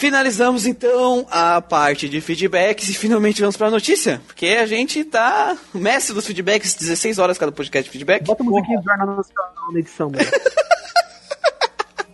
[0.00, 4.18] Finalizamos então a parte de feedbacks e finalmente vamos pra notícia.
[4.26, 8.24] Porque a gente tá mestre dos feedbacks, 16 horas cada podcast de feedback.
[8.24, 10.24] Bota a musiquinha do Jornal Nacional na edição, mano.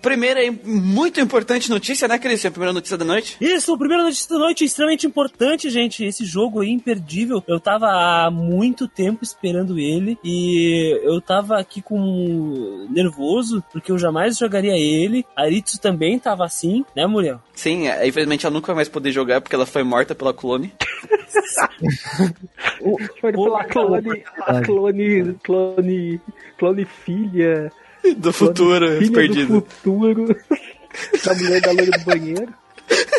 [0.07, 2.47] Primeira e muito importante notícia, né, Cris?
[2.47, 3.37] A primeira notícia da noite.
[3.41, 6.05] Isso, primeira notícia da noite, extremamente importante, gente.
[6.05, 7.43] Esse jogo aí, imperdível.
[7.49, 13.99] Eu tava há muito tempo esperando ele e eu tava aqui com nervoso, porque eu
[13.99, 15.27] jamais jogaria ele.
[15.35, 17.41] A Aritsu também tava assim, né, Muriel?
[17.53, 20.73] Sim, é, infelizmente ela nunca vai mais poder jogar porque ela foi morta pela clone.
[23.21, 26.21] Foi pela clone, a clone, clone,
[26.57, 27.71] clone filha.
[28.17, 29.61] Do futuro, filha perdido.
[29.61, 30.27] do futuro.
[31.25, 32.55] da mulher da loira do banheiro.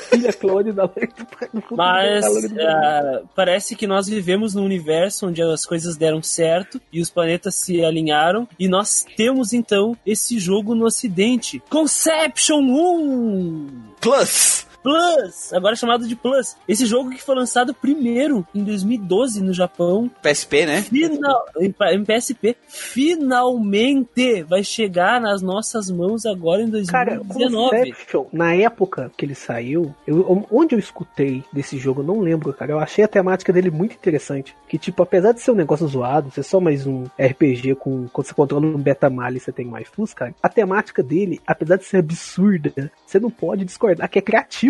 [0.09, 1.75] Filha clone da loira do, do futuro.
[1.75, 2.61] Mas do banheiro.
[2.69, 7.55] ah, parece que nós vivemos num universo onde as coisas deram certo e os planetas
[7.55, 11.61] se alinharam e nós temos então esse jogo no ocidente.
[11.69, 13.67] Conception 1!
[13.99, 14.66] Plus!
[14.83, 16.55] Plus, agora chamado de Plus.
[16.67, 20.81] Esse jogo que foi lançado primeiro em 2012 no Japão, PSP, né?
[20.81, 21.45] final,
[21.91, 27.69] em PSP, finalmente vai chegar nas nossas mãos agora em Cara, 2019.
[27.91, 32.53] Conception, na época que ele saiu, eu- onde eu escutei desse jogo, eu não lembro,
[32.53, 32.71] cara.
[32.71, 34.55] Eu achei a temática dele muito interessante.
[34.67, 38.07] Que, tipo, apesar de ser um negócio zoado, ser só mais um RPG com.
[38.09, 40.33] Quando você controla um Betamal e você tem mais plus, cara.
[40.41, 44.21] A temática dele, apesar de ser absurda, você não pode discordar que é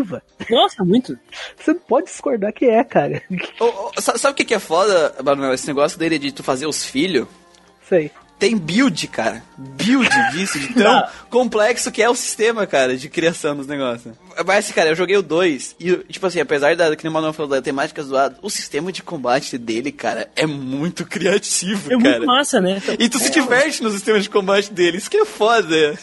[0.04, 0.24] criativa.
[0.50, 1.18] Nossa, muito.
[1.58, 3.22] Você não pode discordar que é, cara.
[3.60, 5.54] Ô, ô, sa- sabe o que, que é foda, Manuel?
[5.54, 7.28] Esse negócio dele de tu fazer os filhos?
[7.88, 8.12] Sei.
[8.40, 9.42] Tem build, cara.
[9.58, 14.14] Build disso, de tão complexo que é o sistema, cara, de criação dos negócios.
[14.46, 17.14] Mas, assim, cara, eu joguei o 2 e, tipo assim, apesar da, que nem o
[17.16, 21.98] Manuel falou, da temática zoada, o sistema de combate dele, cara, é muito criativo, É
[21.98, 22.18] cara.
[22.20, 22.80] muito massa, né?
[23.00, 25.98] E tu se diverte no sistema de combate dele, isso que é foda.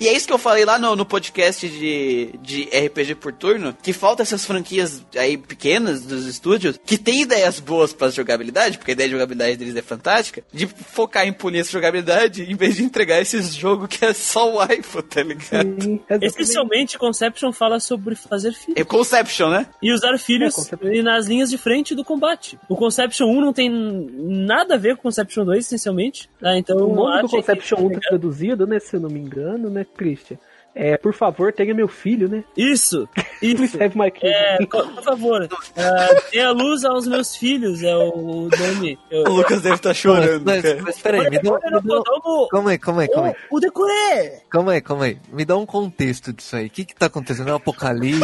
[0.00, 3.74] E é isso que eu falei lá no, no podcast de, de RPG por turno,
[3.82, 8.90] que falta essas franquias aí pequenas dos estúdios, que tem ideias boas pra jogabilidade, porque
[8.90, 12.76] a ideia de jogabilidade deles é fantástica, de focar em punir essa jogabilidade, em vez
[12.76, 15.82] de entregar esses jogos que é só o iPhone, tá ligado?
[15.82, 16.26] Sim, exatamente.
[16.26, 18.80] Especialmente Conception fala sobre fazer filhos.
[18.80, 19.66] É Conception, né?
[19.82, 20.92] E usar filhos É, Conception.
[20.92, 22.58] e nas linhas de frente do combate.
[22.68, 26.28] O Conception 1 não tem nada a ver com o Conception 2, essencialmente.
[26.42, 28.78] Ah, então, O nome do acho que- Conception 1 tá traduzido, né?
[28.78, 30.38] Se eu não me engano, né, Christian?
[30.78, 32.44] É, por favor, tenha meu filho, né?
[32.54, 33.08] Isso,
[33.40, 33.82] isso.
[33.82, 34.26] Have my kid.
[34.26, 38.98] É, por favor, ah, dê a luz aos meus filhos, é o nome.
[39.10, 40.82] Eu- O Lucas deve estar chorando, mas, cara.
[40.82, 43.34] mas peraí, me dá, me Kodomo, Calma aí, calma aí, calma aí.
[43.50, 44.42] o, o decoré!
[44.50, 45.18] Calma aí, calma aí.
[45.32, 46.66] Me dá um contexto disso aí.
[46.66, 47.48] O que que tá acontecendo?
[47.48, 48.20] É um apocalipse?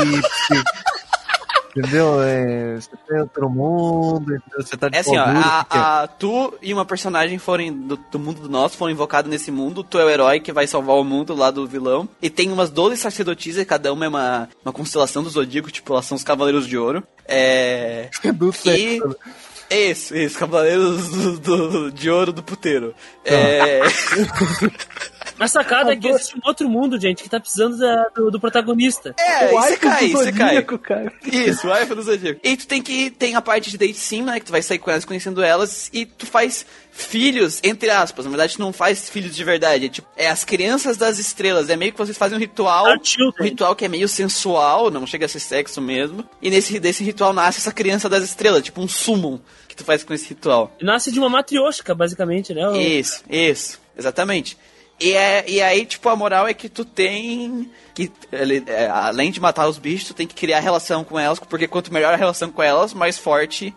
[1.76, 2.22] Entendeu?
[2.22, 4.60] É, você tem outro mundo, entendeu?
[4.66, 7.38] você tá de É assim, ó, duro, a, que que a- tu e uma personagem
[7.38, 10.52] forem do, do mundo do nosso, foram invocados nesse mundo, tu é o herói que
[10.52, 14.08] vai salvar o mundo lá do vilão, e tem umas 12 sacerdotisas, cada uma é
[14.08, 17.02] uma, uma constelação do Zodíaco, tipo, elas são os Cavaleiros de Ouro.
[17.26, 18.08] É...
[18.34, 18.52] Do E...
[18.52, 19.16] sexo.
[19.70, 22.94] Isso, isso, Cavaleiros do, do- de Ouro do Puteiro.
[23.24, 23.32] Tá.
[23.32, 23.80] É...
[25.44, 28.40] A sacada é que existe um outro mundo, gente, que tá precisando da- do, do
[28.40, 29.14] protagonista.
[29.18, 30.46] É, o você Ico cai, você cai.
[30.48, 31.12] Zodíaco, cara.
[31.24, 32.40] Isso, o iPhone do Zodíaco.
[32.42, 33.10] E tu tem que.
[33.10, 34.38] Tem a parte de date sim, né?
[34.40, 38.24] Que tu vai sair com elas, conhecendo elas, e tu faz filhos, entre aspas.
[38.24, 39.86] Na verdade, tu não faz filhos de verdade.
[39.86, 41.68] É tipo, é as crianças das estrelas.
[41.70, 42.86] É meio que vocês fazem um ritual.
[43.02, 43.32] Children.
[43.40, 46.24] Um ritual que é meio sensual, não chega a ser sexo mesmo.
[46.40, 49.38] E nesse desse ritual nasce essa criança das estrelas, tipo um summon
[49.68, 50.70] que tu faz com esse ritual.
[50.82, 52.76] Nasce de uma matrioshka, basicamente, né?
[52.82, 54.56] Isso, isso, exatamente.
[55.02, 59.30] E, é, e aí, tipo, a moral é que tu tem que, ele- é, além
[59.30, 62.16] de matar os bichos, tu tem que criar relação com elas, porque quanto melhor a
[62.16, 63.74] relação com elas, mais forte.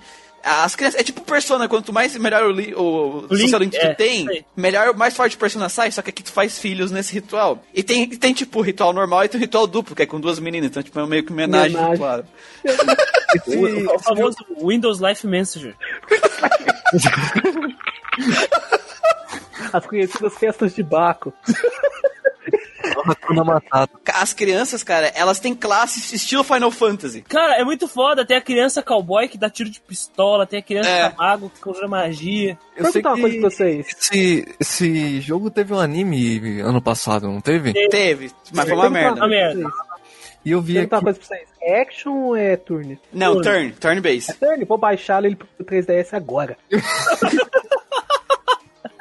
[0.47, 1.00] As crianças.
[1.00, 3.96] É tipo persona, quanto mais melhor o, li, o, O link, social link tu é,
[3.96, 4.46] tem, sei.
[4.56, 7.63] melhor, mais forte a persona sai, só que aqui tu faz filhos nesse ritual.
[7.74, 10.69] E tem, tem tipo, ritual normal e tem ritual duplo, que é com duas meninas,
[10.69, 11.94] então tipo, é meio que homenagem Homenagem.
[11.94, 12.24] ritual.
[13.47, 15.75] O, o famoso Windows Life Messenger.
[19.74, 21.34] As conhecidas festas de Baco.
[24.13, 27.22] As crianças, cara, elas têm classes estilo Final Fantasy.
[27.24, 28.25] Cara, é muito foda.
[28.25, 31.13] Tem a criança cowboy que dá tiro de pistola, tem a criança É.
[31.18, 32.57] mago que conjura magia.
[32.75, 33.88] Eu sei Perguntar uma coisa pra que vocês.
[34.00, 37.74] esse, esse jogo teve um anime ano passado, não teve?
[37.90, 39.16] Teve, mas foi uma merda.
[39.22, 39.69] Uma merda.
[40.46, 41.19] E eu vi Perguntar uma aqui.
[41.19, 41.50] coisa pra vocês.
[41.62, 43.00] É action ou é turn?
[43.12, 44.31] Não, turn, turn base.
[44.38, 46.56] Turn, vou baixar ele pro 3DS agora.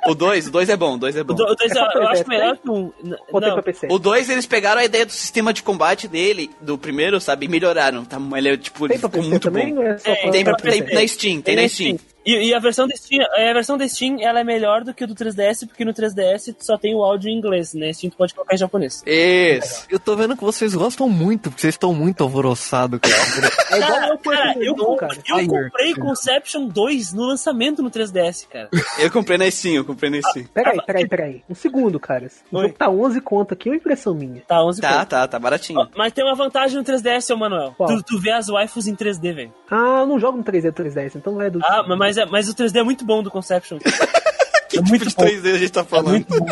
[0.07, 1.33] O 2, o 2 é bom, o 2 é bom.
[1.33, 2.93] O do- o dois É só eu, acho melhor que um.
[3.03, 3.89] n- Botei Não, pra PC.
[3.91, 7.49] O 2, eles pegaram a ideia do sistema de combate dele, do primeiro, sabe, e
[7.49, 8.05] melhoraram.
[8.05, 9.59] Tá, ele é, tipo, ele ficou PC muito bom.
[9.83, 10.95] É É, Tem, pra, tem PC.
[10.95, 11.99] na Steam, tem, na Steam.
[12.25, 15.05] E, e a versão da Steam, a versão da Steam, ela é melhor do que
[15.05, 17.93] o do 3DS, porque no 3DS só tem o áudio em inglês, né?
[17.93, 19.03] Steam tu pode colocar em japonês.
[19.07, 19.87] Isso.
[19.91, 23.15] Eu tô vendo que vocês gostam muito, porque vocês estão muito alvoroçados, cara.
[23.75, 25.43] É igual Cara, eu com cara, eu, cara.
[25.43, 28.69] eu comprei Conception 2 no lançamento no 3DS, cara.
[28.99, 30.47] Eu comprei na Steam, eu comprei na Steam.
[30.55, 31.43] Peraí, peraí, peraí.
[31.51, 32.29] Um segundo, cara.
[32.53, 34.43] O jogo tá 11 conto aqui, ou impressão minha?
[34.47, 35.09] Tá, 11 Tá, conto.
[35.09, 35.81] tá, tá baratinho.
[35.81, 37.75] Ó, Mas tem uma vantagem no 3DS, seu Manuel.
[37.77, 39.53] Tu, tu vê as waifus em 3D, velho.
[39.71, 41.59] Ah, eu não jogo no 3D 3DS, então é do.
[41.65, 43.79] Ah, mas, é, mas o 3D é muito bom do Conception.
[44.69, 45.25] que é tipo muito de bom.
[45.25, 46.11] 3D a gente tá É falando?
[46.11, 46.47] muito bom.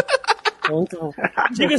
[0.69, 1.13] É muito bom.
[1.53, 1.75] Diga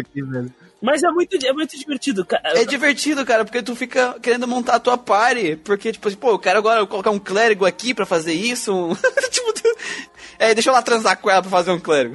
[0.00, 0.52] aqui, velho.
[0.82, 2.24] mas é muito, é muito divertido.
[2.26, 5.56] ca- É divertido, cara, porque tu fica querendo montar a tua party.
[5.56, 8.74] Porque, tipo assim, pô, eu quero agora colocar um clérigo aqui pra fazer isso.
[8.74, 8.94] um-
[9.30, 9.76] tipo, tu-
[10.38, 12.14] é, deixa eu lá transar com ela pra fazer um clérigo.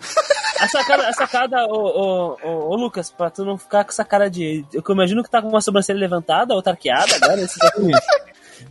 [0.60, 4.06] A sacada, a sacada ô, ô, ô, ô, Lucas, pra tu não ficar com essa
[4.06, 4.64] cara de.
[4.72, 7.58] Eu imagino que tá com uma sobrancelha levantada ou tá arqueada agora, esses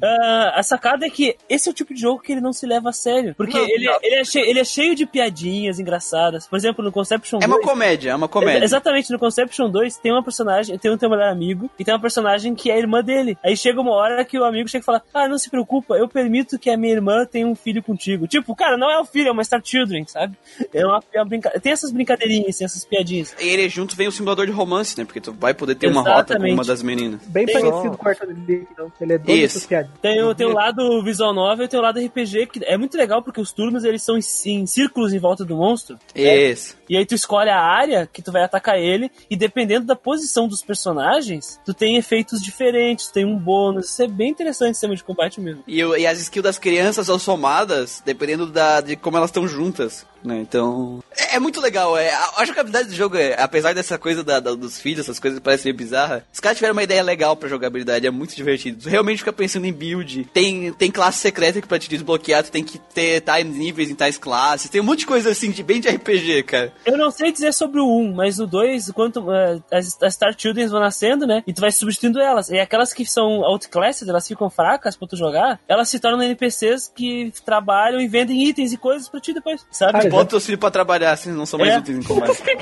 [0.03, 2.67] Ah, a sacada é que esse é o tipo de jogo que ele não se
[2.67, 3.35] leva a sério.
[3.37, 3.99] Porque Não, ele, não.
[4.03, 6.47] Ele, é cheio, ele é cheio de piadinhas engraçadas.
[6.47, 7.67] Por exemplo, no Conception É uma 2.
[7.67, 8.65] comédia, é uma comédia.
[8.65, 12.01] Exatamente, no Conception 2 tem uma personagem, tem um teu melhor amigo, e tem uma
[12.01, 13.39] personagem que é a irmã dele.
[13.45, 16.09] Aí chega uma hora que o amigo chega e fala: Ah, não se preocupa, eu
[16.09, 18.27] permito que a minha irmã tenha um filho contigo.
[18.27, 20.37] Tipo, cara, não é um filho, é uma Star Children, sabe?
[20.75, 21.51] É uma, é uma brinca...
[21.61, 23.35] Tem essas brincadeirinhas, tem essas piadinhas.
[23.41, 25.05] E ele junto vem o simulador de romance, né?
[25.05, 26.55] Porque tu vai poder ter uma rota com Exatamente.
[26.55, 27.21] uma das meninas.
[27.27, 28.93] Bem Tem- parecido com o Arthur League, não.
[29.01, 29.92] Ele é doido piadas.
[30.01, 32.97] Tem, o- tem o lado visual novel e tem o lado RPG, que é muito
[32.97, 35.99] legal porque os turnos eles são em, em círculos em volta do monstro.
[36.15, 36.77] Isso.
[36.89, 40.47] E aí tu escolhe a área que tu vai atacar ele, e dependendo da posição
[40.49, 43.91] dos personagens, tu tem efeitos diferentes, tem um bônus.
[43.91, 45.63] Isso é bem interessante o sistema de combate mesmo.
[45.67, 50.07] E, e as skills das crianças são somadas dependendo da, de como elas estão juntas,
[50.23, 50.39] né?
[50.41, 51.03] Então.
[51.17, 51.97] É, é muito legal.
[51.97, 55.19] É, a, a jogabilidade do jogo, é, apesar dessa coisa da- da- dos filhos, essas
[55.19, 58.35] coisas que parecem meio bizarras, os caras tiveram uma ideia legal pra jogabilidade, é muito
[58.37, 58.83] divertido.
[58.83, 60.25] Tu realmente fica pensando em build.
[60.33, 63.95] Tem, tem classe secreta que pra te desbloquear, tu tem que ter tais níveis em
[63.95, 64.71] tais classes.
[64.71, 66.73] Tem um monte de coisa assim, de bem de RPG, cara.
[66.87, 70.35] Eu não sei dizer sobre o 1, mas no 2, quanto eh, as, as Star
[70.39, 71.43] Children vão nascendo, né?
[71.47, 72.49] E tu vai substituindo elas.
[72.51, 76.93] E aquelas que são outclassed, elas ficam fracas pra tu jogar, elas se tornam NPCs
[76.95, 79.93] que trabalham e vendem itens e coisas pra ti depois, sabe?
[79.93, 81.79] Cara, Bota teus filhos pra trabalhar, assim, não são mais É.
[81.79, 82.43] úteis em combate.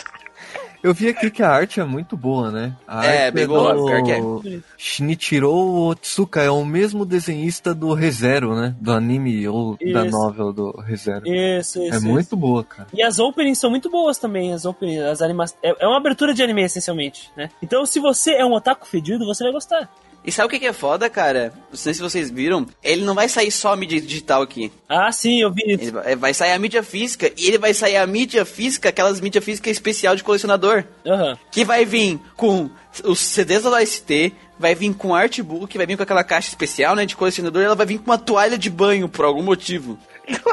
[0.85, 2.75] Eu vi aqui que a arte é muito boa, né?
[2.87, 4.59] A É, bem boa, pior que é.
[4.77, 8.75] Shinichiro Otsuka é o mesmo desenhista do ReZero, né?
[8.79, 10.11] Do anime ou da Isso.
[10.11, 11.25] novel do ReZero.
[11.25, 11.91] Isso, isso.
[11.91, 12.07] É isso.
[12.07, 12.87] muito boa, cara.
[12.93, 15.57] E as openings são muito boas também, as openings, as animações.
[15.63, 17.49] É, é uma abertura de anime, essencialmente, né?
[17.63, 19.89] Então, se você é um otaku fedido, você vai gostar.
[20.25, 21.53] E sabe o que que é foda, cara?
[21.69, 22.65] Não sei se vocês viram.
[22.83, 24.71] Ele não vai sair só a mídia digital aqui.
[24.89, 25.93] Ah, sim, eu vi isso.
[26.03, 27.31] Ele vai sair a mídia física.
[27.37, 30.83] E ele vai sair a mídia física, aquelas mídia física especial de colecionador.
[31.05, 31.37] Aham.
[31.51, 32.69] Que vai vir com
[33.03, 37.05] os CDs da OST, vai vir com artbook, vai vir com aquela caixa especial, né,
[37.05, 39.99] de colecionador, e ela vai vir com uma toalha de banho, por algum motivo.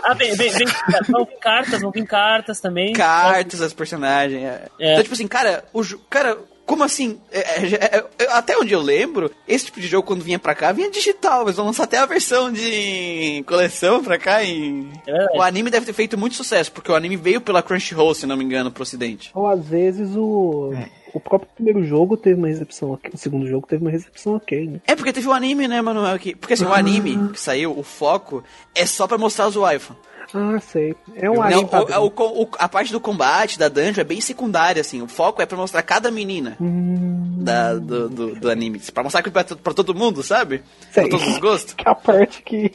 [0.05, 0.67] Ah, bem, bem, bem,
[1.09, 2.93] vão vir cartas, vão vir cartas também.
[2.93, 4.43] Cartas das personagens.
[4.43, 4.69] é.
[4.79, 4.93] É.
[4.93, 6.37] Então, tipo assim, cara, o cara,
[6.67, 7.19] como assim?
[7.31, 10.55] É, é, é, é, até onde eu lembro, esse tipo de jogo, quando vinha pra
[10.55, 11.43] cá, vinha digital.
[11.43, 14.87] Eles vão lançar até a versão de coleção pra cá e.
[15.07, 15.37] É.
[15.37, 18.37] O anime deve ter feito muito sucesso, porque o anime veio pela Crunchyroll, se não
[18.37, 19.31] me engano, pro ocidente.
[19.35, 20.73] Ou às vezes o.
[21.15, 23.11] O próprio primeiro jogo teve uma recepção ok.
[23.13, 24.81] O segundo jogo teve uma recepção ok, né?
[24.87, 26.19] É porque teve o anime, né, Manuel?
[26.19, 28.43] Que, porque assim, o anime que saiu, o foco,
[28.75, 29.95] é só pra mostrar os waifu.
[30.35, 30.95] Ah, sei.
[31.17, 34.21] É um Não, anime o- o- o- a parte do combate, da dungeon, é bem
[34.21, 35.03] secundária, assim.
[35.03, 38.79] O foco é pra mostrar cada menina Hum, da, do, do, do anime.
[38.93, 40.63] Pra mostrar que pra, pra todo mundo, sabe?
[40.91, 41.09] Sei.
[41.09, 41.75] Pra todos os gostos.
[41.75, 42.73] que é a parte que.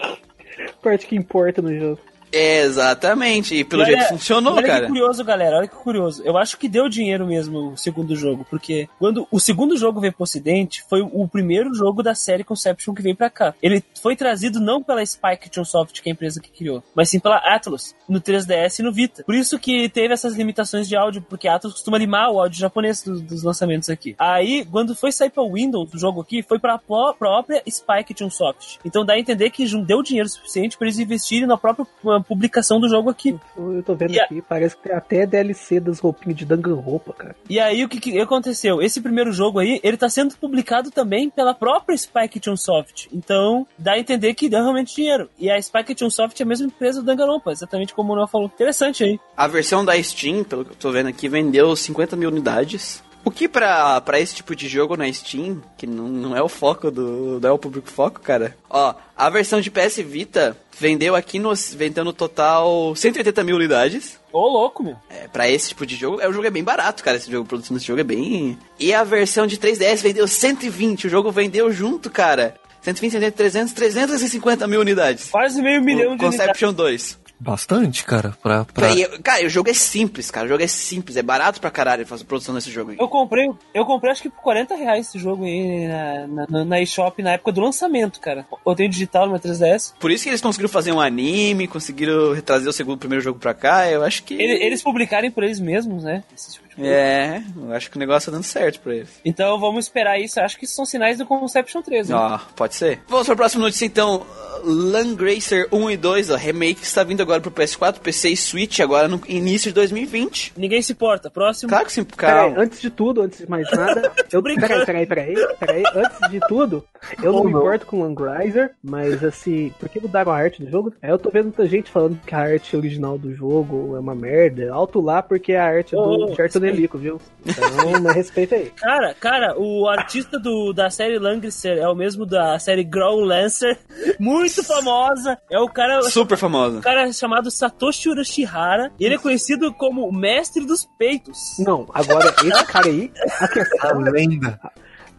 [0.00, 1.98] a parte que importa no jogo.
[2.32, 3.54] Exatamente.
[3.54, 4.80] E pelo E jeito olha- funcionou, olha cara.
[4.82, 5.56] que curioso, galera.
[5.58, 6.22] Olha que curioso.
[6.24, 10.12] Eu acho que deu dinheiro mesmo o segundo jogo, porque quando o segundo jogo veio
[10.12, 13.54] pro ocidente, foi o primeiro jogo da série Conception que veio pra cá.
[13.62, 17.18] Ele foi trazido não pela Spike Chunsoft, que é a empresa que criou, mas sim
[17.20, 19.22] pela Atlus, no 3DS e no Vita.
[19.24, 22.58] Por isso que teve essas limitações de áudio, porque a Atlus costuma limar o áudio
[22.58, 24.14] japonês dos, dos lançamentos aqui.
[24.18, 28.78] Aí, quando foi sair pra Windows, o jogo aqui, foi pra pró- própria Spike Chunsoft.
[28.84, 31.86] Então dá a entender que não deu dinheiro suficiente para eles investirem na própria
[32.26, 33.36] publicação do jogo aqui.
[33.56, 37.12] Eu tô vendo E a- aqui, parece que tem até DLC das roupinhas de Danganronpa,
[37.12, 37.36] cara.
[37.48, 38.80] E aí o que, que aconteceu?
[38.82, 43.08] Esse primeiro jogo aí, ele tá sendo publicado também pela própria Spike Chunsoft.
[43.12, 45.28] Então, dá a entender que deu realmente dinheiro.
[45.38, 48.46] E a Spike Chunsoft é a mesma empresa do Danganronpa, exatamente como o Manuel falou.
[48.46, 49.20] Interessante aí.
[49.36, 53.02] A versão da Steam, pelo que eu tô vendo aqui, vendeu 50 mil unidades.
[53.26, 56.48] O que pra, pra esse tipo de jogo na Steam, que não, não é o
[56.48, 57.40] foco do.
[57.42, 58.56] não é o público foco, cara.
[58.70, 61.52] Ó, a versão de PS Vita vendeu aqui no.
[61.52, 64.20] vendeu no total 180 mil unidades.
[64.32, 64.96] Ô, louco, meu.
[65.10, 67.16] É, pra esse tipo de jogo, é, o jogo é bem barato, cara.
[67.16, 68.56] Esse jogo, a produção desse jogo é bem.
[68.78, 71.08] E a versão de 3DS vendeu 120.
[71.08, 72.54] O jogo vendeu junto, cara.
[72.86, 75.28] 120, 180, 300, 350 mil unidades.
[75.30, 76.38] Quase meio milhão O de unidades.
[76.38, 77.26] Conception 2.
[77.38, 78.64] Bastante, cara, pra...
[78.64, 78.88] pra...
[78.88, 80.46] Cara, e- cara, o jogo é simples, cara.
[80.46, 82.96] O jogo é simples, é barato pra caralho fazer produção desse jogo aí.
[82.98, 86.80] Eu comprei, eu comprei acho que por 40 reais esse jogo aí na, na, na
[86.80, 88.46] eShop na época do lançamento, cara.
[88.66, 89.92] Eu tenho digital no meu 3DS.
[90.00, 93.52] Por isso que eles conseguiram fazer um anime, conseguiram retrazer o segundo primeiro jogo pra
[93.52, 93.86] cá.
[93.90, 94.32] Eu acho que.
[94.32, 96.24] Ele- Eles publicarem por eles mesmos, né?
[96.34, 96.65] Esse tipo.
[96.78, 99.08] É, eu acho que o negócio tá dando certo pra eles.
[99.24, 100.38] Então vamos esperar isso.
[100.40, 102.08] Acho que isso são sinais do Conception 3.
[102.08, 102.14] né?
[102.16, 103.00] Ó, pode ser.
[103.08, 104.26] Vamos pra próxima notícia então.
[104.64, 109.06] Langracer 1 e 2, ó, remake está vindo agora pro PS4, PC e Switch agora
[109.06, 110.54] no início de 2020.
[110.56, 111.30] Ninguém se importa.
[111.30, 111.68] Próximo.
[111.68, 112.62] Claro que sim, Peraí, calma.
[112.62, 114.56] antes de tudo, antes de mais nada, eu, peraí,
[114.86, 116.84] peraí, peraí, peraí, antes de tudo,
[117.22, 117.60] eu não Ou me não.
[117.60, 120.92] importo com o Langriser, mas assim, porque mudaram a arte do jogo?
[121.02, 124.14] Aí eu tô vendo muita gente falando que a arte original do jogo é uma
[124.14, 126.34] merda, alto lá porque é a arte do Ô,
[126.66, 127.20] Gerton Nelico, viu?
[127.44, 128.70] Então, mas respeita aí.
[128.76, 133.78] Cara, cara, o artista do, da série Langrisser é o mesmo da série Growl Lancer,
[134.18, 135.38] muito famosa.
[135.50, 136.78] É o cara, Super famosa.
[136.78, 138.92] o cara chamado Satoshi Urashihara.
[138.98, 141.38] E ele é conhecido como o mestre dos peitos.
[141.58, 144.60] Não, agora esse cara aí, a A questão, lenda.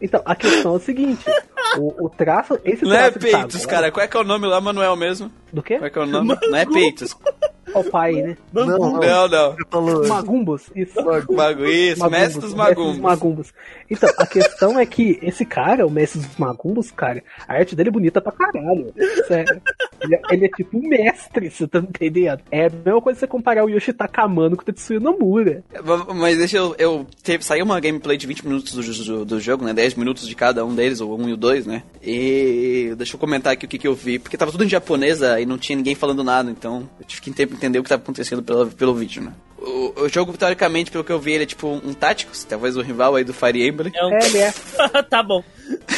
[0.00, 1.24] então, a questão é o seguinte,
[1.78, 3.92] o, o traço, esse Não é traço tá Peitos, agora- cara.
[3.92, 5.30] Qual é que é o nome lá, Manuel mesmo?
[5.52, 5.76] Do quê?
[5.78, 6.36] Qual é que é o nome?
[6.48, 7.16] Não é Peitos.
[7.74, 8.36] Ó, o pai, né?
[8.52, 8.78] Não, não.
[9.00, 10.08] Não, não.
[10.08, 10.94] Magumbos, isso.
[11.04, 12.98] Mago, isso, mestre dos magumbos.
[12.98, 13.54] magumbos.
[13.90, 17.88] Então, a questão é que esse cara, o mestre dos magumbos, cara, a arte dele
[17.88, 18.92] é bonita pra caralho.
[19.26, 19.60] Sério.
[20.00, 22.40] Ele, é- ele é tipo um mestre, você tá entendendo?
[22.50, 25.62] É a mesma coisa você comparar o Yoshitaka Amano com o Tetsuya Nomura.
[26.14, 26.74] Mas deixa eu.
[26.78, 29.72] eu teve, saiu uma gameplay de 20 minutos do, do, do jogo, né?
[29.72, 31.82] 10 minutos de cada um deles, o 1 e o 2, né?
[32.02, 35.40] E deixa eu comentar aqui o que, que eu vi, porque tava tudo em japonesa
[35.40, 38.42] e não tinha ninguém falando nada, então eu tive que entender o que tava acontecendo
[38.42, 39.32] pelo, pelo vídeo, né?
[39.60, 42.80] O, o jogo, teoricamente, pelo que eu vi, ele é tipo um Tactics, talvez o
[42.80, 43.92] rival aí do Fire Emblem.
[43.94, 44.12] É um...
[44.14, 44.52] É, ele é.
[45.10, 45.42] tá bom.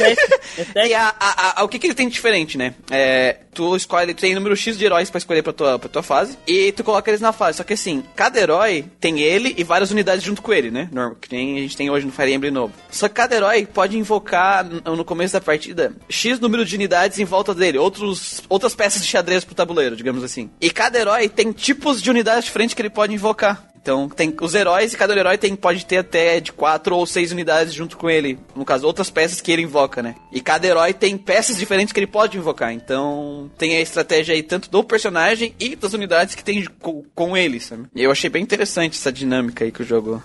[0.01, 2.75] É E a, a, a- o que, que ele tem de diferente, né?
[2.91, 6.03] É, tu escolhe, tu tem número X de heróis pra escolher pra tua, pra tua
[6.03, 7.59] fase, e tu coloca eles na fase.
[7.59, 10.89] Só que assim, cada herói tem ele e várias unidades junto com ele, né?
[10.93, 12.73] Normal, que nem a gente tem hoje no Fire Emblem novo.
[12.91, 17.25] Só que cada herói pode invocar no começo da partida X número de unidades em
[17.25, 20.51] volta dele, outros, outras peças de xadrez pro tabuleiro, digamos assim.
[20.61, 23.60] E cada herói tem tipos de unidades diferentes que ele pode invocar.
[23.83, 27.33] Então tem os heróis e cada herói tem, pode ter até de quatro ou seis
[27.33, 28.39] unidades junto com ele.
[28.55, 30.15] No caso, outras peças que ele invoca, né?
[30.31, 32.73] E cada herói tem peças diferentes que ele pode invocar.
[32.73, 37.37] Então tem a estratégia aí tanto do personagem e das unidades que tem com, com
[37.37, 37.85] ele, sabe?
[37.95, 40.23] E eu achei bem interessante essa dinâmica aí que o jogo.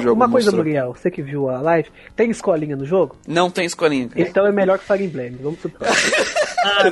[0.00, 0.64] Jogo uma coisa, mostrou.
[0.64, 3.16] Muriel, você que viu a live, tem escolinha no jogo?
[3.28, 4.20] Não tem escolinha, cara.
[4.28, 6.12] Então é melhor que Fire Emblem, vamos próximo.
[6.60, 6.90] Ah,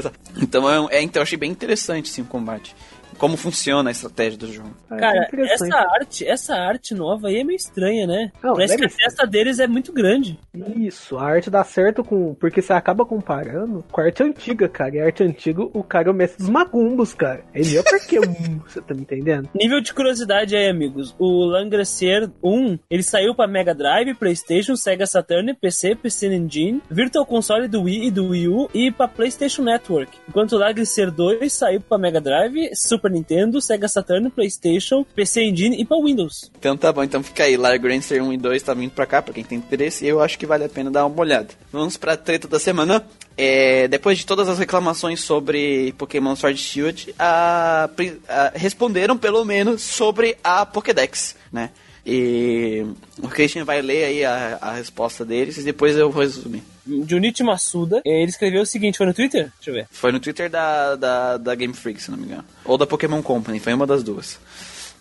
[0.00, 0.10] tá.
[0.40, 2.74] Então, é, um- é, então eu achei bem interessante sim o combate.
[3.18, 4.70] Como funciona a estratégia do jogo.
[4.90, 5.68] É Cara, interessante.
[5.72, 8.30] essa arte, essa arte nova aí é meio estranha, né?
[8.42, 9.26] Não, Parece que a deve ser.
[9.26, 10.38] deles é muito grande.
[10.76, 12.34] Isso, a arte dá certo com.
[12.34, 14.96] Porque você acaba comparando com a arte antiga, cara.
[14.96, 17.44] E a arte antiga, o cara é o mestre dos magumbos, cara.
[17.54, 19.48] Ele é porque um, você tá me entendendo?
[19.54, 21.14] Nível de curiosidade aí, amigos.
[21.18, 27.24] O Langrecer 1, ele saiu pra Mega Drive, PlayStation, Sega Saturn, PC, PC Engine, Virtual
[27.26, 30.16] Console do Wii e do Wii U e pra PlayStation Network.
[30.28, 35.80] Enquanto o Langrecer 2 saiu pra Mega Drive, Super Nintendo, Sega Saturn, PlayStation, PC Engine
[35.80, 36.50] e pra Windows.
[36.58, 37.56] Então tá bom, então fica aí.
[37.56, 40.38] Largo Rancer 1 e 2 tá vindo pra cá, pra quem tem interesse, eu acho
[40.38, 41.48] que vale a pena dar uma olhada.
[41.72, 43.04] Vamos pra treta da semana.
[43.38, 47.88] É, depois de todas as reclamações sobre Pokémon Sword Shield, a,
[48.28, 51.70] a- responderam pelo menos sobre a Pokédex, né?
[52.08, 52.86] E
[53.20, 56.62] o Christian vai ler aí a, a resposta deles e depois eu vou resumir.
[56.86, 59.50] Junichi Masuda, eh, ele escreveu o seguinte, foi no Twitter?
[59.56, 59.88] Deixa eu ver.
[59.90, 62.44] Foi no Twitter da, da, da Game Freak, se não me engano.
[62.64, 64.38] Ou da Pokémon Company, foi uma das duas.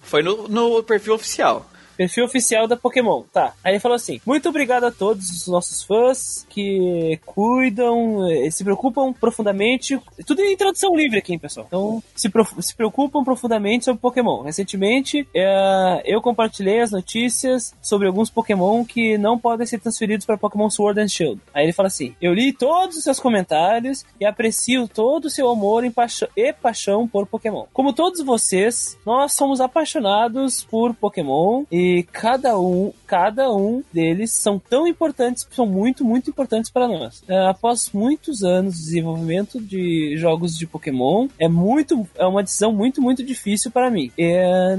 [0.02, 1.70] Foi no, no perfil oficial.
[1.96, 3.54] Perfil oficial da Pokémon, tá.
[3.64, 8.64] Aí ele falou assim: Muito obrigado a todos os nossos fãs que cuidam, eh, se
[8.64, 10.00] preocupam profundamente.
[10.26, 11.66] Tudo em tradução livre aqui, hein, pessoal.
[11.68, 14.44] Então, se, se preocupam profundamente sobre Pokémon.
[14.44, 20.38] Recentemente, eh, eu compartilhei as notícias sobre alguns Pokémon que não podem ser transferidos para
[20.38, 21.42] Pokémon Sword and Shield.
[21.54, 25.50] Aí ele fala assim: Eu li todos os seus comentários e aprecio todo o seu
[25.50, 27.66] amor e paixão, e paixão por Pokémon.
[27.74, 34.60] Como todos vocês, nós somos apaixonados por Pokémon e cada um, cada um deles são
[34.60, 37.24] tão importantes, são muito, muito importantes para nós.
[37.28, 42.72] É, após muitos anos de desenvolvimento de jogos de Pokémon, é muito, é uma decisão
[42.72, 44.12] muito, muito difícil para mim.
[44.18, 44.76] É,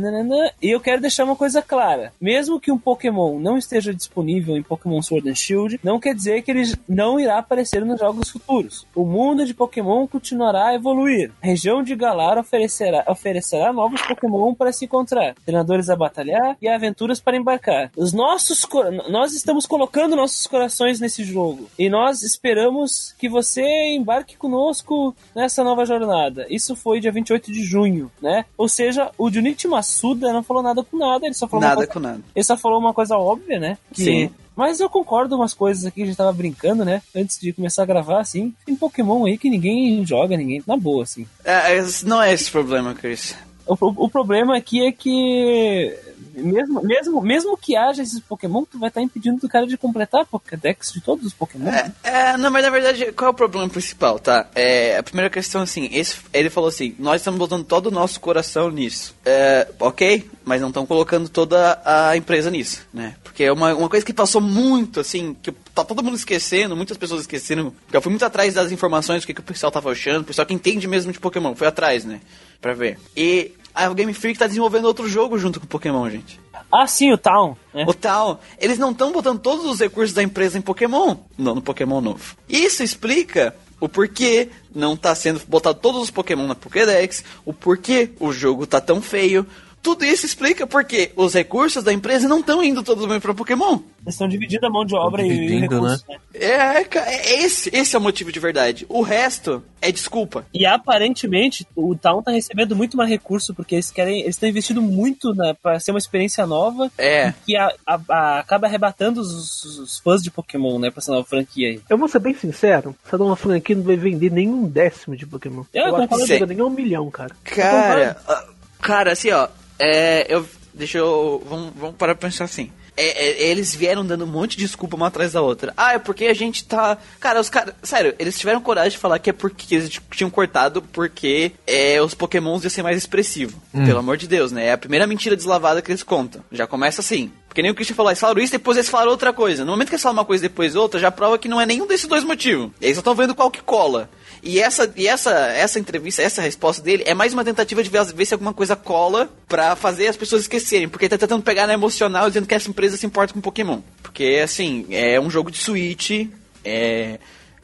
[0.63, 4.63] e eu quero deixar uma coisa clara: mesmo que um Pokémon não esteja disponível em
[4.63, 8.87] Pokémon Sword and Shield, não quer dizer que ele não irá aparecer nos jogos futuros.
[8.95, 11.33] O mundo de Pokémon continuará a evoluir.
[11.43, 16.69] A região de Galar oferecerá, oferecerá novos Pokémon para se encontrar, treinadores a batalhar e
[16.69, 17.91] aventuras aventuras para embarcar.
[17.97, 18.63] Os nossos
[19.11, 23.63] nós estamos colocando nossos corações nesse jogo e nós esperamos que você
[23.95, 26.47] embarque conosco nessa nova jornada.
[26.49, 28.47] Isso foi dia 28 de junho, né?
[28.57, 31.77] Ou seja, o Junichi Masuda não falou nada com nada, ele só falou uma Nada
[31.77, 32.21] coisa, com nada.
[32.35, 33.77] ele só falou uma coisa óbvia, né?
[33.93, 34.31] Que- Sim.
[34.57, 37.03] Mas eu concordo com umas coisas aqui que a gente tava brincando, né?
[37.15, 38.55] Antes de começar a gravar, assim.
[38.65, 40.63] Tem Pokémon aí que ninguém joga, ninguém.
[40.67, 41.27] Na boa, assim.
[41.45, 43.37] É, é, não é esse o problema, Chris.
[43.67, 45.99] O, o problema aqui é que.
[46.35, 50.21] Mesmo, mesmo, mesmo que haja esses Pokémon, tu vai estar impedindo do cara de completar
[50.21, 51.71] a Pokédex de todos os Pokémon.
[51.71, 54.47] É, é, não, mas na verdade, qual é o problema principal, tá?
[54.55, 58.21] É, a primeira questão, assim, esse, ele falou assim, nós estamos botando todo o nosso
[58.21, 59.15] coração nisso.
[59.25, 63.17] É, ok, mas não estão colocando toda a empresa nisso, né?
[63.25, 66.97] Porque é uma, uma coisa que passou muito, assim, que tá todo mundo esquecendo, muitas
[66.97, 67.75] pessoas esqueceram.
[67.93, 70.47] Eu fui muito atrás das informações, o que, que o pessoal tava achando, o pessoal
[70.47, 72.21] que entende mesmo de Pokémon, foi atrás, né?
[72.61, 72.97] Pra ver.
[73.17, 76.39] E a Game Freak tá desenvolvendo outro jogo junto com o Pokémon, gente.
[76.71, 77.57] Ah, sim, o Town.
[77.75, 77.85] Né?
[77.89, 81.63] O tal, eles não estão botando todos os recursos da empresa em Pokémon, não no
[81.63, 82.37] Pokémon novo.
[82.49, 88.11] Isso explica o porquê não tá sendo botado todos os Pokémon na Pokédex, o porquê
[88.19, 89.47] o jogo tá tão feio.
[89.87, 93.79] Tudo isso explica porque os recursos da empresa não estão indo todos bem para Pokémon.
[94.03, 96.17] Eles estão dividindo a mão de obra e- dividindo, recursos, né?
[96.35, 98.85] É, ca- é esse, esse é o motivo de verdade.
[98.89, 100.45] O resto é desculpa.
[100.53, 104.23] E aparentemente o Town tá recebendo muito mais recurso porque eles querem.
[104.23, 107.33] Eles estão investindo muito na, pra ser uma experiência nova É.
[107.47, 110.91] que a- a- a- acaba arrebatando os, os fãs de Pokémon, né?
[110.91, 111.81] Pra essa nova franquia aí.
[111.89, 115.63] Eu vou ser bem sincero, essa nova franquia não vai vender nenhum décimo de Pokémon.
[115.73, 116.47] Eu Eu, não concordo.
[116.47, 117.37] nem um milhão, cara.
[117.45, 118.45] Cara, ah,
[118.83, 119.47] cara, assim, ó,
[119.79, 122.71] é, eu, deixa eu, vamos, vamos parar pra pensar assim.
[122.97, 125.73] É, é, eles vieram dando um monte de desculpa uma atrás da outra.
[125.77, 126.97] Ah, é porque a gente tá.
[127.21, 127.75] Cara, os caras.
[127.83, 132.15] Sério, eles tiveram coragem de falar que é porque eles tinham cortado porque é, os
[132.15, 133.55] pokémons iam ser mais expressivos.
[133.85, 134.67] Pelo amor de Deus, né?
[134.67, 136.43] É a primeira mentira deslavada que eles contam.
[136.51, 137.31] Já começa assim.
[137.47, 139.65] Porque nem o Christian falou, eles falaram isso, depois eles falaram outra coisa.
[139.65, 141.65] No momento que eles falam uma coisa e depois outra, já prova que não é
[141.65, 142.71] nenhum desses dois motivos.
[142.83, 144.11] Eles só estão vendo qual que cola.
[144.43, 148.05] E essa, e essa, essa entrevista, essa resposta dele é mais uma tentativa de ver,
[148.05, 150.89] ver se alguma coisa cola pra fazer as pessoas esquecerem.
[150.89, 153.81] Porque ele tá tentando pegar na emocional dizendo que essa empresa se importa com Pokémon.
[154.03, 156.29] Porque, assim, é um jogo de Switch,
[156.65, 157.19] é...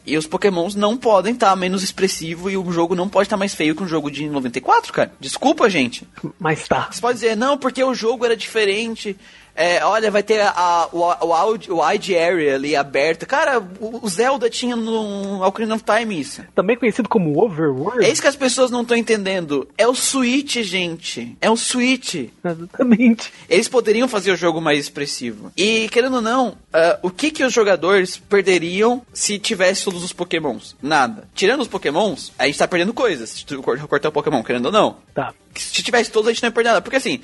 [0.04, 3.54] E os pokémons não podem estar menos expressivo e o jogo não pode estar mais
[3.54, 5.12] feio que um jogo de 94, cara.
[5.20, 6.06] Desculpa, gente.
[6.40, 6.88] Mas tá.
[6.90, 9.16] Você pode dizer, não, porque o jogo era diferente.
[9.54, 13.26] É, olha, vai ter a, o, o, o wide area ali aberta.
[13.26, 16.42] Cara, o, Zelda tinha no Ocarina of Time isso.
[16.54, 18.04] Também conhecido como Overworld.
[18.04, 19.68] É isso que as pessoas não estão entendendo.
[19.76, 21.36] É o Switch, gente.
[21.40, 22.28] É o Switch.
[22.44, 23.32] Exatamente.
[23.48, 25.52] Eles poderiam fazer o jogo mais expressivo.
[25.56, 30.12] E, querendo ou não, ah, o que que os jogadores perderiam se tivesse todos os
[30.12, 30.74] pokémons?
[30.82, 31.28] Nada.
[31.34, 33.30] Tirando os pokémons, a gente tá perdendo coisas.
[33.30, 34.96] Se tu cor- cortar o pokémon, querendo ou não.
[35.14, 35.34] Tá.
[35.54, 36.80] Se tivesse todos, a gente não ia perder nada.
[36.80, 37.20] Porque assim,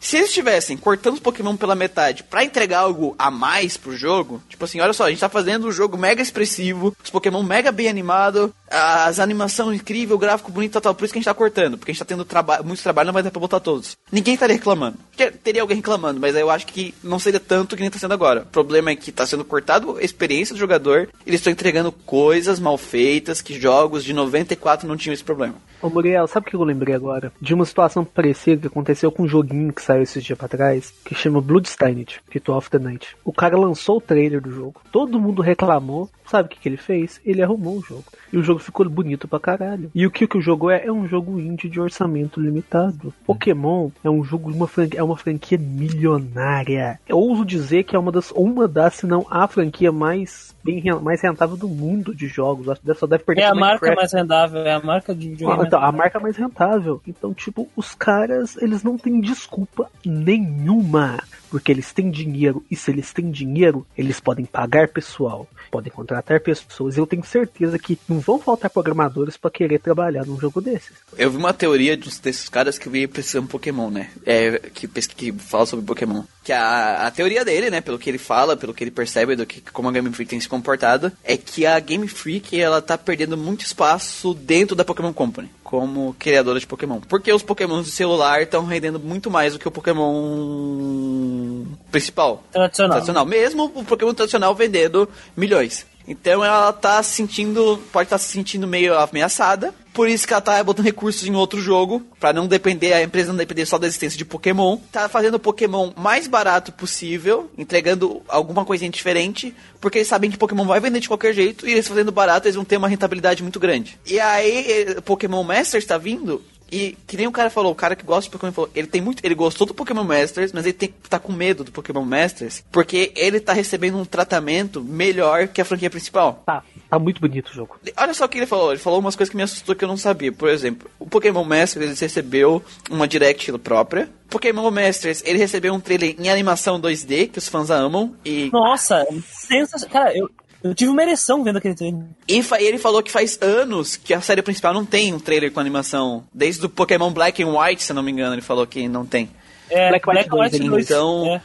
[0.00, 4.42] se eles estivessem cortando os Pokémon pela metade pra entregar algo a mais pro jogo,
[4.48, 7.70] tipo assim, olha só, a gente tá fazendo um jogo mega expressivo, os Pokémon mega
[7.70, 11.26] bem animado, as animações incrível, o gráfico bonito e tal, por isso que a gente
[11.26, 13.60] tá cortando, porque a gente tá tendo traba muito trabalho, não vai dar pra botar
[13.60, 13.96] todos.
[14.10, 14.96] Ninguém estaria reclamando.
[15.42, 18.42] Teria alguém reclamando, mas eu acho que não seria tanto que nem tá sendo agora.
[18.42, 22.58] O problema é que tá sendo cortado a experiência do jogador, eles estão entregando coisas
[22.58, 25.56] mal feitas que jogos de 94 não tinham esse problema.
[25.82, 27.32] Ô Muriel, sabe o que eu lembrei agora?
[27.40, 30.92] De uma situação parecida que aconteceu com um joguinho que saiu esses dias pra trás,
[31.02, 33.16] que chama Bloodstained, Ritual of the Night.
[33.24, 36.76] O cara lançou o trailer do jogo, todo mundo reclamou, sabe o que, que ele
[36.76, 37.18] fez?
[37.24, 38.04] Ele arrumou o jogo.
[38.30, 39.90] E o jogo ficou bonito pra caralho.
[39.94, 40.84] E o que, que o jogo é?
[40.84, 43.14] É um jogo indie de orçamento limitado.
[43.24, 47.00] Pokémon é um jogo, uma franquia, é uma franquia milionária.
[47.08, 50.82] Eu ouso dizer que é uma das, uma das, se não a franquia mais, bem,
[51.02, 52.68] mais rentável do mundo de jogos.
[52.68, 53.96] Acho que só deve perder É a marca Minecraft.
[53.96, 55.62] mais rendável, é a marca de videogame.
[55.62, 57.00] Ah, então, a marca mais rentável.
[57.06, 61.18] Então, tipo, os caras, eles não têm desculpa nenhuma.
[61.50, 62.64] Porque eles têm dinheiro.
[62.70, 65.48] E se eles têm dinheiro, eles podem pagar pessoal.
[65.70, 66.96] Podem contratar pessoas.
[66.96, 70.92] Eu tenho certeza que não vão faltar programadores pra querer trabalhar num jogo desses.
[71.16, 74.10] Eu vi uma teoria dos, desses caras que veio pesquisando Pokémon, né?
[74.24, 76.22] É, que, que fala sobre Pokémon.
[76.44, 77.80] Que a, a teoria dele, né?
[77.80, 80.40] Pelo que ele fala, pelo que ele percebe do que como a Game Freak tem
[80.40, 85.12] se comportado, é que a Game Freak ela tá perdendo muito espaço dentro da Pokémon
[85.12, 86.98] Company, como criadora de Pokémon.
[87.08, 92.42] Porque os Pokémons de celular estão rendendo muito mais do que o Pokémon principal.
[92.50, 92.90] Tradicional.
[92.90, 93.24] Tradicional.
[93.24, 95.86] Mesmo o Pokémon tradicional vendendo milhões.
[96.08, 99.72] Então ela tá se sentindo, pode estar se sentindo meio ameaçada.
[99.92, 103.30] Por isso que ela tá botando recursos em outro jogo, pra não depender, a empresa
[103.30, 104.78] não depender só da existência de Pokémon.
[104.92, 110.38] Tá fazendo o Pokémon mais barato possível, entregando alguma coisinha diferente, porque eles sabem que
[110.38, 113.42] Pokémon vai vender de qualquer jeito, e eles fazendo barato, eles vão ter uma rentabilidade
[113.42, 113.98] muito grande.
[114.06, 117.96] E aí, eh, Pokémon Masters tá vindo, E que nem o cara falou, o cara
[117.96, 119.24] que gosta de Pokémon falou, ele tem muito.
[119.24, 123.12] Ele gostou do Pokémon Masters, mas ele tem, tá com medo do Pokémon Masters, porque
[123.16, 126.42] ele tá recebendo um tratamento melhor que a franquia principal.
[126.46, 127.76] Tá, tá muito bonito o jogo.
[127.96, 128.70] Olha só o que ele falou.
[128.70, 130.32] Ele falou umas coisas que me assustou que eu não sabia.
[130.32, 134.08] Por exemplo, o Pokémon Masters ele recebeu uma direct própria.
[134.28, 138.14] Pokémon Masters, ele recebeu um trailer em animação 2D, que os fãs amam.
[138.24, 139.92] E, Nossa, sensacional.
[139.92, 140.30] Cara, eu,
[140.62, 142.04] eu tive uma ereção vendo aquele trailer.
[142.28, 145.60] e ele falou que faz anos que a série principal não tem um trailer com
[145.60, 146.24] animação.
[146.32, 149.06] Desde o Pokémon Black and White, se eu não me engano, ele falou que não
[149.06, 149.30] tem.
[149.70, 151.42] É, Black White 2, ele Então, É.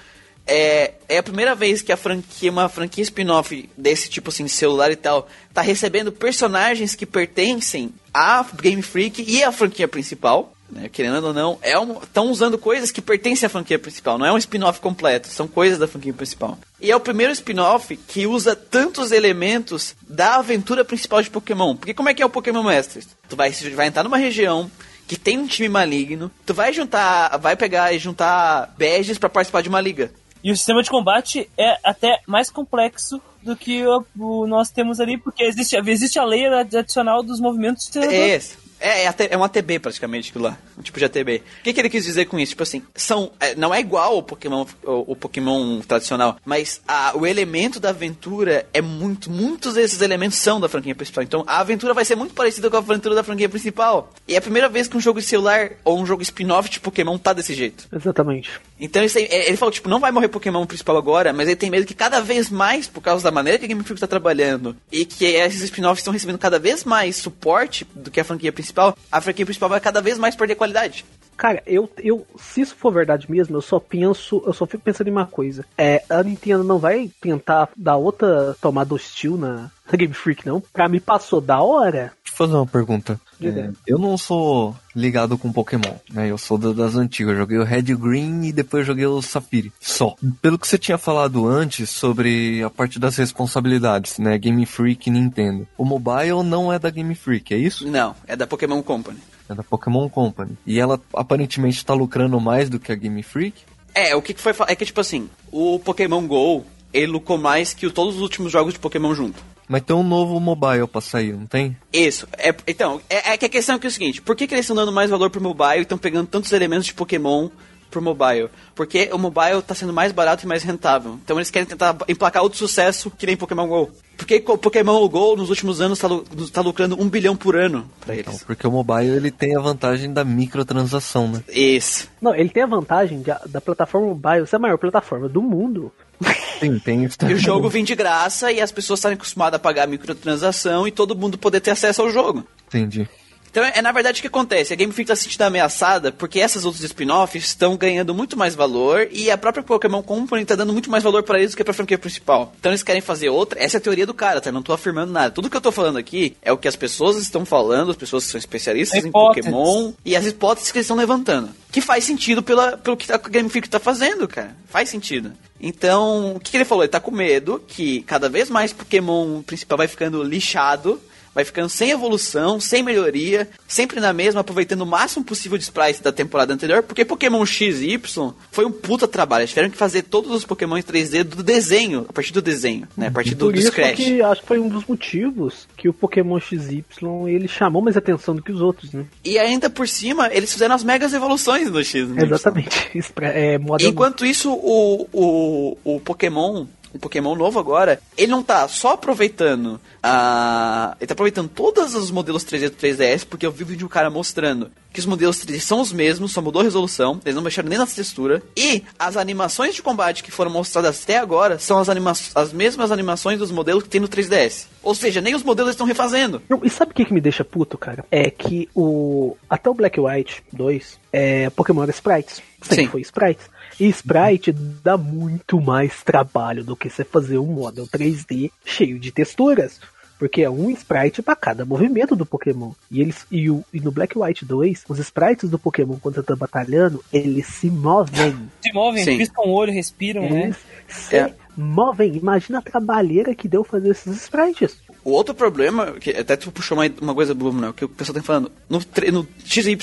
[0.47, 4.51] é, é a primeira vez que a franquia, uma franquia spin-off desse tipo assim, de
[4.51, 10.54] celular e tal, tá recebendo personagens que pertencem à Game Freak e à franquia principal.
[10.75, 11.57] Né, querendo ou não,
[12.03, 15.79] estão usando coisas que pertencem à franquia principal, não é um spin-off completo, são coisas
[15.79, 16.57] da franquia principal.
[16.81, 21.77] E é o primeiro spin-off que usa tantos elementos da aventura principal de Pokémon.
[21.77, 23.07] Porque como é que é o Pokémon Masters?
[23.29, 24.69] Tu vai, vai entrar numa região
[25.07, 29.61] que tem um time maligno, tu vai juntar, vai pegar e juntar badges pra participar
[29.61, 30.11] de uma liga.
[30.43, 34.99] E o sistema de combate é até mais complexo do que o, o nós temos
[34.99, 38.03] ali, porque existe, existe a lei adicional dos movimentos do.
[38.03, 38.41] É.
[38.79, 40.57] É, é, é um ATB praticamente aquilo lá.
[40.77, 41.41] Um tipo de ATB.
[41.61, 42.51] O que, que ele quis dizer com isso?
[42.51, 43.31] Tipo assim, são.
[43.39, 48.67] é, não é igual ao Pokémon, o, Pokémon tradicional, mas a- o elemento da aventura
[48.73, 49.29] é muito.
[49.31, 51.23] Muitos desses elementos são da franquia principal.
[51.23, 54.11] Então a aventura vai ser muito parecida com a aventura da franquia principal.
[54.27, 56.79] E é a primeira vez que um jogo de celular ou um jogo spin-off de
[56.79, 57.88] Pokémon tá desse jeito.
[57.93, 58.51] Exatamente.
[58.79, 61.69] Então isso aí- ele falou, tipo, não vai morrer Pokémon principal agora, mas ele tem
[61.69, 64.75] medo que cada vez mais, por causa da maneira que a Game Freak está trabalhando,
[64.91, 68.97] e que esses spin-offs estão recebendo cada vez mais suporte do que a franquia principal,
[69.12, 71.06] a franquia principal vai cada vez mais perder qualidade.
[71.37, 75.07] Cara, eu, eu, se isso for verdade mesmo, eu só penso, eu só fico pensando
[75.07, 75.65] em uma coisa.
[75.77, 80.61] É, a Nintendo não vai tentar dar outra tomada hostil na, na Game Freak, não.
[80.73, 82.13] Pra mim passou da hora.
[82.23, 83.19] Deixa eu fazer uma pergunta.
[83.41, 86.31] É, eu não sou ligado com Pokémon, né?
[86.31, 87.33] Eu sou da- das antigas.
[87.33, 89.73] Eu joguei o Red Green e depois joguei o Safiri.
[89.79, 90.15] Só.
[90.41, 94.37] Pelo que você tinha falado antes sobre a parte das responsabilidades, né?
[94.37, 95.67] Game Freak e Nintendo.
[95.77, 97.85] O mobile não é da Game Freak, é isso?
[97.89, 99.19] Não, é da Pokémon Company.
[99.49, 100.58] É da Pokémon Company.
[100.65, 103.63] E ela aparentemente tá lucrando mais do que a Game Freak?
[103.93, 104.53] É, o que, foi.
[104.67, 108.73] É que, tipo assim, o Pokémon GO, ele lucrou mais que todos os últimos jogos
[108.73, 109.41] de Pokémon junto.
[109.67, 111.75] Mas tem um novo mobile pra sair, não tem?
[111.91, 112.27] Isso.
[112.38, 114.53] É, então, é, é que a questão é, que é o seguinte: por que, que
[114.53, 117.49] eles estão dando mais valor pro mobile e estão pegando tantos elementos de Pokémon
[117.95, 118.49] pro mobile?
[118.75, 121.17] Porque o mobile tá sendo mais barato e mais rentável.
[121.23, 123.89] Então eles querem tentar emplacar outro sucesso que nem Pokémon GO.
[124.17, 126.08] Porque o Pokémon GO nos últimos anos tá,
[126.51, 128.43] tá lucrando um bilhão por ano pra Então, eles.
[128.43, 131.43] porque o mobile ele tem a vantagem da microtransação, né?
[131.49, 132.10] Isso.
[132.21, 135.91] Não, ele tem a vantagem de- da plataforma mobile ser a maior plataforma do mundo.
[136.60, 137.36] Sim, tem isso E também.
[137.36, 141.15] o jogo vem de graça e as pessoas estarem acostumadas a pagar microtransação e todo
[141.15, 142.45] mundo poder ter acesso ao jogo.
[142.67, 143.08] Entendi.
[143.55, 144.73] Então, é na verdade o que acontece.
[144.73, 148.53] A Game Freak está se sentindo ameaçada porque essas outras spin-offs estão ganhando muito mais
[148.53, 151.63] valor e a própria Pokémon Company está dando muito mais valor para eles do que
[151.63, 152.53] para a franquia principal.
[152.59, 153.63] Então eles querem fazer outra.
[153.63, 154.51] Essa é a teoria do cara, tá?
[154.51, 155.31] Não tô afirmando nada.
[155.31, 158.25] Tudo que eu tô falando aqui é o que as pessoas estão falando, as pessoas
[158.25, 159.09] que são especialistas em.
[159.09, 161.49] Pokémon e as hipóteses que eles estão levantando.
[161.71, 164.53] Que faz sentido pela, pelo que a Game Freak tá fazendo, cara.
[164.67, 165.31] Faz sentido.
[165.61, 166.83] Então, o que, que ele falou?
[166.83, 170.99] Ele tá com medo que cada vez mais Pokémon principal vai ficando lixado,
[171.35, 175.99] vai ficando sem evolução, sem melhoria, sempre na mesma, aproveitando o máximo possível de sprites
[175.99, 179.41] da temporada anterior, porque Pokémon X e Y foi um puta trabalho.
[179.41, 182.87] Eles tiveram que fazer todos os Pokémon em 3D do desenho, a partir do desenho,
[182.95, 183.07] né?
[183.07, 183.97] A partir do, Por isso Scratch.
[183.97, 186.85] que acho que foi um dos motivos que o Pokémon XY
[187.27, 189.05] ele chamou mais atenção do que os outros, né?
[189.23, 192.07] E ainda por cima, eles fizeram as megas evoluções no X.
[192.07, 192.23] no.
[192.23, 192.85] Exatamente.
[193.21, 196.65] É, Enquanto isso, o, o, o Pokémon,
[196.95, 200.95] o Pokémon novo agora, ele não tá só aproveitando a.
[200.99, 203.86] Ele tá aproveitando todos os modelos 3D do 3DS, porque eu vi o vídeo de
[203.86, 207.36] um cara mostrando que os modelos 3D são os mesmos, só mudou a resolução, eles
[207.36, 208.41] não mexeram nem na textura.
[208.55, 212.91] E as animações de combate que foram mostradas até agora são as, anima as mesmas
[212.91, 214.67] animações dos modelos que tem no 3DS.
[214.81, 216.41] Ou seja, nem os modelos estão refazendo.
[216.47, 218.05] Não, e sabe o que, que me deixa puto, cara?
[218.10, 219.36] É que o.
[219.49, 222.41] Até o Black White 2, é, Pokémon era sprites.
[222.62, 222.88] Sempre Sim.
[222.88, 223.49] foi sprites.
[223.79, 229.11] E sprite dá muito mais trabalho do que você fazer um model 3D cheio de
[229.11, 229.79] texturas.
[230.17, 232.71] Porque é um sprite para cada movimento do Pokémon.
[232.89, 236.23] E eles e, o, e no Black White 2, os sprites do Pokémon quando você
[236.23, 238.49] tá batalhando, eles se movem.
[238.61, 239.17] Se movem, Sim.
[239.17, 240.43] piscam o olho, respiram, né?
[240.43, 240.57] Eles
[240.88, 241.33] se É.
[241.57, 242.15] movem.
[242.15, 244.77] Imagina a trabalheira que deu fazer esses sprites.
[245.03, 248.15] O outro problema, que até tu puxou uma, uma coisa boa, né, que o pessoal
[248.15, 248.79] tá falando, no,
[249.11, 249.77] no XY,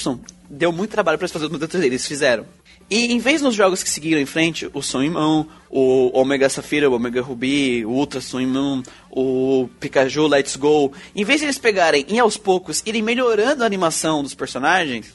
[0.48, 1.84] deu muito trabalho pra eles fazerem o modelo 3D.
[1.84, 2.46] Eles fizeram.
[2.92, 6.88] E em vez nos jogos que seguiram em frente, o Sun Moon, o Omega Safira,
[6.90, 11.58] o Omega Ruby, o Ultra Sun Moon, o Pikachu Let's Go, em vez de eles
[11.58, 15.06] pegarem e aos poucos irem melhorando a animação dos personagens,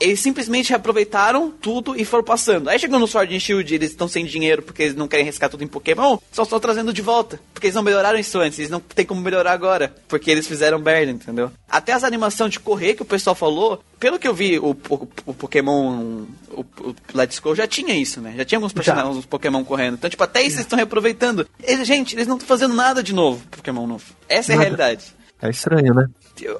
[0.00, 2.68] eles simplesmente reaproveitaram tudo e foram passando.
[2.70, 5.50] Aí chegou no Sword and Shield, eles estão sem dinheiro porque eles não querem riscar
[5.50, 7.40] tudo em Pokémon, só estão trazendo de volta.
[7.52, 9.92] Porque eles não melhoraram isso antes, eles não tem como melhorar agora.
[10.08, 11.50] Porque eles fizeram merda, entendeu?
[11.68, 15.08] Até as animações de correr que o pessoal falou, pelo que eu vi, o, o-
[15.26, 18.34] o Pokémon, o, o Let's Go já tinha isso, né?
[18.36, 19.94] Já tinha alguns personagens, uns Pokémon correndo.
[19.94, 21.46] Então, tipo, até isso eles estão reaproveitando.
[21.62, 24.04] Eles, gente, eles não estão fazendo nada de novo, Pokémon novo.
[24.28, 24.64] Essa é a Nada.
[24.68, 25.04] realidade.
[25.42, 26.06] É estranho, né?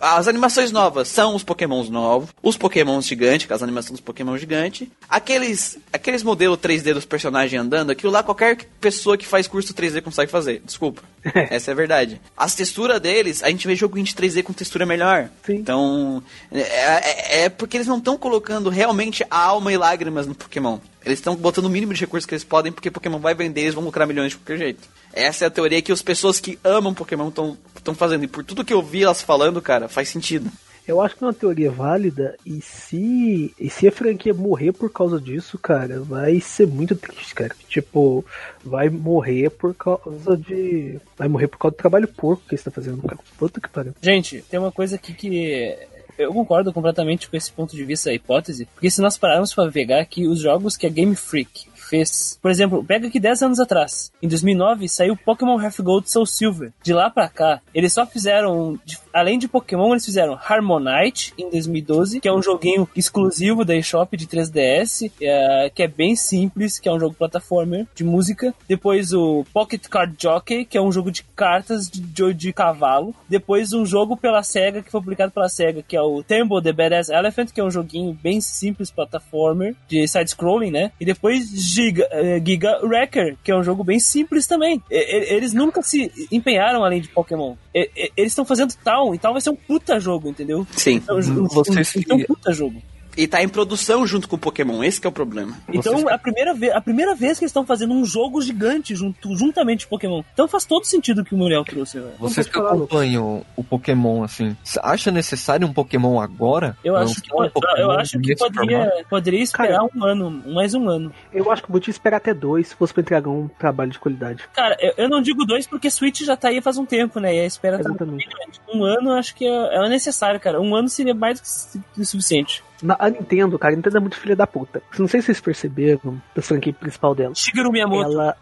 [0.00, 4.90] As animações novas são os pokémons novos, os pokémons gigantes, as animações dos pokémon gigante,
[5.08, 10.00] aqueles aqueles modelos 3D dos personagens andando, aquilo lá qualquer pessoa que faz curso 3D
[10.02, 11.02] consegue fazer, desculpa.
[11.50, 12.20] Essa é a verdade.
[12.36, 15.28] As texturas deles, a gente vê jogo indie 3D com textura melhor.
[15.44, 15.54] Sim.
[15.54, 20.34] Então, é, é- é porque eles não estão colocando realmente a alma e lágrimas no
[20.36, 20.78] Pokémon.
[21.04, 23.74] Eles estão botando o mínimo de recursos que eles podem, porque Pokémon vai vender, eles
[23.74, 24.88] vão lucrar milhões de qualquer jeito.
[25.12, 28.24] Essa é a teoria que as pessoas que amam Pokémon estão fazendo.
[28.24, 30.50] E por tudo que eu vi elas falando, cara, faz sentido.
[30.86, 34.92] Eu acho que é uma teoria válida e se, e se a franquia morrer por
[34.92, 37.56] causa disso, cara, vai ser muito triste, cara.
[37.68, 38.22] Tipo,
[38.62, 41.00] vai morrer por causa de.
[41.16, 43.18] Vai morrer por causa do trabalho porco que eles estão fazendo, cara.
[43.38, 43.94] Puta que pariu.
[44.02, 45.74] Gente, tem uma coisa aqui que
[46.18, 49.70] eu concordo completamente com esse ponto de vista, a hipótese, porque se nós pararmos para
[49.70, 53.60] pegar que os jogos que a Game Freak fez, por exemplo, pega aqui 10 anos
[53.60, 56.72] atrás, em 2009 saiu Pokémon Half Gold Soul Silver.
[56.82, 58.78] De lá pra cá, eles só fizeram,
[59.12, 64.16] além de Pokémon, eles fizeram Harmonite em 2012, que é um joguinho exclusivo da eShop
[64.16, 68.54] de 3DS, é, que é bem simples, que é um jogo plataformer de música.
[68.68, 73.14] Depois o Pocket Card Jockey, que é um jogo de cartas de, de, de cavalo.
[73.28, 76.72] Depois um jogo pela SEGA, que foi publicado pela SEGA, que é o Temple The
[76.72, 80.92] Badass Elephant, que é um joguinho bem simples plataformer de side-scrolling, né?
[81.00, 81.50] E depois
[81.84, 84.82] Giga, eh, Giga Wrecker, que é um jogo bem simples também.
[84.90, 87.56] Eles nunca se empenharam além de Pokémon.
[87.74, 90.66] Eles estão fazendo Town, e Town vai ser um puta jogo, entendeu?
[90.72, 91.02] Sim.
[91.08, 92.82] É um, um, Vocês um, um puta jogo.
[93.16, 95.56] E tá em produção junto com o Pokémon, esse que é o problema.
[95.68, 98.94] Então, Vocês- a primeira, vez, a primeira vez que eles estão fazendo um jogo gigante
[98.94, 100.22] junto, juntamente com Pokémon.
[100.32, 101.98] Então faz todo sentido o que o Muriel trouxe.
[102.00, 102.12] velho.
[102.18, 106.76] Vocês que acompanham o Pokémon, assim, acha necessário um Pokémon agora?
[106.84, 107.44] Eu acho que, um
[107.76, 109.08] eu acho que poderia, formato?
[109.08, 111.12] poderia esperar um ano, mais um ano.
[111.32, 114.42] Eu acho que podia esperar até dois se fosse pra entregar um trabalho de qualidade.
[114.52, 117.34] Cara, eu, eu não digo dois porque Switch já tá aí faz um tempo, né?
[117.34, 118.28] E a espera tá Exatamente.
[118.28, 118.60] grande.
[118.72, 120.60] Um ano eu acho que é, é necessário, cara.
[120.60, 122.62] Um ano seria mais do que su- do que suficiente.
[122.98, 124.82] A Nintendo, cara, a Nintendo é muito filha da puta.
[124.98, 127.34] Não sei se vocês perceberam da franquia principal dela.
[127.34, 128.12] Shigeru Miyamoto.
[128.12, 128.36] Ela,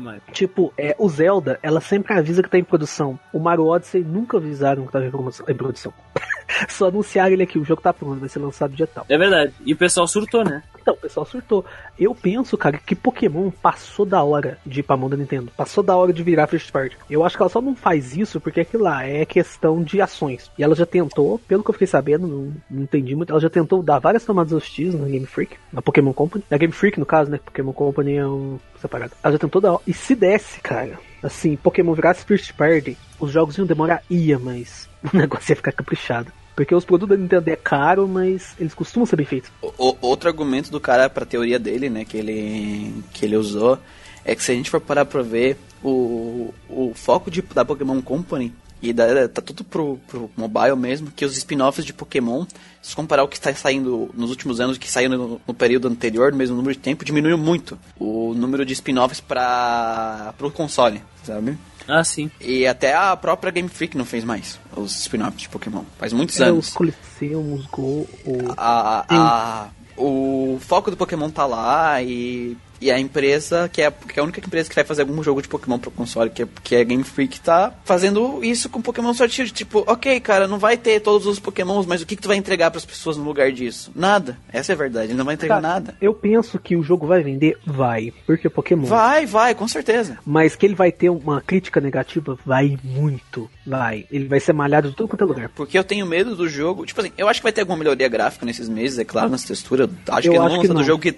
[0.00, 0.22] Mario.
[0.32, 3.18] tipo, é, o Zelda, ela sempre avisa que tá em produção.
[3.32, 5.92] O Mario Odyssey nunca avisaram que tava em promoção- em produção.
[6.68, 9.04] Só anunciaram ele aqui, o jogo tá pronto, vai ser lançado dia tal.
[9.08, 9.52] É verdade.
[9.64, 10.62] E o pessoal surtou, né?
[10.86, 11.64] Então, o pessoal surtou.
[11.98, 15.50] Eu penso, cara, que Pokémon passou da hora de ir pra mão da Nintendo.
[15.56, 16.96] Passou da hora de virar first party.
[17.10, 20.48] Eu acho que ela só não faz isso porque aquilo lá é questão de ações.
[20.56, 23.50] E ela já tentou, pelo que eu fiquei sabendo, não, não entendi muito, ela já
[23.50, 26.44] tentou dar várias tomadas hostis na Game Freak, na Pokémon Company.
[26.48, 27.40] Na Game Freak, no caso, né?
[27.44, 29.10] Pokémon Company é um separado.
[29.24, 29.78] Ela já tentou dar.
[29.88, 34.88] E se desse, cara, assim, Pokémon virasse first party, os jogos iam demorar, ia, mas
[35.12, 36.30] o negócio ia ficar caprichado.
[36.56, 39.50] Porque os produtos da Nintendo é caro, mas eles costumam ser bem feitos.
[39.60, 43.78] O- outro argumento do cara pra teoria dele, né, que ele, que ele usou,
[44.24, 48.00] é que se a gente for parar pra ver, o, o foco de, da Pokémon
[48.00, 52.44] Company, e da, tá tudo pro, pro mobile mesmo, que os spin-offs de Pokémon,
[52.82, 56.30] se comparar o que está saindo nos últimos anos, que saiu no, no período anterior,
[56.32, 61.56] no mesmo número de tempo, diminuiu muito o número de spin-offs para pro console, sabe?
[61.88, 62.30] Ah, sim.
[62.40, 65.84] E até a própria Game Freak não fez mais os spin-offs de Pokémon.
[65.98, 66.68] Faz muitos É, anos.
[66.68, 68.38] os Colosseum, os Go, o...
[68.56, 74.18] a, a- o foco do Pokémon tá lá e, e a empresa, que é, que
[74.18, 76.48] é a única empresa que vai fazer algum jogo de Pokémon pro console, que é,
[76.62, 79.52] que é a Game Freak, tá fazendo isso com Pokémon Sword Shield.
[79.52, 82.36] Tipo, ok, cara, não vai ter todos os Pokémons, mas o que, que tu vai
[82.36, 83.90] entregar pras pessoas no lugar disso?
[83.94, 84.38] Nada.
[84.52, 85.96] Essa é a verdade, ele não vai entregar Cara, nada.
[86.00, 88.86] Eu penso que o jogo vai vender, vai, porque Pokémon.
[88.86, 90.18] Vai, vai, com certeza.
[90.24, 94.06] Mas que ele vai ter uma crítica negativa, vai muito, vai.
[94.10, 95.48] Ele vai ser malhado de tudo quanto é lugar.
[95.50, 96.84] Porque eu tenho medo do jogo.
[96.84, 99.44] Tipo assim, eu acho que vai ter alguma melhoria gráfica nesses meses, é claro, nas
[99.44, 99.88] texturas.
[100.08, 100.86] Acho Eu que eles acho vão que lançando o não.
[100.86, 101.14] jogo que.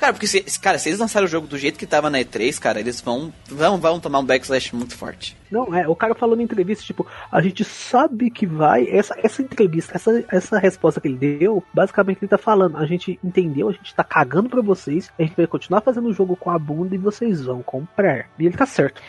[0.00, 2.58] Cara, porque se, cara, se eles lançarem o jogo do jeito que tava na E3,
[2.58, 5.36] cara, eles vão, vão, vão tomar um backslash muito forte.
[5.50, 8.88] Não, é, o cara falou na entrevista, tipo, a gente sabe que vai.
[8.88, 13.20] Essa, essa entrevista, essa, essa resposta que ele deu, basicamente ele tá falando, a gente
[13.22, 16.48] entendeu, a gente tá cagando pra vocês, a gente vai continuar fazendo o jogo com
[16.48, 18.30] a bunda e vocês vão comprar.
[18.38, 19.02] E ele tá certo.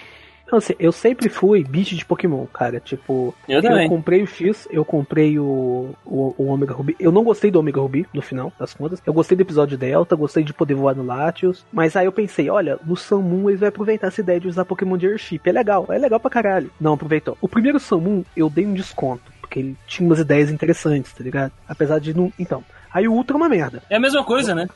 [0.51, 2.77] Então, assim, eu sempre fui bicho de Pokémon, cara.
[2.81, 6.93] Tipo, Eu eu, comprei o X, eu comprei o, o, o Omega Ruby.
[6.99, 9.01] Eu não gostei do Omega Ruby, no final das contas.
[9.05, 11.65] Eu gostei do episódio Delta, gostei de poder voar no Latios.
[11.71, 14.97] Mas aí eu pensei, olha, no Moon eles vão aproveitar essa ideia de usar Pokémon
[14.97, 15.39] de Airship.
[15.45, 16.69] É legal, é legal pra caralho.
[16.81, 17.37] Não aproveitou.
[17.39, 21.53] O primeiro Moon eu dei um desconto, porque ele tinha umas ideias interessantes, tá ligado?
[21.65, 22.29] Apesar de não.
[22.37, 22.61] Então.
[22.93, 23.81] Aí o Ultra é uma merda.
[23.89, 24.67] É a mesma coisa, né?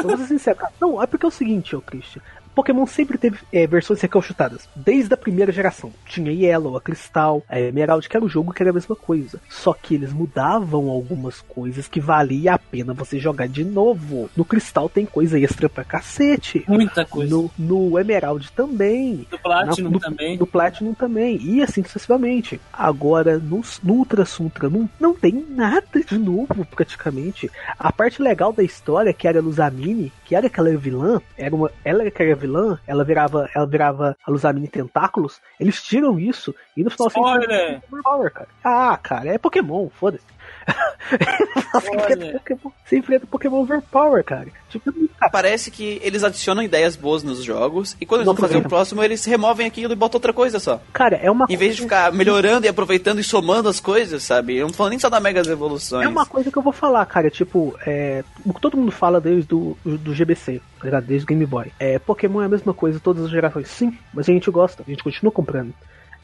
[0.00, 0.72] Vamos ser sinceros, cara.
[0.80, 2.22] Não, é porque é o seguinte, ô Christian.
[2.54, 5.92] Pokémon sempre teve é, versões recalchutadas, desde a primeira geração.
[6.06, 9.40] Tinha Yellow, a Cristal, a Emerald, que era o jogo que era a mesma coisa.
[9.48, 14.30] Só que eles mudavam algumas coisas que valia a pena você jogar de novo.
[14.36, 16.64] No Cristal tem coisa extra pra cacete.
[16.68, 17.34] Muita coisa.
[17.34, 19.26] No, no Emerald também.
[19.30, 20.38] Do Platinum Na- no, também.
[20.38, 21.38] No Platinum também.
[21.42, 22.60] E assim sucessivamente.
[22.72, 27.50] Agora, no, no Ultra Suntra não, não tem nada de novo, praticamente.
[27.78, 31.70] A parte legal da história, que era a Luzamine, que era aquela vilã, era uma,
[31.84, 36.84] ela era aquela vilã, ela virava, ela virava a Luzamine tentáculos, eles tiram isso e
[36.84, 37.82] no final você Spoiler!
[37.90, 38.48] Overpower, cara.
[38.62, 40.24] Ah, cara, é Pokémon, foda-se.
[41.72, 42.32] você, enfrenta.
[42.38, 44.48] Pokémon, você enfrenta Pokémon Overpower, cara.
[44.68, 48.48] Tipo, cara, Parece que eles adicionam ideias boas nos jogos e quando eles Não vão
[48.48, 50.80] fazer o próximo, eles removem aquilo e botam outra coisa só.
[50.92, 54.56] cara, é uma Em vez de ficar melhorando e aproveitando e somando as coisas, sabe?
[54.56, 56.04] Eu não falando nem só da Megas Evoluções.
[56.04, 57.30] É uma coisa que eu vou falar, cara.
[57.30, 61.04] Tipo, é, o que todo mundo fala desde do, do GBC, tá ligado?
[61.04, 61.72] Desde o Game Boy.
[61.78, 63.68] É, Pokémon é a mesma coisa todas as gerações.
[63.68, 65.74] Sim, mas a gente gosta, a gente continua comprando.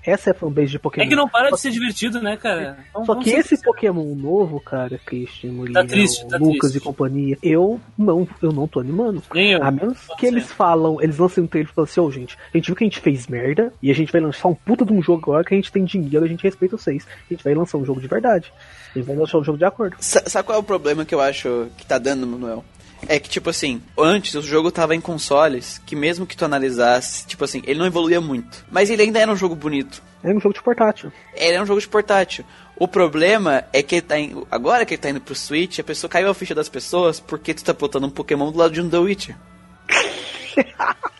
[0.04, 1.04] Essa é a fanbase de Pokémon.
[1.06, 2.78] É que não para de ser divertido, né, cara?
[2.92, 6.76] Vamos- Só que esse Pokémon novo, cara, Christian, Muriel, Tá triste, tá Lucas triste.
[6.76, 9.22] e companhia, eu não, eu não tô animando.
[9.34, 9.62] Nem eu.
[9.62, 10.32] A menos Pode que ser.
[10.34, 12.84] eles falam, eles lançam um trailer e falam assim, ô gente, a gente viu que
[12.84, 15.44] a gente fez merda e a gente vai lançar um puta de um jogo agora
[15.44, 17.06] que a gente tem dinheiro, a gente respeita vocês.
[17.28, 18.52] A gente vai lançar um jogo de verdade.
[18.94, 19.96] A gente vai lançar um jogo de acordo.
[20.00, 22.64] Sa- Sabe qual é o problema que eu acho que tá dando, Manuel?
[23.08, 27.26] É que, tipo assim, antes o jogo tava em consoles que mesmo que tu analisasse,
[27.26, 28.64] tipo assim, ele não evoluía muito.
[28.70, 30.02] Mas ele ainda era um jogo bonito.
[30.22, 31.10] É um jogo de portátil.
[31.34, 32.44] Ele era um jogo de portátil.
[32.76, 35.84] O problema é que ele tá in- agora que ele tá indo pro Switch, a
[35.84, 38.80] pessoa caiu a ficha das pessoas porque tu tá botando um Pokémon do lado de
[38.80, 39.36] um The Witcher.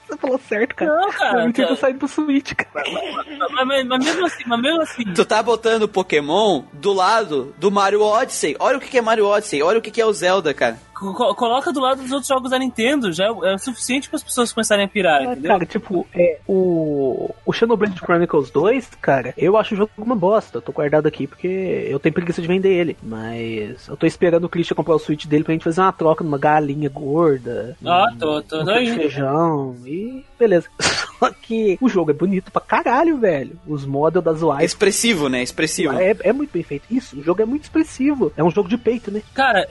[0.09, 0.91] Você falou certo, cara.
[0.91, 2.85] Não, cara, Witcher tá saindo pro Switch, cara.
[2.91, 5.05] Mas, mas- mas mesmo assim, mas mesmo assim.
[5.15, 8.57] Tu tá botando Pokémon do lado do Mario Odyssey.
[8.59, 10.79] Olha o que que é Mario Odyssey, olha o que que é o Zelda, cara.
[11.01, 14.09] Co- co- coloca do lado dos outros jogos da Nintendo, já é, é o suficiente
[14.09, 15.51] para as pessoas começarem a pirar, É, entendeu?
[15.53, 20.59] cara, tipo, é, o, o Xenoblade Chronicles 2, cara, eu acho o jogo uma bosta.
[20.59, 21.49] Eu tô guardado aqui porque
[21.89, 22.97] eu tenho preguiça de vender ele.
[23.03, 26.23] Mas eu tô esperando o Christian comprar o Switch dele pra gente fazer uma troca
[26.25, 27.77] numa galinha gorda.
[27.85, 28.95] Ah, num- tô, tô, de indo.
[28.97, 30.69] feijão e beleza.
[31.21, 33.53] Só que o jogo é bonito pra caralho, velho.
[33.67, 35.43] Os models das É UI expressivo, né?
[35.43, 35.93] Expressivo.
[35.93, 36.85] é, é muito bem feito.
[36.91, 38.33] Isso, o jogo é muito expressivo.
[38.37, 39.21] É um jogo de peito, né?
[39.35, 39.69] Cara,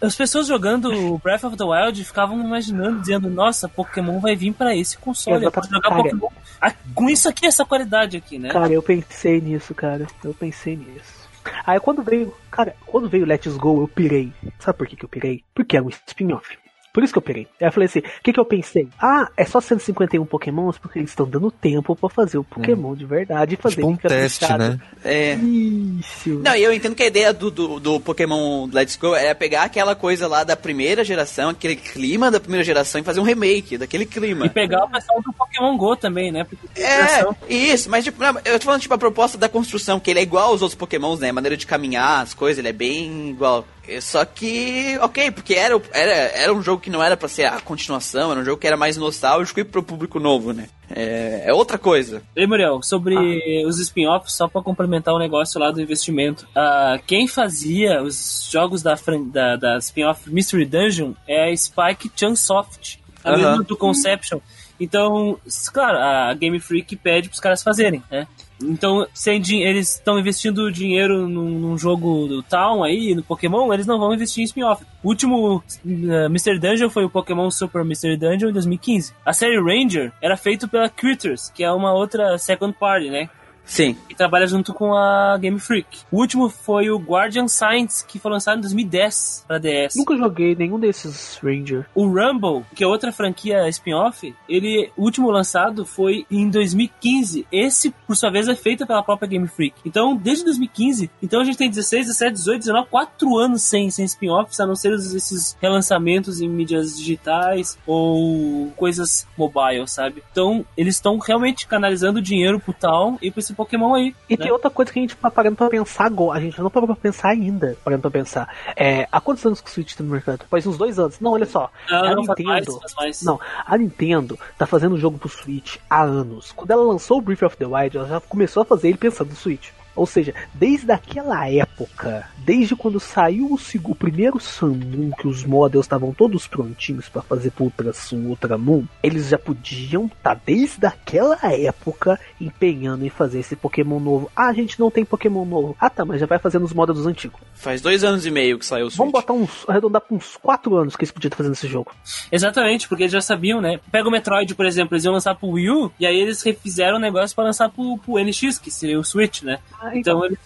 [0.00, 0.71] as pessoas jogando
[1.18, 5.36] Breath of the Wild ficavam imaginando, dizendo, nossa, Pokémon vai vir pra esse console.
[5.36, 6.02] Eu Exatamente, jogar cara.
[6.02, 6.28] Pokémon
[6.62, 8.50] ah, com isso aqui, essa qualidade aqui, né?
[8.50, 10.06] Cara, eu pensei nisso, cara.
[10.22, 11.28] Eu pensei nisso.
[11.66, 14.32] Aí quando veio, cara, quando veio Let's Go, eu pirei.
[14.60, 15.42] Sabe por que, que eu pirei?
[15.52, 16.61] Porque é um spin-off.
[16.92, 17.46] Por isso que eu pirei.
[17.60, 18.86] Aí eu falei assim, o que, que eu pensei?
[19.00, 23.06] Ah, é só 151 pokémons porque eles estão dando tempo pra fazer o Pokémon de
[23.06, 24.58] verdade e fazer Tipo um teste, fechado.
[24.62, 24.80] né?
[25.04, 25.34] É.
[25.36, 26.40] Isso.
[26.44, 29.62] Não, e eu entendo que a ideia do, do, do Pokémon Let's Go era pegar
[29.62, 33.78] aquela coisa lá da primeira geração, aquele clima da primeira geração e fazer um remake
[33.78, 34.46] daquele clima.
[34.46, 36.44] E pegar o pessoal do Pokémon GO também, né?
[36.44, 37.36] Porque É, geração.
[37.48, 40.22] isso, mas tipo, não, eu tô falando tipo a proposta da construção, que ele é
[40.22, 41.30] igual aos outros pokémons, né?
[41.30, 43.66] A maneira de caminhar, as coisas, ele é bem igual.
[43.88, 47.46] É, Só que, ok, porque era, era, era um jogo que não era pra ser
[47.46, 50.68] a continuação, era um jogo que era mais nostálgico e pro público novo, né?
[50.94, 52.22] É, é outra coisa.
[52.36, 53.66] Ei, Muriel, sobre Ah.
[53.68, 56.46] os spin-offs, só pra complementar o negócio lá do investimento.
[56.54, 58.94] ah, quem fazia os jogos da,
[59.32, 63.36] da, da spin-off Mystery Dungeon é a Spike Chunsoft, a Aham.
[63.38, 64.38] mesma do Conception.
[64.78, 65.38] Então,
[65.72, 68.26] claro, a Game Freak pede pros caras fazerem, né?
[68.62, 73.86] Então, sem eles estão investindo dinheiro num, num jogo do Town aí, no Pokémon, eles
[73.86, 74.84] não vão investir em spin-off.
[75.02, 79.12] O último uh, Mystery Dungeon foi o Pokémon Super Mystery Dungeon em 2015.
[79.24, 83.28] A série Ranger era feita pela Critters, que é uma outra second party, né?
[83.64, 83.96] Sim.
[84.08, 86.00] Que trabalha junto com a Game Freak.
[86.10, 89.96] O último foi o Guardian Science, que foi lançado em 2010 para DS.
[89.96, 91.86] Nunca joguei nenhum desses Ranger.
[91.94, 97.46] O Rumble, que é outra franquia spin-off, ele, o último lançado foi em 2015.
[97.50, 99.76] Esse, por sua vez, é feito pela própria Game Freak.
[99.84, 104.04] Então, desde 2015, então a gente tem 16, 17, 18, 19, 4 anos sem, sem
[104.04, 110.22] spin-offs, a não ser esses relançamentos em mídias digitais ou coisas mobile, sabe?
[110.30, 114.14] Então, eles estão realmente canalizando dinheiro pro tal e pra esse esse Pokémon aí.
[114.28, 114.44] E né?
[114.44, 116.38] tem outra coisa que a gente tá parando pra pensar agora.
[116.38, 117.76] A gente não parou pra pensar ainda.
[117.84, 118.48] Parando pra pensar.
[118.74, 120.44] É, há quantos anos que o Switch tá no mercado?
[120.50, 121.20] Faz uns dois anos.
[121.20, 121.70] Não, olha só.
[121.88, 122.80] Não, a não mais, Nintendo.
[122.80, 123.22] faz mais.
[123.22, 126.52] Não, a Nintendo tá fazendo jogo pro Switch há anos.
[126.52, 129.30] Quando ela lançou o Breath of the Wild, ela já começou a fazer ele pensando
[129.30, 129.70] no Switch.
[129.94, 135.44] Ou seja, desde aquela época, desde quando saiu o, o primeiro Sun Moon, que os
[135.44, 140.40] models estavam todos prontinhos pra fazer pro Ultra Sun, Ultra Moon, eles já podiam estar
[140.46, 144.30] desde aquela época empenhando em fazer esse Pokémon novo.
[144.34, 145.76] Ah, a gente não tem Pokémon novo.
[145.78, 147.40] Ah tá, mas já vai fazendo os models antigos.
[147.54, 148.98] Faz dois anos e meio que saiu o Switch.
[148.98, 149.68] Vamos botar uns.
[149.68, 151.92] arredondar pra uns 4 anos que eles podiam estar fazendo esse jogo.
[152.30, 153.78] Exatamente, porque eles já sabiam, né?
[153.90, 156.96] Pega o Metroid, por exemplo, eles iam lançar pro Wii U, e aí eles refizeram
[156.96, 159.58] o negócio pra lançar pro, pro NX, que seria o Switch, né?
[159.82, 160.38] Ah, Então eles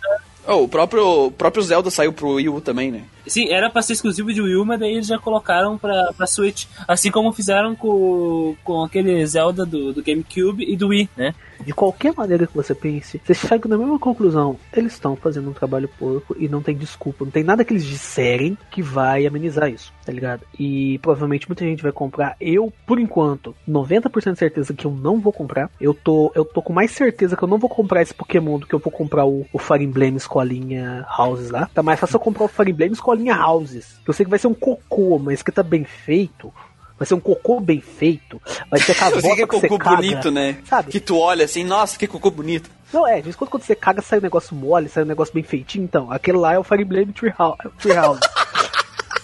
[0.48, 3.02] Oh, o próprio, o próprio Zelda saiu pro Wii U também, né?
[3.26, 6.66] Sim, era pra ser exclusivo de Wii mas daí eles já colocaram pra, pra Switch.
[6.86, 11.34] Assim como fizeram com, com aquele Zelda do, do GameCube e do Wii, né?
[11.64, 14.56] De qualquer maneira que você pense, você chega na mesma conclusão.
[14.72, 17.24] Eles estão fazendo um trabalho porco e não tem desculpa.
[17.24, 20.42] Não tem nada que eles disserem que vai amenizar isso, tá ligado?
[20.58, 22.36] E provavelmente muita gente vai comprar.
[22.40, 25.70] Eu, por enquanto, 90% de certeza que eu não vou comprar.
[25.80, 28.66] Eu tô, eu tô com mais certeza que eu não vou comprar esse Pokémon do
[28.66, 31.68] que eu vou comprar o, o Fire Emblem Escolinha Houses lá.
[31.72, 33.96] Tá mais fácil eu comprar o Fire Emblem Escolinha Houses.
[34.06, 36.52] Eu sei que vai ser um cocô, mas que tá bem feito.
[36.98, 38.40] Vai ser um cocô bem feito.
[38.70, 40.58] Vai ser com a Eu sei que é bota que você cocô caga, bonito, né?
[40.64, 40.90] Sabe?
[40.90, 42.70] Que tu olha assim, nossa, que cocô bonito.
[42.92, 45.34] Não, é, de vez quando, quando você caga, sai um negócio mole, sai um negócio
[45.34, 46.10] bem feitinho, então.
[46.10, 47.58] Aquele lá é o Fire Emblem Treehouse.
[47.78, 48.20] Treehouse.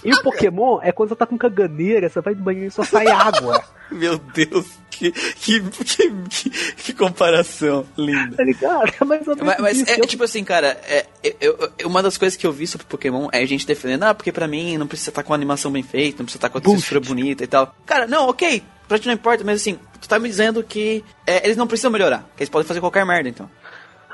[0.05, 2.83] e o Pokémon é quando você tá com caganeira, você vai no banheiro e só
[2.83, 3.63] sai água.
[3.91, 8.37] Meu Deus, que, que, que, que, que comparação linda.
[8.37, 8.89] Tá ligado?
[9.01, 9.91] É Mas, mas isso.
[9.91, 11.07] é Eu- tipo assim, cara, é,
[11.41, 14.15] eu- eu- uma das coisas que eu vi sobre Pokémon é a gente defendendo, ah,
[14.15, 16.59] porque pra mim não precisa estar com a animação bem feita, não precisa estar com
[16.59, 17.75] a textura bonita e tal.
[17.85, 21.45] Cara, não, ok, pra ti não importa, mas assim, tu tá me dizendo que é,
[21.45, 23.49] eles não precisam melhorar, que eles podem fazer qualquer merda, então.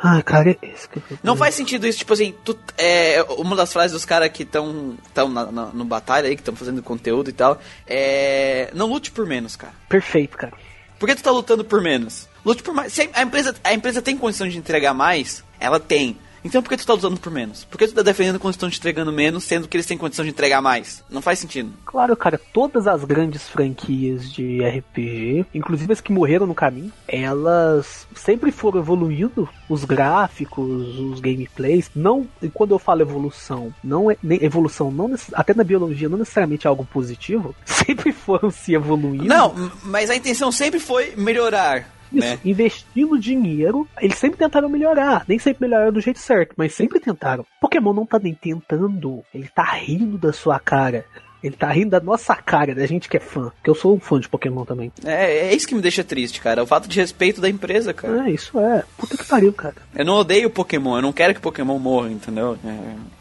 [0.02, 3.56] Ai, cara, é isso que eu Não faz sentido isso, tipo assim, tu, é, uma
[3.56, 6.82] das frases dos caras que estão tão na, na- no batalha aí, que estão fazendo
[6.82, 8.70] conteúdo e tal, é.
[8.74, 9.72] Não lute por menos, cara.
[9.88, 10.52] Perfeito, cara.
[10.98, 12.28] Por que tu tá lutando por menos?
[12.44, 12.92] Lute por mais.
[12.92, 16.16] Se a empresa, a empresa tem condição de entregar mais, ela tem.
[16.44, 17.64] Então por que tu tá lutando por menos?
[17.64, 20.24] Por que tu tá defendendo quando estão te entregando menos, sendo que eles têm condição
[20.24, 21.04] de entregar mais?
[21.10, 21.72] Não faz sentido.
[21.84, 28.06] Claro, cara, todas as grandes franquias de RPG, inclusive as que morreram no caminho, elas
[28.14, 31.90] sempre foram evoluindo os gráficos, os gameplays.
[31.94, 36.18] Não, e quando eu falo evolução, não é nem evolução, não até na biologia não
[36.18, 37.54] necessariamente é algo positivo.
[37.64, 39.24] Sempre foram se evoluindo.
[39.24, 42.38] Não, mas a intenção sempre foi melhorar, Isso, né?
[42.44, 45.24] investindo dinheiro, eles sempre tentaram melhorar.
[45.28, 47.44] Nem sempre melhoraram do jeito certo, mas sempre tentaram.
[47.60, 51.04] Pokémon não tá nem tentando, ele tá rindo da sua cara.
[51.42, 53.52] Ele tá rindo da nossa cara, da gente que é fã.
[53.54, 54.90] Porque eu sou um fã de Pokémon também.
[55.04, 56.64] É, é isso que me deixa triste, cara.
[56.64, 58.28] O fato de respeito da empresa, cara.
[58.28, 58.82] É, isso é.
[58.96, 59.76] Puta que pariu, cara.
[59.94, 62.58] Eu não odeio Pokémon, eu não quero que Pokémon morra, entendeu?
[62.64, 63.17] É,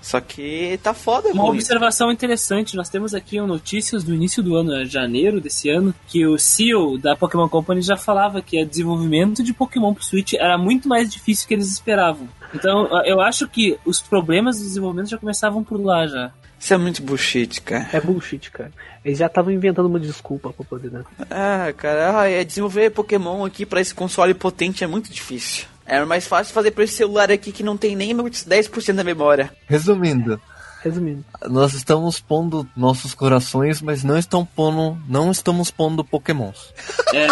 [0.00, 4.74] Só que tá foda, Uma observação interessante, nós temos aqui notícias do início do ano,
[4.74, 9.42] é janeiro desse ano, que o CEO da Pokémon Company já falava que o desenvolvimento
[9.42, 12.28] de Pokémon pro Switch era muito mais difícil que eles esperavam.
[12.54, 16.32] Então, eu acho que os problemas do desenvolvimento já começavam por lá já.
[16.58, 17.88] Isso é muito bullshit, cara.
[17.92, 18.72] É bullshit, cara.
[19.04, 21.04] Eles já estavam inventando uma desculpa pra poder, né?
[21.30, 25.66] Ah, cara, ah, é desenvolver Pokémon aqui pra esse console potente é muito difícil.
[25.88, 29.50] Era mais fácil fazer pra esse celular aqui que não tem nem 10% da memória.
[29.66, 30.38] Resumindo,
[30.84, 31.24] Resumindo.
[31.48, 36.72] nós estamos pondo nossos corações, mas não estão pondo, não estamos pondo pokémons.
[37.14, 37.28] É, é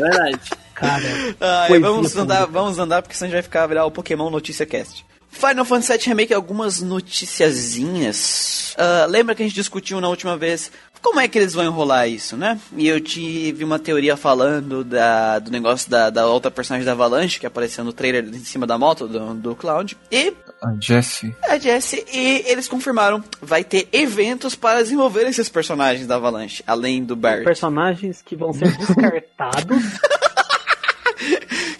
[0.00, 0.40] verdade.
[0.74, 1.02] Cara,
[1.40, 2.52] Ah, vamos andar, pública.
[2.60, 5.06] vamos andar porque senão a gente vai ficar virar o Pokémon Notícia Cast.
[5.32, 8.74] Final Fantasy VII Remake, algumas noticiazinhas.
[8.76, 10.72] Ah, lembra que a gente discutiu na última vez
[11.02, 12.58] como é que eles vão enrolar isso, né?
[12.76, 17.40] E eu tive uma teoria falando da, do negócio da, da outra personagem da Avalanche
[17.40, 19.96] que apareceu no trailer em cima da moto do, do Cloud.
[20.10, 20.32] E
[20.62, 21.34] A Jessie.
[21.48, 27.02] a Jessie e eles confirmaram, vai ter eventos para desenvolver esses personagens da Avalanche, além
[27.04, 27.44] do Barret.
[27.44, 29.78] personagens que vão ser descartados.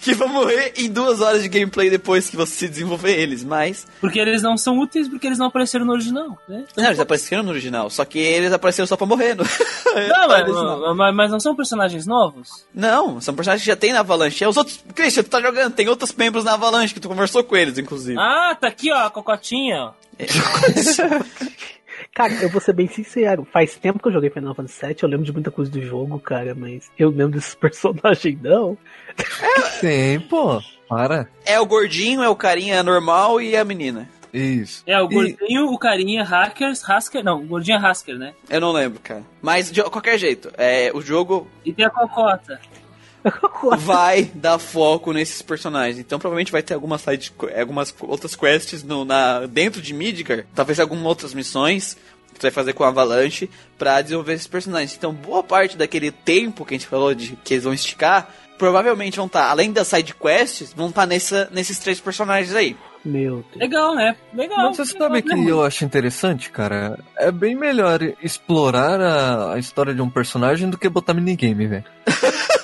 [0.03, 3.86] que vão morrer em duas horas de gameplay depois que você desenvolver eles, mas...
[4.01, 6.64] Porque eles não são úteis porque eles não apareceram no original, né?
[6.76, 9.34] Não, eles apareceram no original, só que eles apareceram só pra morrer.
[9.34, 9.44] No...
[10.09, 12.64] Não, mas, mas- mas não são personagens novos?
[12.72, 14.44] Não, são personagens que já tem na Avalanche.
[14.44, 14.82] É os outros...
[14.94, 18.18] Christian, tu tá jogando, tem outros membros na Avalanche que tu conversou com eles, inclusive.
[18.18, 19.92] Ah, tá aqui, ó, a cocotinha, ó.
[22.14, 23.46] Cara, eu vou ser bem sincero.
[23.53, 24.96] Faz tempo que eu joguei Final Fantasy VII.
[25.03, 28.76] Eu lembro de muita coisa do jogo, cara, mas eu lembro desses personagens, não.
[29.80, 30.61] Tem, pô.
[30.88, 31.28] Para.
[31.44, 34.09] É o gordinho, é o carinha normal e a menina.
[34.32, 34.82] Isso.
[34.86, 38.32] É, o E- gordinho, o carinha, hackers, Hasker, não, o gordinho é Hasker, né?
[38.48, 39.22] Eu não lembro, cara.
[39.42, 42.61] Mas de qualquer jeito, é, o jogo E tem a cocota.
[43.79, 45.99] vai dar foco nesses personagens.
[45.99, 50.81] Então provavelmente vai ter algumas, side, algumas outras quests no, na, dentro de Midgar, talvez
[50.81, 51.97] algumas outras missões
[52.33, 54.95] que tu vai fazer com a Avalanche para desenvolver esses personagens.
[54.97, 59.16] Então boa parte daquele tempo que a gente falou de que eles vão esticar, provavelmente
[59.16, 62.77] vão estar, tá, além das side quests, vão estar tá nessa, nesses três personagens aí.
[63.05, 63.57] Meu Deus.
[63.57, 64.14] Legal, né?
[64.35, 64.59] Legal.
[64.59, 66.99] Mas você sabe o que eu acho interessante, cara?
[67.16, 71.85] É bem melhor explorar a, a história de um personagem do que botar minigame, velho.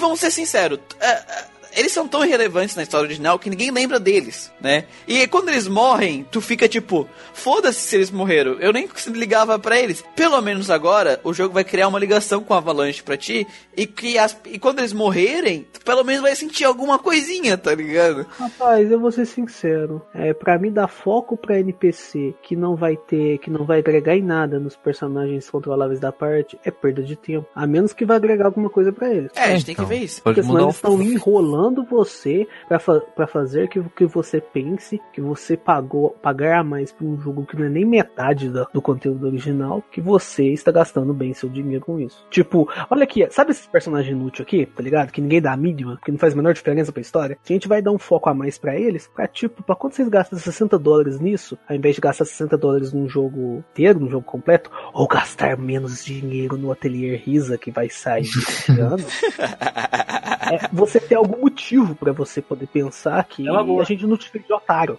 [0.00, 0.80] vamos ser sinceros.
[1.00, 4.84] É, é eles são tão irrelevantes na história original que ninguém lembra deles, né?
[5.06, 8.52] E quando eles morrem, tu fica tipo, foda-se se eles morreram.
[8.54, 10.04] Eu nem ligava para eles.
[10.16, 13.46] Pelo menos agora, o jogo vai criar uma ligação com a Avalanche pra ti.
[13.76, 17.74] E, que as, e quando eles morrerem, tu pelo menos vai sentir alguma coisinha, tá
[17.74, 18.26] ligado?
[18.30, 20.02] Rapaz, eu vou ser sincero.
[20.14, 24.16] É, para mim dar foco pra NPC que não vai ter, que não vai agregar
[24.16, 27.46] em nada nos personagens controláveis da parte, é perda de tempo.
[27.54, 29.30] A menos que vai agregar alguma coisa para eles.
[29.34, 30.22] É, a gente então, tem que então, ver isso.
[30.22, 35.20] Porque senão eles estão enrolando estimulando você para fa fazer que, que você pense que
[35.20, 38.82] você pagou pagar a mais por um jogo que não é nem metade do, do
[38.82, 42.26] conteúdo original, que você está gastando bem seu dinheiro com isso.
[42.30, 45.12] Tipo, olha aqui, sabe esse personagem inútil aqui, tá ligado?
[45.12, 47.38] Que ninguém dá a mínima, que não faz a menor diferença pra história?
[47.44, 50.08] A gente vai dar um foco a mais para eles, pra tipo, pra quando vocês
[50.08, 54.24] gastam 60 dólares nisso, ao invés de gastar 60 dólares num jogo inteiro, num jogo
[54.24, 59.04] completo, ou gastar menos dinheiro no Atelier Risa que vai sair esse ano,
[60.50, 64.28] é, você tem algum motivo para você poder pensar que é a gente não te
[64.28, 64.98] fez de otário.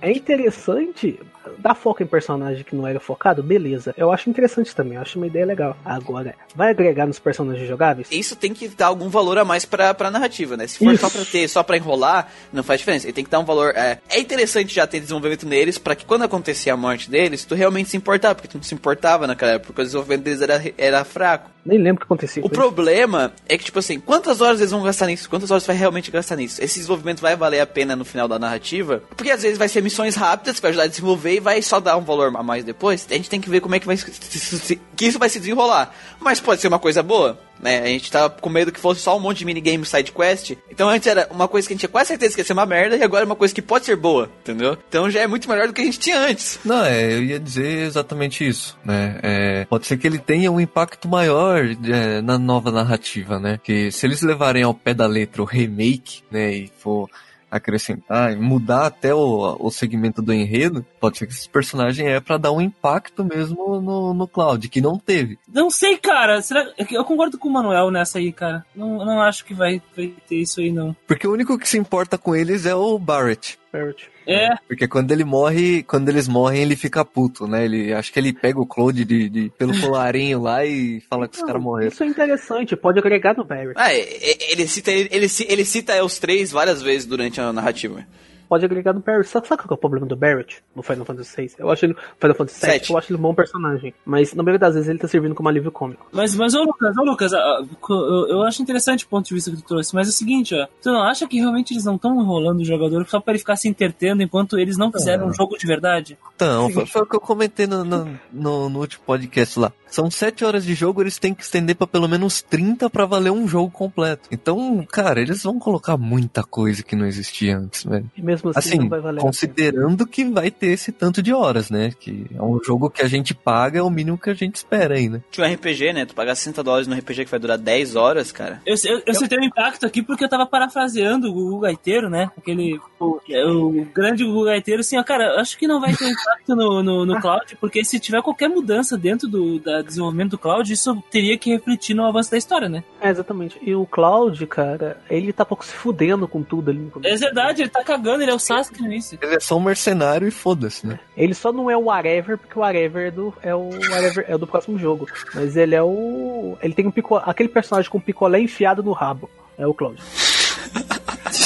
[0.00, 1.20] É interessante
[1.58, 3.94] dar foco em personagem que não era focado, beleza.
[3.96, 5.76] Eu acho interessante também, eu acho uma ideia legal.
[5.84, 8.08] Agora, vai agregar nos personagens jogáveis?
[8.10, 10.66] Isso tem que dar algum valor a mais pra, pra narrativa, né?
[10.66, 11.00] Se for Isso.
[11.00, 13.06] só pra ter, só pra enrolar, não faz diferença.
[13.06, 13.72] Ele tem que dar um valor.
[13.74, 17.54] É, é interessante já ter desenvolvimento neles, para que quando acontecia a morte deles, tu
[17.54, 20.62] realmente se importar, porque tu não se importava naquela época, porque o desenvolvimento deles era,
[20.76, 21.50] era fraco.
[21.64, 22.42] Nem lembro o que acontecia.
[22.42, 25.28] O problema é que, tipo assim, quantas horas eles vão gastar nisso?
[25.28, 26.62] Quantas horas vai realmente gastar nisso?
[26.62, 29.02] Esse desenvolvimento vai valer a pena no final da narrativa?
[29.14, 31.80] Porque às vezes vai ser missões rápidas que vai ajudar a desenvolver e vai só
[31.80, 33.06] dar um valor a mais depois.
[33.10, 35.94] A gente tem que ver como é que vai que isso vai se desenrolar.
[36.20, 37.80] Mas pode ser uma coisa boa né?
[37.82, 40.52] A gente tava com medo que fosse só um monte de minigame side quest.
[40.70, 42.66] Então antes era uma coisa que a gente tinha quase certeza que ia ser uma
[42.66, 44.76] merda e agora é uma coisa que pode ser boa, entendeu?
[44.88, 46.58] Então já é muito melhor do que a gente tinha antes.
[46.64, 49.18] Não, é, eu ia dizer exatamente isso, né?
[49.22, 53.58] É, pode ser que ele tenha um impacto maior é, na nova narrativa, né?
[53.62, 57.08] Que se eles levarem ao pé da letra o remake, né, e for
[57.50, 62.36] acrescentar, mudar até o, o segmento do enredo, pode ser que esse personagem é para
[62.36, 65.38] dar um impacto mesmo no, no Cloud, que não teve.
[65.52, 66.40] Não sei, cara.
[66.42, 66.66] Será...
[66.90, 68.64] Eu concordo com o Manuel nessa aí, cara.
[68.74, 70.94] Não, não acho que vai, vai ter isso aí, não.
[71.06, 73.58] Porque o único que se importa com eles é o Barrett.
[73.72, 74.10] Barrett.
[74.28, 74.56] É.
[74.68, 77.64] Porque quando ele morre, quando eles morrem, ele fica puto, né?
[77.64, 81.36] Ele acho que ele pega o Claude de, de pelo colarinho lá e fala que
[81.36, 81.90] os caras morreram.
[81.90, 83.72] Isso é interessante, pode agregar no Barry.
[83.74, 88.04] Ah, ele cita ele, ele, ele cita os três várias vezes durante a narrativa
[88.48, 89.28] pode agregar no Barrett.
[89.28, 91.50] Sabe, sabe qual é o problema do Barrett no Final Fantasy VI?
[91.58, 91.96] Eu acho ele.
[92.20, 93.94] Final Fantasy VII, eu acho ele um bom personagem.
[94.04, 96.06] Mas na maioria das vezes ele tá servindo como alívio cômico.
[96.12, 99.58] Mas, mas ô Lucas, ô Lucas, eu, eu acho interessante o ponto de vista que
[99.58, 99.94] tu trouxe.
[99.94, 100.66] Mas é o seguinte, ó.
[100.82, 103.56] Tu não acha que realmente eles não estão enrolando o jogador só pra ele ficar
[103.56, 105.28] se entretendo enquanto eles não fizeram é.
[105.28, 106.18] um jogo de verdade?
[106.34, 109.72] Então, foi, foi, o que eu comentei no, no, no, no último podcast lá.
[109.90, 113.30] São 7 horas de jogo, eles têm que estender para pelo menos 30 para valer
[113.30, 114.28] um jogo completo.
[114.30, 118.10] Então, cara, eles vão colocar muita coisa que não existia antes, velho.
[118.38, 121.90] Mesmo assim, assim não vai valer considerando que vai ter esse tanto de horas, né?
[121.98, 124.94] Que é um jogo que a gente paga, é o mínimo que a gente espera
[124.94, 125.22] aí, né?
[125.30, 126.06] Que um RPG, né?
[126.06, 128.60] Tu pagar 60 dólares no RPG que vai durar 10 horas, cara.
[128.64, 132.30] Eu, eu, eu senti um impacto aqui porque eu tava parafraseando o Gugu Gaiteiro, né?
[132.36, 132.80] Aquele.
[132.98, 136.82] O, o grande Gugu Gaiteiro, assim, ó, cara, acho que não vai ter impacto no,
[136.82, 141.02] no, no cloud, porque se tiver qualquer mudança dentro do da desenvolvimento do cloud, isso
[141.10, 142.82] teria que refletir no avanço da história, né?
[143.00, 143.58] É, exatamente.
[143.62, 147.14] E o cloud, cara, ele tá pouco se fudendo com tudo ali no começo.
[147.14, 149.18] É verdade, ele tá cagando, ele é o Sasuke no início.
[149.20, 150.98] Ele é só um mercenário e foda-se, né?
[151.16, 154.38] Ele só não é o whatever, porque o whatever é do, é o whatever é
[154.38, 155.06] do próximo jogo.
[155.34, 156.56] Mas ele é o.
[156.62, 159.30] Ele tem um pico, aquele personagem com picolé enfiado no rabo.
[159.56, 159.74] É o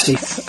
[0.03, 0.45] Vocês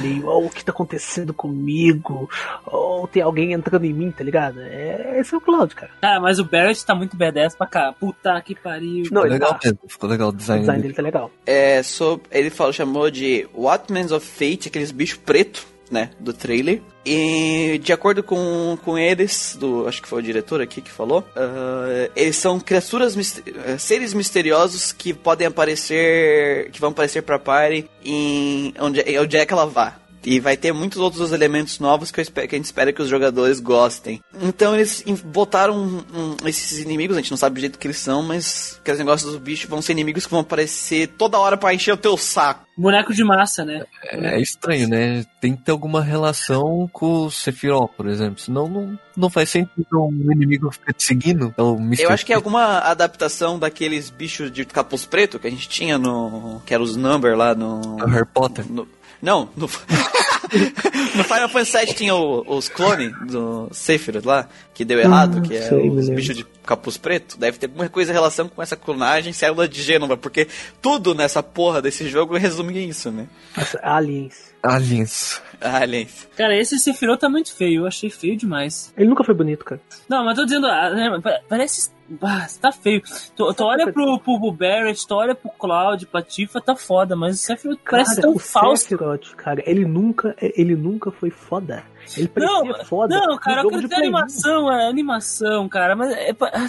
[0.00, 2.30] meio, oh, o que tá acontecendo comigo?
[2.64, 4.60] Ou oh, tem alguém entrando em mim, tá ligado?
[4.60, 5.90] É, esse é o Cloud, cara.
[6.00, 7.92] Ah, mas o Barrett tá muito B10 pra cá.
[7.92, 9.04] Puta que pariu.
[9.04, 9.60] Ficou legal tá.
[9.64, 10.94] mesmo, ficou legal o design, o design dele.
[10.94, 11.30] dele tá legal.
[11.44, 16.80] É, so, ele falou, chamou de Watmans of Fate, aqueles bichos preto né, do trailer.
[17.04, 21.20] E de acordo com, com eles, do acho que foi o diretor aqui que falou,
[21.20, 27.88] uh, eles são criaturas, eh, seres misteriosos que podem aparecer, que vão aparecer pra Party
[28.04, 29.96] em onde, onde é que ela vá
[30.26, 33.00] E vai ter muitos outros elementos novos que, eu espero, que a gente espera que
[33.00, 34.20] os jogadores gostem.
[34.42, 35.98] Então eles botaram um-
[36.42, 39.30] um- esses inimigos, a gente não sabe do jeito que eles são, mas aqueles negócios
[39.30, 42.66] dos bichos vão ser inimigos que vão aparecer toda hora pra encher o teu saco.
[42.76, 43.84] Boneco de massa, né?
[44.10, 45.24] É estranho, né?
[45.40, 48.38] Tem que ter alguma relação com o Sephiroth, por exemplo.
[48.38, 51.54] Senão não, não faz sentido um inimigo ficar te seguindo.
[51.56, 52.02] É o Mr.
[52.02, 55.96] Eu acho que é alguma adaptação daqueles bichos de capuz preto que a gente tinha
[55.96, 56.60] no.
[56.66, 57.80] que era os Number lá no.
[58.00, 58.64] É o Harry Potter.
[58.70, 58.86] no-
[59.26, 59.66] não, no,
[61.16, 65.40] no Final Fantasy VII tinha o- os clones do Sephiroth lá, que deu errado, Ah,
[65.48, 67.36] que é sei, os bichos de capuz preto.
[67.38, 70.46] Deve ter alguma coisa em relação com essa clonagem célula de Gênova, porque
[70.80, 73.26] tudo nessa porra desse jogo resume isso, né?
[73.56, 74.54] Nossa, aliens.
[74.62, 75.40] Aliens.
[75.80, 76.28] Aliens.
[76.36, 77.82] Cara, esse Sephiroth tá muito feio.
[77.82, 78.92] Eu achei feio demais.
[78.96, 79.80] Ele nunca foi bonito, cara.
[80.08, 81.90] Não, mas tô dizendo, ah, né, pa- parece.
[82.22, 83.02] Ah, tá feio.
[83.34, 87.16] Tu, tu olha pro, pro, pro Barrett, tu olha pro Cloud, pra Tifa, tá foda,
[87.16, 88.82] mas o Sephiroth parece Cara, tão o falso.
[88.84, 91.82] Sephiroth, cara, ele nunca, ele nunca foi foda.
[92.16, 93.18] Ele Não, parecia foda.
[93.20, 94.02] não, cara, eu quero ter Play 1.
[94.04, 96.68] animação, é animação, cara, mas é, ah,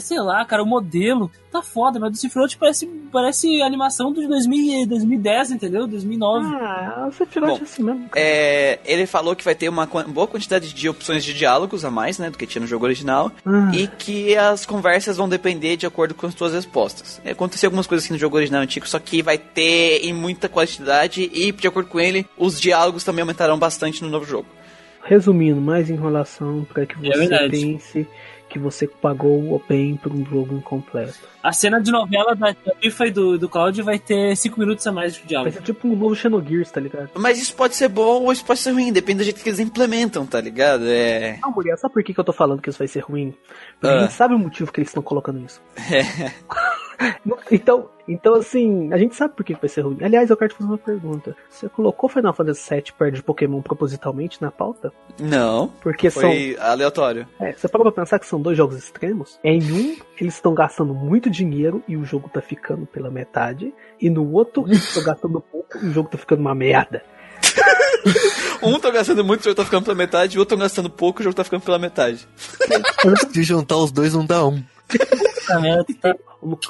[0.00, 4.88] sei, lá, cara, o modelo tá foda, mas o Sephiroth parece, parece animação de 2000,
[4.88, 5.86] 2010, entendeu?
[5.86, 6.46] 2009.
[6.56, 8.08] Ah, o Sephiroth Bom, é assim mesmo.
[8.08, 8.26] cara.
[8.26, 12.18] É, ele falou que vai ter uma boa quantidade de opções de diálogos a mais,
[12.18, 13.30] né, do que tinha no jogo original.
[13.46, 17.20] Ah, E que as conversas vão depender de acordo com as suas respostas.
[17.24, 20.48] É, Aconteceu algumas coisas assim no jogo original antigo, só que vai ter em muita
[20.48, 24.46] quantidade e, de acordo com ele, os diálogos também aumentarão bastante no novo jogo.
[25.04, 27.50] Resumindo, mais enrolação pra que É você verdade.
[27.50, 28.08] pense
[28.48, 31.18] que você pagou bem por um jogo incompleto.
[31.42, 34.92] A cena de novela da Tifa e do, do Cloud vai ter 5 minutos a
[34.92, 35.52] mais de Vai diálogo.
[35.52, 37.10] ser tipo um novo Xenogears, tá ligado?
[37.16, 39.58] Mas isso pode ser bom ou isso pode ser ruim, depende do jeito que eles
[39.60, 40.84] implementam, tá ligado?
[40.86, 41.38] É.
[41.42, 43.34] Não, mulher, sabe por que, que eu tô falando que isso vai ser ruim?
[43.80, 43.98] Porque Ah.
[43.98, 45.60] a gente sabe o motivo que eles estão colocando isso.
[45.90, 46.30] é.
[47.50, 49.98] Então, então, assim, a gente sabe por que vai ser ruim.
[50.02, 51.34] Aliás, eu quero te fazer uma pergunta.
[51.48, 54.92] Você colocou Final Fantasy VII perto de Pokémon propositalmente na pauta?
[55.18, 55.68] Não.
[55.80, 56.22] Porque são.
[56.22, 57.26] Foi aleatório.
[57.40, 59.38] É, você parou pra pensar que são dois jogos extremos?
[59.42, 63.72] Em um, eles estão gastando muito dinheiro e o jogo tá ficando pela metade.
[64.00, 67.02] E no outro, eles estão gastando pouco e o jogo tá ficando uma merda.
[68.62, 70.88] Um tá gastando muito, o jogo tá ficando pela metade, e o outro tá gastando
[70.88, 72.26] pouco, o jogo tá ficando pela metade.
[73.30, 74.62] Se juntar os dois, não dá um.
[76.00, 76.16] Tá-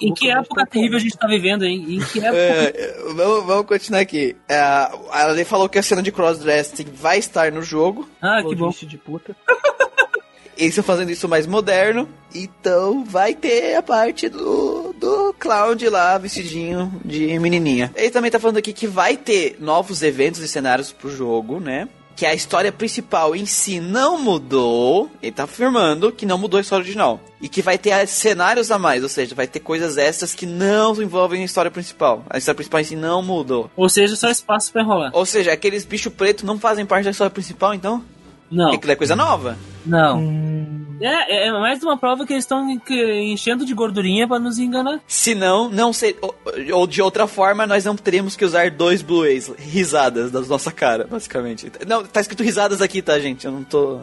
[0.03, 1.85] Em que época terrível a gente tá vivendo, hein?
[1.89, 2.37] Em que época.
[2.37, 4.37] É, vamos, vamos continuar aqui.
[4.49, 8.09] É, a Lei falou que a cena de crossdressing vai estar no jogo.
[8.21, 8.71] Ah, que bom.
[8.71, 9.37] de puta.
[10.57, 12.09] Eles estão fazendo isso mais moderno.
[12.35, 17.93] Então vai ter a parte do, do Cloud lá, vestidinho de menininha.
[17.97, 21.89] Ele também tá falando aqui que vai ter novos eventos e cenários pro jogo, né?
[22.17, 25.11] Que a história principal em si não mudou.
[25.21, 27.21] Ele tá afirmando que não mudou a história original.
[27.41, 30.95] E que vai ter cenários a mais, ou seja, vai ter coisas extras que não
[31.03, 32.25] envolvem a história principal.
[32.31, 33.69] A história principal em si não mudou.
[33.77, 35.11] Ou seja, só espaço pra enrolar.
[35.13, 38.03] Ou seja, aqueles bichos pretos não fazem parte da história principal, então?
[38.51, 39.59] Não, Aquilo é coisa nova.
[39.85, 40.19] não.
[40.21, 45.01] Hum, É, é mais uma prova que eles estão enchendo de gordurinha pra nos enganar.
[45.07, 46.35] Se não, não ser, ou,
[46.73, 51.07] ou de outra forma, nós não teríamos que usar dois Blu-rays, risadas da nossa cara,
[51.07, 51.71] basicamente.
[51.87, 53.47] Não, tá escrito risadas aqui, tá, gente?
[53.47, 54.01] Eu não tô.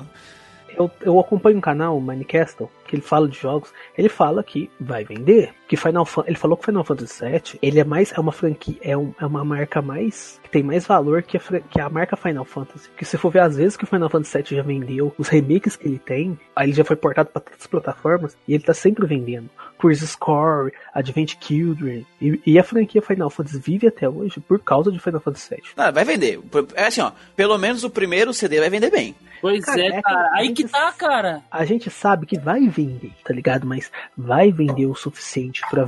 [0.78, 3.72] Eu, eu acompanho um canal, o Minecastle, que ele fala de jogos.
[3.98, 5.54] Ele fala que vai vender.
[5.68, 8.76] Que Final Fan- ele falou que Final Fantasy VII, ele é mais é uma franquia,
[8.82, 12.18] é, um- é uma marca mais que tem mais valor que a, que a marca
[12.18, 12.90] Final Fantasy.
[12.90, 15.76] Porque se for ver as vezes que o Final Fantasy VII já vendeu, os remakes
[15.78, 18.74] que ele tem, aí ele já foi portado para todas as plataformas e ele tá
[18.74, 19.50] sempre vendendo.
[19.80, 24.92] Crisis Score, Advent Children e, e a franquia Final Fantasy vive até hoje por causa
[24.92, 25.64] de Final Fantasy VII.
[25.78, 26.40] Não, vai vender.
[26.76, 27.12] É assim, ó.
[27.36, 29.16] Pelo menos o primeiro CD vai vender bem.
[29.42, 30.30] Pois Cara, é, é cara.
[30.30, 31.42] que- Aí que tá, cara.
[31.50, 33.66] A gente sabe que vai vender, tá ligado?
[33.66, 35.86] Mas vai vender o suficiente para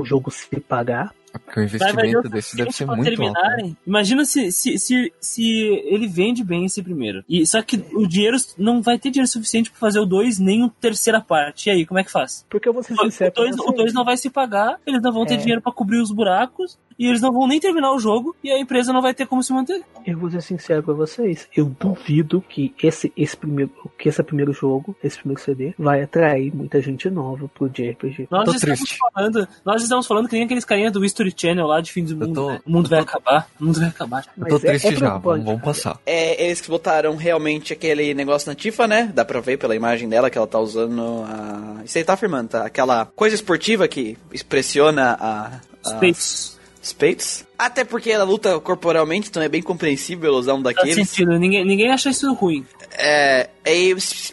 [0.00, 1.14] o jogo se pagar.
[1.44, 3.10] Porque o Vai vender investimento o desse deve ser muito alto.
[3.10, 3.16] né?
[3.16, 3.76] terminarem.
[3.86, 5.44] Imagina se, se, se, se
[5.84, 7.22] ele vende bem esse primeiro.
[7.28, 10.64] E, só que o dinheiro não vai ter dinheiro suficiente pra fazer o 2 nem
[10.64, 11.68] a terceira parte.
[11.68, 12.46] E aí, como é que faz?
[12.48, 13.32] Porque eu vou ser O sincero.
[13.34, 13.92] com 2 vocês.
[13.92, 15.36] não vai se pagar, eles não vão ter É.
[15.36, 18.58] dinheiro pra cobrir os buracos, e eles não vão nem terminar o jogo, e a
[18.58, 19.82] empresa não vai ter como se manter.
[20.06, 21.48] Eu vou ser sincero com vocês.
[21.56, 26.54] Eu duvido que esse, esse primeiro que esse primeiro jogo, esse primeiro CD, vai atrair
[26.54, 28.28] muita gente nova pro JRPG.
[28.30, 28.98] Nós Tô estamos triste.
[29.12, 32.16] falando, nós estamos falando que nem aqueles carinha do History Channel lá de fim do
[32.16, 32.34] mundo.
[32.34, 32.60] tô- né?
[32.66, 34.24] O mundo vai acabar, o mundo vai acabar.
[34.36, 35.98] Eu tô Mas é- triste é já, vamos, vamos passar.
[36.06, 39.10] É, eles que botaram realmente aquele negócio na Tifa, né?
[39.14, 41.82] Dá pra ver pela imagem dela que ela tá usando a.
[41.84, 42.64] Isso aí tá afirmando, tá?
[42.64, 45.46] Aquela coisa esportiva que expressiona a.
[45.84, 46.55] a Space.
[46.86, 47.46] Spates.
[47.58, 51.08] Até porque ela luta corporalmente, então é bem compreensível usar um Faz daqueles.
[51.08, 52.64] sentido, ninguém, ninguém acha isso ruim.
[52.92, 53.72] É, é,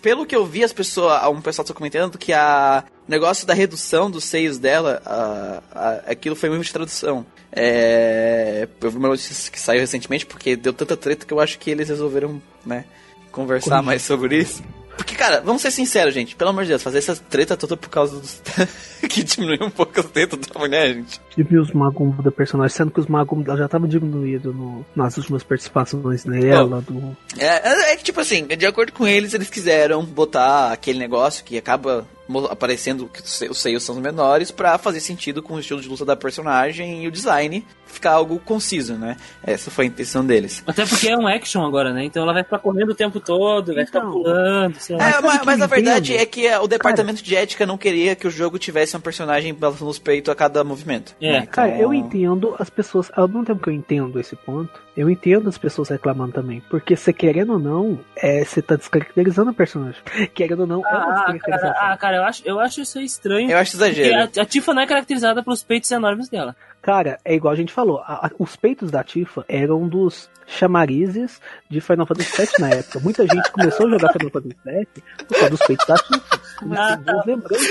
[0.02, 3.54] pelo que eu vi, as pessoas, um pessoal tá comentando que a O negócio da
[3.54, 7.26] redução dos seios dela, a, a, aquilo foi mesmo de tradução.
[7.52, 11.60] É, eu vi uma notícia que saiu recentemente, porque deu tanta treta que eu acho
[11.60, 12.86] que eles resolveram, né,
[13.32, 14.64] conversar mais sobre isso.
[14.96, 16.36] Porque, cara, vamos ser sinceros, gente.
[16.36, 18.42] Pelo amor de Deus, fazer essa treta toda por causa dos.
[19.10, 21.20] que diminuiu um pouco as tetas da mulher, gente.
[21.38, 25.18] E os magumbo da personagem, sendo que os magumbo dela já estavam diminuídos no, nas
[25.18, 26.82] últimas participações dela.
[26.82, 27.16] Do...
[27.38, 31.44] É, é, é que, tipo assim, de acordo com eles, eles quiseram botar aquele negócio
[31.44, 32.06] que acaba
[32.50, 36.16] aparecendo que os seios são menores para fazer sentido com o estilo de luta da
[36.16, 39.18] personagem e o design ficar algo conciso, né?
[39.44, 40.64] Essa foi a intenção deles.
[40.66, 42.04] Até porque é um action agora, né?
[42.06, 45.10] Então ela vai ficar correndo o tempo todo, vai ficar então, pulando, sei lá.
[45.10, 48.28] É, mas, mas a verdade é que o departamento cara, de ética não queria que
[48.28, 51.16] o jogo tivesse uma personagem balançando os peitos a cada movimento.
[51.24, 51.38] É.
[51.38, 51.48] Então...
[51.48, 55.48] Cara, eu entendo as pessoas, ao mesmo tempo que eu entendo esse ponto, eu entendo
[55.48, 56.62] as pessoas reclamando também.
[56.70, 60.02] Porque você querendo ou não, é, você tá descaracterizando a personagem.
[60.34, 61.74] Querendo ou não, ah, é uma ah, descaracterização.
[61.74, 63.50] Cara, ah, cara, eu acho, eu acho isso estranho.
[63.50, 64.30] Eu acho exagero.
[64.38, 66.56] A, a Tifa não é caracterizada pelos peitos enormes dela.
[66.82, 71.42] Cara, é igual a gente falou, a, a, os peitos da Tifa eram dos chamarizes
[71.70, 73.00] de Final Fantasy VII na época.
[73.00, 76.44] Muita gente começou a jogar Final Fantasy VII por causa dos peitos da Tifa.
[76.72, 77.24] Ah, tá.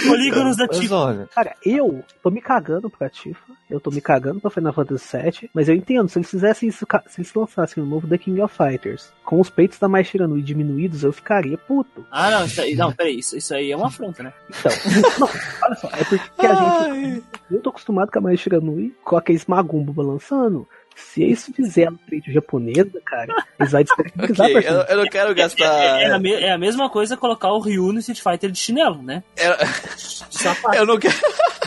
[0.07, 1.29] Polígonos da Tifa.
[1.35, 5.51] Cara, eu tô me cagando pra Tifa, eu tô me cagando pra Final Fantasy VII,
[5.55, 8.41] mas eu entendo, se eles fizessem isso, se eles lançassem o um novo The King
[8.41, 12.05] of Fighters com os peitos da Mais Tiranui diminuídos, eu ficaria puto.
[12.11, 14.33] Ah, não, isso aí, não, peraí, isso, isso aí é uma afronta, né?
[14.49, 14.73] Então,
[15.19, 15.29] não,
[15.63, 17.25] olha só, é porque a gente.
[17.51, 20.67] Eu tô acostumado com a Mais Tiranui com aqueles magumbo balançando.
[20.95, 25.35] Se eles fizerem no peito japonesa, cara, eles vão descaracterizar okay, eu, eu não quero
[25.35, 26.01] gastar.
[26.01, 28.59] É, é, a me, é, a mesma coisa colocar o Ryu no Street Fighter de
[28.59, 29.23] chinelo, né?
[29.37, 29.49] É...
[30.77, 31.15] Eu não quero.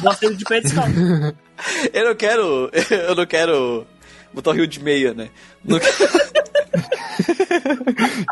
[0.01, 0.61] Gosta de pé
[1.93, 2.71] Eu não quero.
[2.89, 3.87] Eu não quero
[4.33, 5.29] botar o Ryu de meia, né?
[5.63, 5.95] Não quero...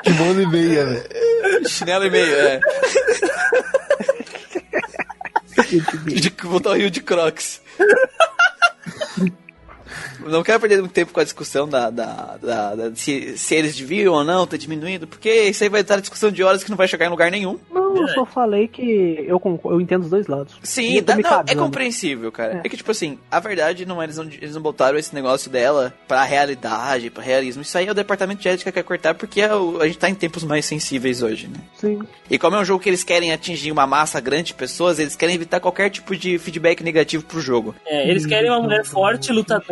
[0.04, 1.04] Kimono e meia, né?
[1.68, 2.60] Chinelo e meia, é.
[6.20, 7.62] de, botar o Rio de Crocs.
[10.20, 13.76] Não quero perder muito tempo com a discussão da, da, da, da se, se, eles
[13.76, 16.78] deviam ou não ter diminuído, porque isso aí vai estar discussão de horas que não
[16.78, 17.58] vai chegar em lugar nenhum.
[17.72, 20.56] Não, eu só falei que eu, eu entendo os dois lados.
[20.64, 22.56] Sim, dá, não, é compreensível, cara.
[22.56, 22.68] É.
[22.68, 22.70] é.
[22.70, 25.94] que, tipo assim, a verdade não é eles não, eles não botaram esse negócio dela
[26.08, 27.62] pra realidade, pra realismo.
[27.62, 29.98] Isso aí é o departamento de ética que quer cortar, porque é o, a gente
[29.98, 31.60] tá em tempos mais sensíveis hoje, né?
[31.76, 32.00] Sim.
[32.30, 35.16] E como é um jogo que eles querem atingir uma massa grande de pessoas, eles
[35.16, 37.76] querem evitar qualquer tipo de feedback negativo pro jogo.
[37.86, 39.64] É, eles querem uma mulher forte, lutadora,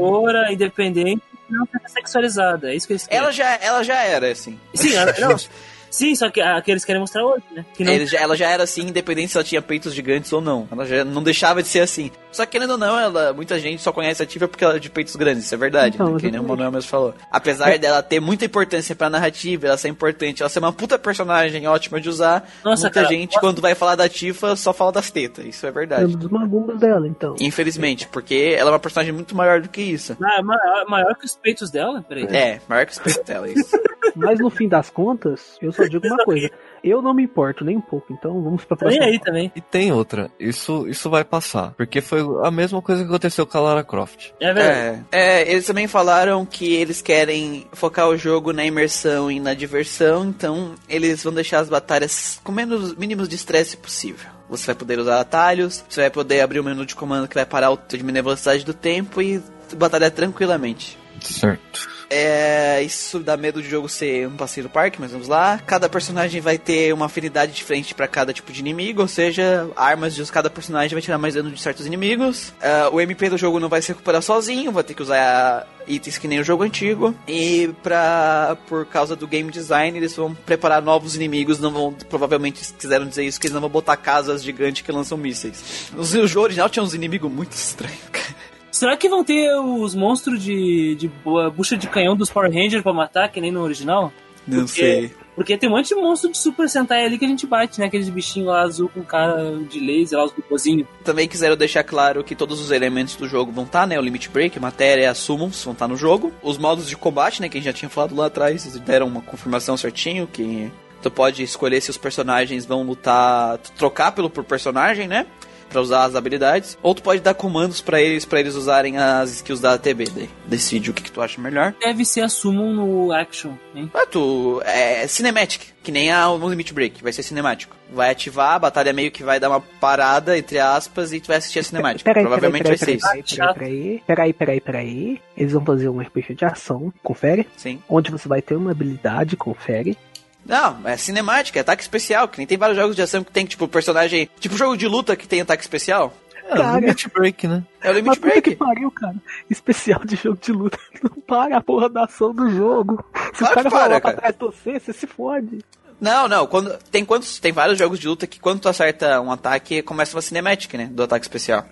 [0.52, 2.72] independente, não sexualizada.
[2.72, 3.24] É isso que eles querem.
[3.24, 4.60] Ela já, ela já era, assim.
[4.74, 5.36] Sim, ela, não.
[5.92, 7.66] Sim, só que a que eles querem mostrar hoje, né?
[7.80, 7.92] Não...
[7.92, 10.68] Ele, ela já era assim, independente se ela tinha peitos gigantes ou não.
[10.72, 12.10] Ela já não deixava de ser assim.
[12.32, 14.80] Só que querendo ou não, ela, muita gente só conhece a Tifa porque ela é
[14.80, 16.20] de peitos grandes, isso é verdade, então, né?
[16.20, 17.14] Que nem o Manuel mesmo falou.
[17.30, 17.78] Apesar é.
[17.78, 22.00] dela ter muita importância pra narrativa, ela ser importante, ela ser uma puta personagem ótima
[22.00, 25.46] de usar, Nossa, muita cara, gente, quando vai falar da Tifa, só fala das tetas.
[25.46, 26.14] Isso é verdade.
[26.14, 27.36] É dos magumbas dela, então.
[27.40, 30.16] Infelizmente, porque ela é uma personagem muito maior do que isso.
[30.24, 32.04] Ah, é maior, maior que os peitos dela?
[32.08, 32.26] Peraí.
[32.26, 33.78] É, maior que os peitos dela, isso.
[34.16, 36.50] Mas no fim das contas, eu só digo uma coisa.
[36.84, 39.06] Eu não me importo nem um pouco, então vamos pra próxima.
[39.06, 39.52] aí também.
[39.56, 41.74] E tem outra, isso, isso vai passar.
[41.74, 44.32] Porque foi a mesma coisa que aconteceu com a Lara Croft.
[44.40, 45.06] É verdade.
[45.12, 49.54] É, é, eles também falaram que eles querem focar o jogo na imersão e na
[49.54, 54.30] diversão, então eles vão deixar as batalhas com menos mínimos de estresse possível.
[54.50, 57.46] Você vai poder usar atalhos, você vai poder abrir o menu de comando que vai
[57.46, 59.42] parar o diminuir a velocidade do tempo e
[59.78, 61.01] batalhar tranquilamente.
[61.22, 61.90] Certo.
[62.14, 65.62] É, isso dá medo de jogo ser um passeio do parque, mas vamos lá.
[65.66, 70.14] Cada personagem vai ter uma afinidade diferente para cada tipo de inimigo, ou seja, armas
[70.14, 72.50] de cada personagem vai tirar mais dano de certos inimigos.
[72.50, 76.18] Uh, o MP do jogo não vai se recuperar sozinho, vai ter que usar itens
[76.18, 77.16] que nem o jogo antigo.
[77.26, 81.60] E pra, por causa do game design, eles vão preparar novos inimigos.
[81.60, 85.18] Não vão, provavelmente, quiseram dizer isso, que eles não vão botar casas gigantes que lançam
[85.18, 85.90] mísseis.
[85.96, 88.51] O jogo original tinha uns inimigos muito estranhos, cara.
[88.82, 91.08] Será que vão ter os monstros de, de
[91.56, 94.12] bucha de canhão dos Power Rangers pra matar, que nem no original?
[94.48, 95.14] Não porque, sei.
[95.36, 97.86] Porque tem um monte de monstro de Super Sentai ali que a gente bate, né?
[97.86, 100.88] Aqueles bichinhos lá azul com cara de laser, lá os bicozinhos.
[101.04, 104.00] Também quiseram deixar claro que todos os elementos do jogo vão estar, tá, né?
[104.00, 106.34] O Limit Break, matéria, summons vão estar tá no jogo.
[106.42, 107.50] Os modos de combate, né?
[107.50, 110.72] Que a gente já tinha falado lá atrás, deram uma confirmação certinho que
[111.04, 115.28] tu pode escolher se os personagens vão lutar, trocar pelo por personagem, né?
[115.72, 119.32] Para usar as habilidades, ou tu pode dar comandos para eles para eles usarem as
[119.32, 120.06] skills da ATB.
[120.14, 120.30] Daí.
[120.46, 121.74] Decide o que, que, tu acha melhor.
[121.80, 123.90] Deve ser a summon no action, hein?
[123.94, 127.76] Ah, tu é cinematic, que nem a no Limit Break, vai ser cinemático.
[127.92, 131.38] Vai ativar, a batalha meio que vai dar uma parada, entre aspas, e tu vai
[131.38, 132.10] assistir a cinemática.
[132.12, 133.54] Peraí, Provavelmente peraí, peraí, vai ser isso.
[133.54, 135.22] Peraí, peraí, peraí, peraí.
[135.36, 137.48] Eles vão fazer um RPG de ação, confere?
[137.58, 137.82] Sim.
[137.90, 139.98] Onde você vai ter uma habilidade, confere
[140.46, 143.46] Não, é cinemática, é ataque especial, que nem tem vários jogos de ação que tem,
[143.46, 144.30] tipo, personagem.
[144.40, 146.14] Tipo jogo de luta que tem ataque especial.
[146.46, 147.64] É, cara, Limit Break, né?
[147.82, 148.42] É o Limit Mas Break.
[148.42, 149.16] que pariu, cara.
[149.50, 150.78] Especial de jogo de luta.
[151.02, 153.04] Não para a porra da ação do jogo.
[153.34, 154.18] Se Claro o cara que para, falar pra cara.
[154.18, 155.60] trás de você, você se fode.
[156.00, 156.76] Não, não, quando.
[156.90, 157.40] Tem quantos.
[157.40, 160.90] Tem vários jogos de luta que quando tu acerta um ataque, começa uma cinemática, né?
[160.92, 161.64] Do ataque especial.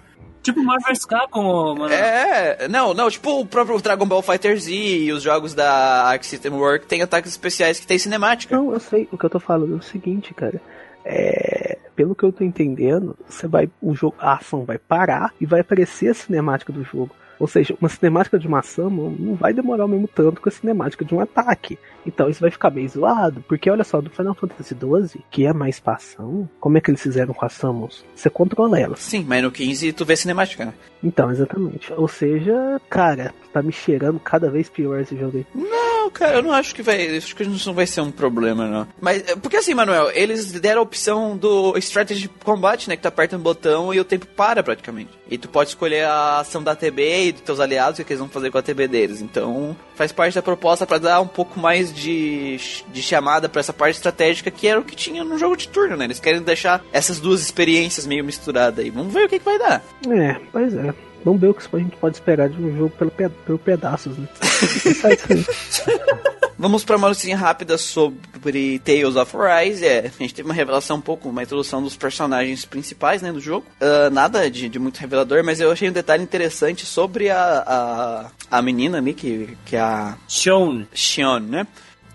[0.50, 1.94] Tipo Marvel Capcom, mano.
[1.94, 6.24] É, não, não, tipo o próprio Dragon Ball Fighter Z e os jogos da Arc
[6.24, 8.56] System Work tem ataques especiais que tem cinemática.
[8.56, 9.08] Não, eu sei.
[9.12, 10.62] O que eu tô falando é o seguinte, cara.
[11.06, 15.46] É, pelo que eu tô entendendo, você vai, o jogo, a ação vai parar e
[15.46, 17.16] vai aparecer a cinemática do jogo.
[17.40, 20.52] Ou seja, uma cinemática de uma ação não vai demorar o mesmo tanto que a
[20.52, 21.80] cinemática de um ataque.
[22.06, 25.54] Então isso vai ficar meio zoado, porque olha só, do Final Fantasy XII, que é
[25.54, 28.06] mais pra ação, como é que eles fizeram com as Samus?
[28.16, 29.00] Você controla elas.
[29.00, 30.74] Sim, mas no 15 tu vê cinemática, né?
[31.04, 31.94] Então, exatamente.
[31.94, 35.46] Ou seja, cara, tá me cheirando cada vez pior esse jogo aí.
[35.56, 37.18] Não, cara, eu não acho que vai.
[37.18, 38.88] Acho que isso não vai ser um problema, não.
[39.00, 42.96] Mas, é, porque assim, Manuel, eles deram a opção do Strategy Combat, né?
[42.96, 45.12] Que tu aperta um botão e o tempo para praticamente.
[45.30, 48.20] E tu pode escolher a ação da TB e dos teus aliados, o que eles
[48.20, 49.22] vão fazer com a TB deles.
[49.22, 52.58] Então, faz parte da proposta pra dar um pouco mais de,
[52.92, 55.96] de chamada pra essa parte estratégica que era o que tinha no jogo de turno,
[55.96, 56.06] né?
[56.06, 58.90] Eles querem deixar essas duas experiências meio misturadas aí.
[58.90, 59.84] Vamos ver o que, que vai dar.
[60.10, 60.94] É, pois é.
[61.24, 64.18] Vamos ver o que a gente pode esperar de um jogo pelo, pe- pelo pedaços,
[64.18, 64.28] né?
[66.60, 69.86] Vamos pra uma notícia rápida sobre Tales of Rise.
[69.86, 73.40] É, a gente teve uma revelação um pouco, uma introdução dos personagens principais né, do
[73.40, 73.66] jogo.
[73.80, 78.58] Ah, nada de, de muito revelador, mas eu achei um detalhe interessante sobre a, a,
[78.58, 80.86] a menina ali, que, que é a Shown.
[80.94, 81.66] Shion, né?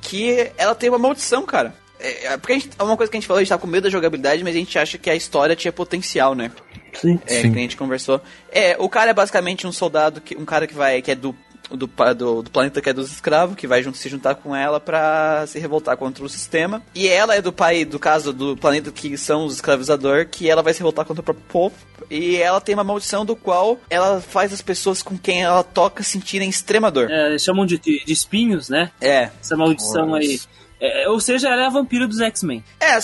[0.03, 1.75] Que ela tem uma maldição, cara.
[1.99, 3.67] É, é, porque gente, é uma coisa que a gente falou, a gente tá com
[3.67, 6.53] medo da jogabilidade, mas a gente acha que a história tinha potencial, né?
[6.93, 7.19] Sim.
[7.27, 7.53] É, Sim.
[7.53, 8.21] que a gente conversou.
[8.53, 11.35] É, o cara é basicamente um soldado, que, um cara que vai, que é do,
[11.71, 15.45] do, do, do planeta que é dos escravos, que vai se juntar com ela pra
[15.47, 16.83] se revoltar contra o sistema.
[16.95, 20.63] E ela é do pai, do caso do planeta que são os escravizadores, que ela
[20.63, 21.75] vai se revoltar contra o próprio povo.
[22.11, 26.03] E ela tem uma maldição do qual ela faz as pessoas com quem ela toca
[26.03, 27.11] sentirem extrema dor.
[27.11, 28.91] É, eles chamam de, de espinhos, né?
[29.01, 29.31] É.
[29.41, 30.19] Essa maldição Nossa.
[30.19, 30.41] aí.
[30.81, 32.63] É, ou seja, ela é a vampira dos X-Men.
[32.79, 32.95] É,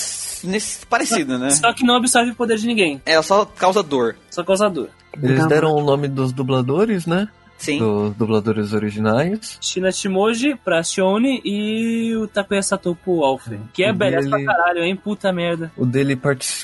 [0.45, 1.51] nesse, parecido, né?
[1.51, 3.01] Só que não absorve o poder de ninguém.
[3.07, 4.17] Ela só causa dor.
[4.31, 4.89] Só causador.
[5.23, 7.29] Eles deram o nome dos dubladores, né?
[7.61, 7.79] Sim.
[7.79, 9.59] Dos dubladores originais.
[9.61, 13.63] Shina Shimoji pra Shione e o Takuya Satopo Alfred.
[13.75, 14.97] Que é badass pra caralho, hein?
[14.97, 15.71] Puta merda.
[15.77, 16.19] O dele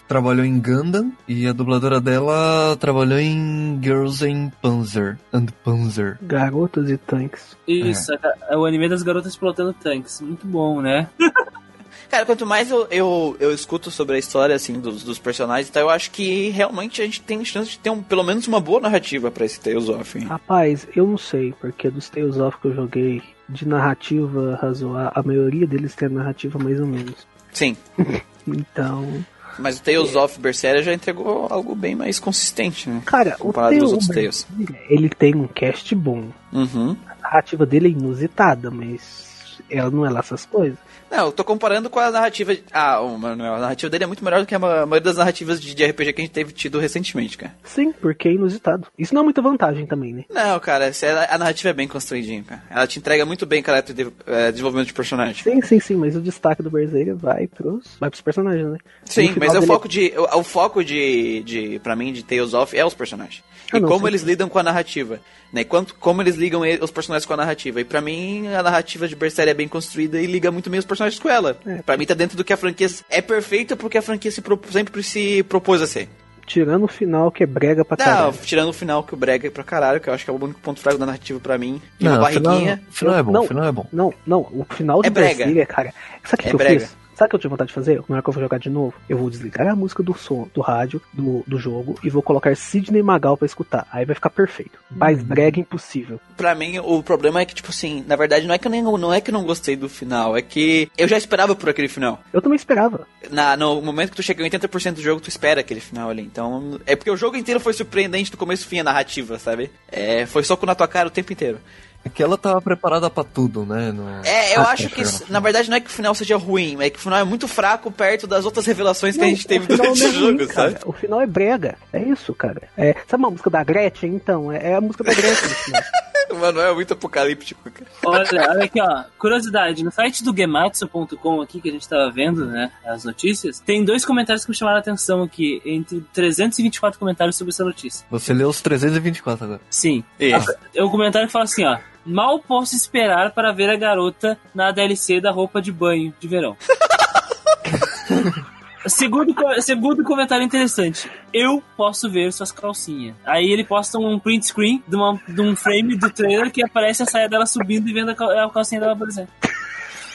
[0.08, 6.16] trabalhou em Gundam e a dubladora dela trabalhou em Girls in Panzer and Panzer.
[6.22, 7.56] Garotas e tanques.
[7.68, 8.12] Isso,
[8.48, 8.56] é.
[8.56, 10.22] o anime das garotas pilotando tanques.
[10.22, 11.10] Muito bom, né?
[12.08, 15.82] Cara, quanto mais eu, eu, eu escuto sobre a história, assim, dos, dos personagens, então
[15.82, 18.80] eu acho que realmente a gente tem chance de ter um, pelo menos uma boa
[18.80, 20.18] narrativa pra esse Tales of.
[20.18, 20.26] hein?
[20.26, 25.22] Rapaz, eu não sei, porque dos Tales of que eu joguei de narrativa razoável, a
[25.22, 27.26] maioria deles tem narrativa mais ou menos.
[27.52, 27.76] Sim,
[28.46, 29.24] Então,
[29.58, 33.02] mas o Tales of Berseria já entregou algo bem mais consistente, né?
[33.04, 34.46] cara, o Comparado aos outros Tales.
[34.88, 36.28] ele tem um cast bom.
[36.52, 36.96] Uhum.
[37.08, 40.78] A narrativa dele é inusitada, mas ela não é lá essas coisas.
[41.10, 42.54] Não, eu tô comparando com a narrativa.
[42.72, 45.16] Ah, o Manuel, a narrativa dele é muito melhor do que a ma- maioria das
[45.16, 47.54] narrativas de, RPG que a gente teve tido recentemente, cara.
[47.64, 48.86] Sim, porque é inusitado.
[48.98, 50.24] Isso não é muita vantagem também, né?
[50.28, 52.62] Não, cara, essa- a narrativa é bem construidinha, cara.
[52.70, 55.42] Ela te entrega muito bem caráter de eh, desenvolvimento de personagem.
[55.42, 58.78] Sim, sim, sim, mas o destaque do Berserker vai pros, vai pros personagens, né?
[59.04, 60.12] Sim, mas é o dele- foco de.
[60.16, 61.78] O, o foco de, de.
[61.78, 63.42] pra mim, de Tales of é os personagens.
[63.72, 64.06] Ah, e não, como sim.
[64.08, 65.20] eles lidam com a narrativa.
[65.56, 65.62] Né?
[65.62, 67.80] E quanto, como eles ligam os personagens com a narrativa.
[67.80, 70.84] E pra mim, a narrativa de Berseria é bem construída e liga muito bem os
[70.86, 71.58] personagens com ela.
[71.66, 71.76] É.
[71.82, 74.60] Pra mim tá dentro do que a franquia é perfeita porque a franquia se pro-
[74.70, 76.08] sempre se propôs a ser.
[76.46, 78.34] Tirando o final que é brega pra Não, caralho.
[78.44, 80.36] tirando o final que o Brega é pra caralho, que eu acho que é o
[80.40, 81.82] único ponto fraco da narrativa pra mim.
[81.98, 82.82] E Não, uma o final, barriguinha.
[82.88, 83.42] o final é bom, Não.
[83.42, 83.86] o final é bom.
[83.92, 85.44] Não, não, o final de É brega.
[85.44, 85.94] Berserker, cara.
[86.22, 86.80] Sabe o que, É que eu brega.
[86.80, 86.96] fiz?
[87.16, 88.02] Sabe o que eu tive vontade de fazer?
[88.08, 90.46] Na hora que eu for jogar de novo, eu vou desligar a música do som,
[90.52, 93.86] do rádio, do, do jogo, e vou colocar Sidney Magal pra escutar.
[93.90, 94.78] Aí vai ficar perfeito.
[94.90, 96.20] Mais brega impossível.
[96.36, 98.82] Pra mim, o problema é que, tipo assim, na verdade, não é que eu nem,
[98.82, 101.88] não é que eu não gostei do final, é que eu já esperava por aquele
[101.88, 102.20] final.
[102.34, 103.06] Eu também esperava.
[103.30, 106.22] Na, no momento que tu chega em 80% do jogo, tu espera aquele final ali.
[106.22, 109.70] Então, é porque o jogo inteiro foi surpreendente do começo ao fim a narrativa, sabe?
[109.90, 111.58] É, foi soco na tua cara o tempo inteiro.
[112.04, 113.90] É que ela tava preparada pra tudo, né?
[113.90, 114.08] No...
[114.24, 116.76] É, eu Ah, acho é, que, na verdade, não é que o final seja ruim,
[116.80, 119.46] é que o final é muito fraco perto das outras revelações que a Não, gente
[119.46, 120.70] teve o final durante não o é jogo, ruim, cara.
[120.70, 120.80] sabe?
[120.86, 121.76] O final é brega.
[121.92, 122.62] É isso, cara.
[122.76, 124.14] É, sabe uma música da Gretchen?
[124.14, 125.50] Então, é, é a música da Gretchen.
[126.38, 127.90] Manuel é muito apocalíptico, cara.
[128.04, 129.04] Olha, olha aqui, ó.
[129.18, 133.84] Curiosidade, no site do gematsu.com aqui, que a gente tava vendo, né, as notícias, tem
[133.84, 138.06] dois comentários que me chamaram a atenção aqui, entre 324 comentários sobre essa notícia.
[138.10, 139.60] Você leu os 324 agora.
[139.70, 140.04] Sim.
[140.18, 140.54] Isso.
[140.74, 141.78] É um comentário que fala assim, ó.
[142.04, 146.56] Mal posso esperar para ver a garota na DLC da roupa de banho de verão.
[148.88, 153.14] Segundo, segundo comentário interessante, eu posso ver suas calcinhas.
[153.24, 157.02] Aí ele posta um print screen de, uma- de um frame do trailer que aparece
[157.02, 159.28] a saia dela subindo e vendo a, cal- a calcinha dela aparecendo.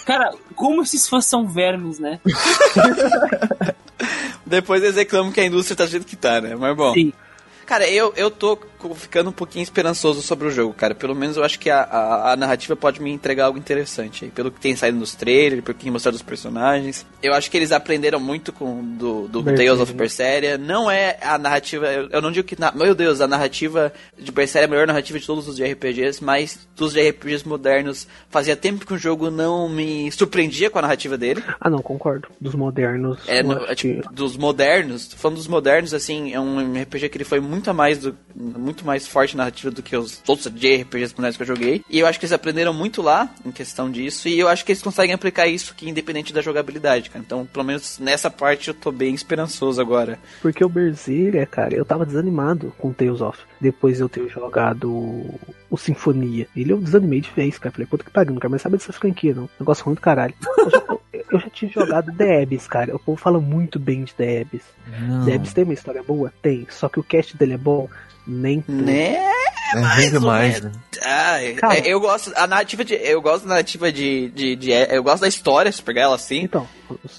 [0.05, 2.19] Cara, como esses fãs são vermes, né?
[4.45, 6.55] Depois eles reclamam que a indústria tá do jeito que tá, né?
[6.55, 6.93] Mas bom.
[6.93, 7.13] Sim.
[7.72, 8.59] Cara, eu, eu tô
[8.95, 10.93] ficando um pouquinho esperançoso sobre o jogo, cara.
[10.93, 14.32] Pelo menos eu acho que a, a, a narrativa pode me entregar algo interessante aí.
[14.32, 17.05] Pelo que tem saído nos trailers, pelo que tem mostrado dos personagens.
[17.24, 19.97] Eu acho que eles aprenderam muito com do, do Berseria, Tales of né?
[19.97, 20.57] Berseria.
[20.57, 21.88] Não é a narrativa.
[21.88, 22.59] Eu, eu não digo que.
[22.59, 26.22] Na, meu Deus, a narrativa de Berseria é a melhor narrativa de todos os JRPGs,
[26.22, 31.17] mas dos JRPGs modernos, fazia tempo que o jogo não me surpreendia com a narrativa
[31.17, 31.41] dele.
[31.57, 32.28] Ah, não, concordo.
[32.41, 33.19] Dos modernos.
[33.28, 37.24] É, no- é, tipo, dos modernos, falando dos modernos, assim, é um RPG que ele
[37.24, 41.41] foi muito a mais do, muito mais forte narrativa do que os outros JRPGs que
[41.43, 41.84] eu joguei.
[41.89, 44.72] E eu acho que eles aprenderam muito lá em questão disso, e eu acho que
[44.72, 47.24] eles conseguem aplicar isso aqui independente da jogabilidade, cara.
[47.26, 50.18] Então, pelo menos nessa parte eu tô bem esperançoso agora.
[50.41, 53.38] Porque o Berseria, cara, eu tava desanimado com Tales of.
[53.59, 54.89] Depois de eu ter jogado
[55.70, 56.47] o Sinfonia.
[56.55, 57.72] Ele eu desanimei de vez, cara.
[57.72, 59.49] Falei, puta que pariu, não quero mais saber dessa franquia, não.
[59.59, 60.34] Negócio ruim do caralho.
[60.57, 61.01] Eu já, eu-
[61.32, 62.93] eu já tinha jogado The Abyss, cara.
[62.95, 64.64] O povo fala muito bem de The Abyss.
[65.07, 65.26] Não.
[65.26, 66.34] The Abyss tem uma história boa?
[66.41, 66.68] Tem.
[66.70, 67.89] Só que o cast dele é bom?
[68.26, 68.84] Nem tudo.
[68.84, 69.16] Né?
[69.74, 70.72] É mais ou demais, né?
[71.04, 74.72] Ah, é- é- eu gosto a narrativa de eu gosto da narrativa de, de, de-
[74.72, 76.42] eu gosto da história, se pegar ela assim.
[76.44, 76.68] Então,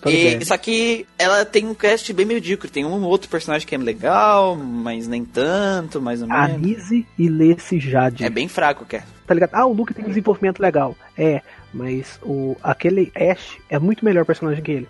[0.06, 2.70] E, só que ela tem um cast bem medíocre.
[2.70, 6.62] Tem um ou outro personagem que é legal, mas nem tanto, mais ou A menos.
[6.66, 8.22] Lizzie e Lacey Jade.
[8.24, 9.04] É bem fraco, cara.
[9.26, 9.50] Tá ligado?
[9.54, 10.94] Ah, o Luke tem um desenvolvimento legal.
[11.16, 11.40] É,
[11.72, 14.88] mas o aquele Ash é muito melhor personagem que ele.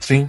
[0.00, 0.28] Sim.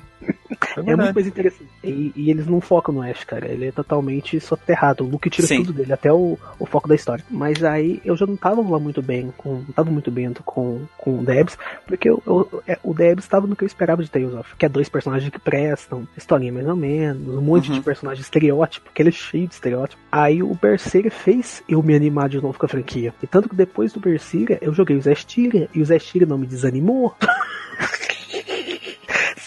[0.77, 1.69] É muito mais interessante.
[1.83, 3.47] E, e eles não focam no Ash, cara.
[3.47, 5.03] Ele é totalmente soterrado.
[5.03, 5.57] O Luke tira Sim.
[5.57, 7.23] tudo dele, até o, o foco da história.
[7.29, 9.55] Mas aí eu já não tava lá muito bem com.
[9.55, 13.45] Não tava muito bem com, com o Debs, porque eu, eu- é, o Debs estava
[13.45, 14.55] no que eu esperava de Tales of.
[14.55, 17.75] Que é dois personagens que prestam, historinha mais ou menos, um monte Uhum.
[17.75, 20.01] de personagens estereótipo, que ele é cheio de estereótipo.
[20.11, 23.13] Aí o Berserker fez eu me animar de novo com a franquia.
[23.21, 26.47] E tanto que depois do Berserker eu joguei o Zestiria, e o Zestiria não me
[26.47, 27.15] desanimou.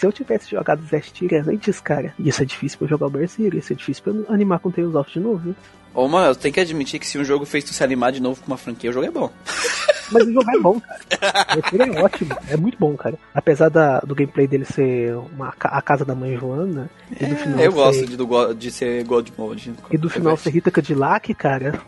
[0.01, 3.53] Se eu tivesse jogado Zestiria antes, cara, ia ser difícil pra eu jogar o Berserker,
[3.53, 5.55] ia ser difícil pra eu animar com Tales of de novo, viu?
[5.93, 8.19] Ô, mano, eu tenho que admitir que se um jogo fez tu se animar de
[8.19, 9.29] novo com uma franquia, o jogo é bom.
[10.11, 10.99] Mas o jogo é bom, cara.
[11.51, 13.15] O Berserker é ótimo, é muito bom, cara.
[13.31, 17.59] Apesar da, do gameplay dele ser uma, a casa da mãe Joana, e do final
[17.59, 19.73] É, eu ser, gosto de, do de ser God Mode.
[19.91, 21.79] e do final ser Rita Cadillac, cara.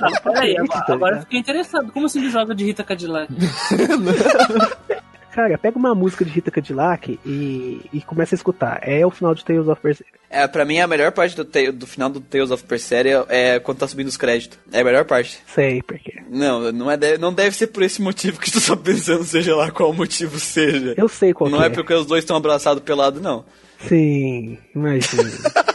[0.00, 1.92] Não, peraí, Tá agora, agora eu fiquei interessado.
[1.92, 3.32] Como assim ele joga de Rita Cadillac?
[5.34, 8.78] Cara, pega uma música de Rita Cadillac e, e começa a escutar.
[8.82, 10.14] É o final de Tales of Berserker.
[10.30, 13.78] É, pra mim, a melhor parte do, do final do Tales of Berseria é quando
[13.78, 14.56] tá subindo os créditos.
[14.70, 15.42] É a melhor parte.
[15.52, 16.22] Sei porque.
[16.30, 19.56] Não, não, é, de- não deve ser por esse motivo que tu tá pensando, seja
[19.56, 20.94] lá qual motivo seja.
[20.96, 21.70] Eu sei qual não é é.
[21.70, 23.44] porque os dois estão abraçados pelado, não.
[23.88, 25.30] Sim, imagina.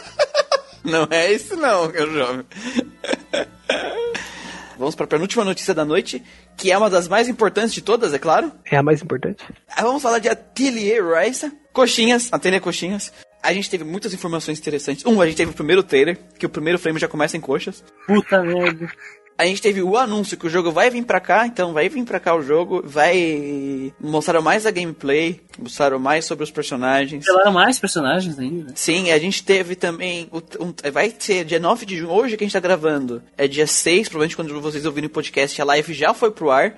[0.82, 2.42] Não é isso não, meu jovem.
[4.80, 6.22] Vamos para a penúltima notícia da noite,
[6.56, 8.50] que é uma das mais importantes de todas, é claro.
[8.64, 9.44] é a mais importante.
[9.78, 11.52] Vamos falar de Atelier Rice.
[11.70, 13.12] Coxinhas, Atelier Coxinhas.
[13.42, 15.04] A gente teve muitas informações interessantes.
[15.04, 17.84] Um, a gente teve o primeiro trailer, que o primeiro frame já começa em coxas.
[18.06, 18.90] Puta merda.
[19.38, 22.04] A gente teve o anúncio que o jogo vai vir pra cá, então vai vir
[22.04, 27.26] pra cá o jogo, vai mostrar mais a gameplay, mostraram mais sobre os personagens.
[27.26, 28.72] Revelaram mais personagens ainda.
[28.76, 30.28] Sim, a gente teve também.
[30.30, 33.22] o- um- vai ser dia 9 de junho, hoje que a gente tá gravando.
[33.38, 36.76] É dia 6, provavelmente quando vocês ouvirem o podcast, a live já foi pro ar.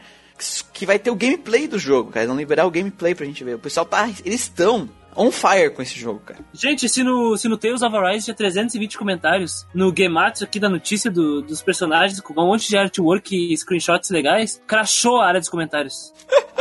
[0.72, 2.20] Que vai ter o gameplay do jogo, cara.
[2.24, 3.54] Eles vão liberar o gameplay pra gente ver.
[3.56, 4.08] O pessoal tá.
[4.24, 6.40] Eles estão on fire com esse jogo, cara.
[6.52, 10.68] Gente, se no, se no Tales of Arise tinha 320 comentários, no Gematsu aqui da
[10.68, 15.40] notícia do- dos personagens, com um monte de artwork e screenshots legais, crashou a área
[15.40, 16.12] dos comentários.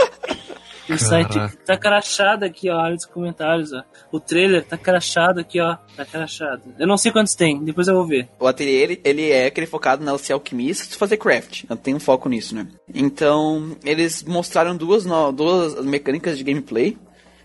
[0.90, 1.58] O site Caraca.
[1.66, 3.82] tá crachado aqui, ó, a área dos comentários, ó.
[4.12, 5.78] O trailer tá crachado aqui, ó.
[5.96, 6.64] Tá crachado.
[6.78, 8.28] Eu não sei quantos tem, depois eu vou ver.
[8.38, 11.64] O ateliê, ele, ele é aquele focado na ser alquimista e fazer craft.
[11.82, 12.68] Tem um foco nisso, né?
[12.94, 16.98] Então, eles mostraram duas, no- duas mecânicas de gameplay.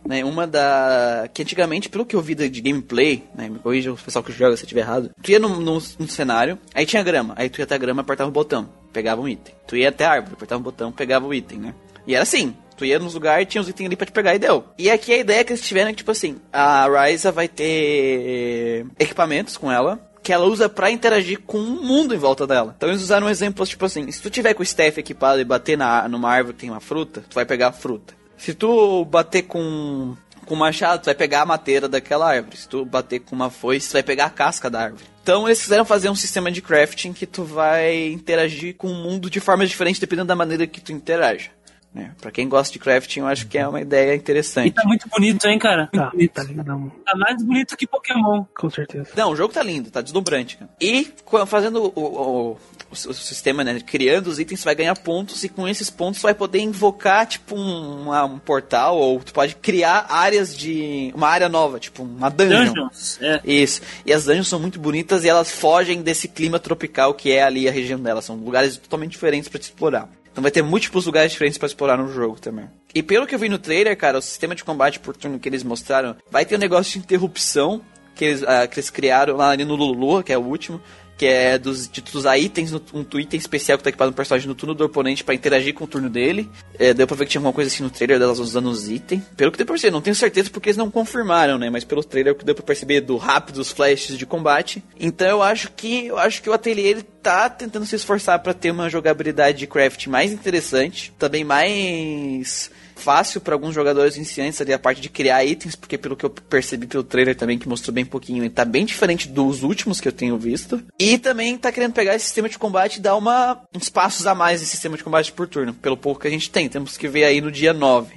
[0.09, 1.29] Né, uma da.
[1.33, 3.49] Que antigamente, pelo que eu vi de gameplay, né?
[3.49, 5.11] Me corrija o pessoal que joga se eu estiver errado.
[5.23, 7.35] Tu ia no cenário, aí tinha grama.
[7.37, 9.55] Aí tu ia até a grama, apertava um botão, pegava um item.
[9.67, 11.75] Tu ia até a árvore, apertava um botão, pegava o item, né?
[12.07, 12.55] E era assim.
[12.77, 14.65] Tu ia nos lugares, tinha os itens ali pra te pegar e deu.
[14.79, 18.87] E aqui a ideia que eles tiveram é que, tipo assim, a Ryza vai ter
[18.99, 22.75] equipamentos com ela, que ela usa para interagir com o mundo em volta dela.
[22.77, 25.45] Então eles usaram um exemplo tipo assim: se tu tiver com o staff equipado e
[25.45, 28.13] bater na, numa árvore que tem uma fruta, tu vai pegar a fruta.
[28.37, 30.17] Se tu bater com
[30.47, 32.57] com machado, tu vai pegar a madeira daquela árvore.
[32.57, 35.05] Se tu bater com uma foice, tu vai pegar a casca da árvore.
[35.23, 39.29] Então eles quiseram fazer um sistema de crafting que tu vai interagir com o mundo
[39.29, 41.51] de formas diferentes dependendo da maneira que tu interaja.
[41.97, 42.13] Né?
[42.21, 44.69] Pra quem gosta de crafting, eu acho que é uma ideia interessante.
[44.69, 45.89] E tá muito bonito, hein, cara?
[45.91, 46.33] Tá, bonito.
[46.33, 46.93] tá lindão.
[47.07, 48.45] Tá mais bonito que Pokémon.
[48.55, 49.09] Com certeza.
[49.17, 50.59] Não, o jogo tá lindo, tá deslumbrante.
[50.59, 50.71] Cara.
[50.79, 51.11] E
[51.47, 52.59] fazendo o, o, o-
[52.91, 53.81] o sistema, né?
[53.81, 57.27] Criando os itens, você vai ganhar pontos e com esses pontos você vai poder invocar,
[57.27, 61.11] tipo, um, uma- um portal ou tu pode criar áreas de...
[61.15, 62.67] Uma área nova, tipo, uma dungeon.
[62.75, 63.19] Dungeons.
[63.23, 63.41] É.
[63.43, 63.81] Isso.
[64.05, 67.67] E as dungeons são muito bonitas e elas fogem desse clima tropical que é ali
[67.67, 68.27] a região delas.
[68.27, 70.09] São lugares totalmente diferentes pra te explorar.
[70.37, 72.69] Então vai ter múltiplos lugares diferentes pra explorar no jogo também.
[72.95, 75.49] E pelo que eu vi no trailer, cara, o sistema de combate por turno que
[75.49, 77.81] eles mostraram, vai ter um negócio de interrupção
[78.15, 80.79] que eles, ah, que eles criaram lá ali no Lulu, que é o último.
[81.17, 84.55] Que é dos, tu usar itens, um item especial que tá equipado no personagem no
[84.55, 86.49] turno do oponente pra interagir com o turno dele.
[86.79, 89.23] É, deu pra ver que tinha alguma coisa assim no trailer delas usando os itens.
[89.37, 91.71] Pelo que deu pra perceber, não tenho certeza porque eles não confirmaram, né?
[91.71, 94.85] Mas pelo trailer o que deu pra perceber do rápido, os flashes de combate.
[95.01, 98.55] Então eu acho que eu acho que o ateliê ele tá tentando se esforçar pra
[98.55, 104.73] ter uma jogabilidade de craft mais interessante, também mais fácil para alguns jogadores iniciantes ali
[104.73, 107.95] a parte de criar itens, porque pelo que eu percebi pelo trailer também, que mostrou
[107.95, 110.83] bem pouquinho, ele tá bem diferente dos últimos que eu tenho visto.
[110.99, 114.35] E também tá querendo pegar esse sistema de combate e dar uma, uns passos a
[114.35, 116.69] mais nesse sistema de combate por turno, pelo pouco que a gente tem.
[116.69, 118.17] Temos que ver aí no dia 9.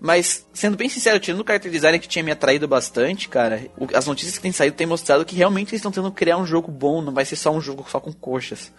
[0.00, 3.88] Mas, sendo bem sincero, tirando o character design que tinha me atraído bastante, cara, o-
[3.96, 6.70] as notícias que têm saído têm mostrado que realmente eles estão tentando criar um jogo
[6.70, 8.70] bom, não vai ser só um jogo só com coxas.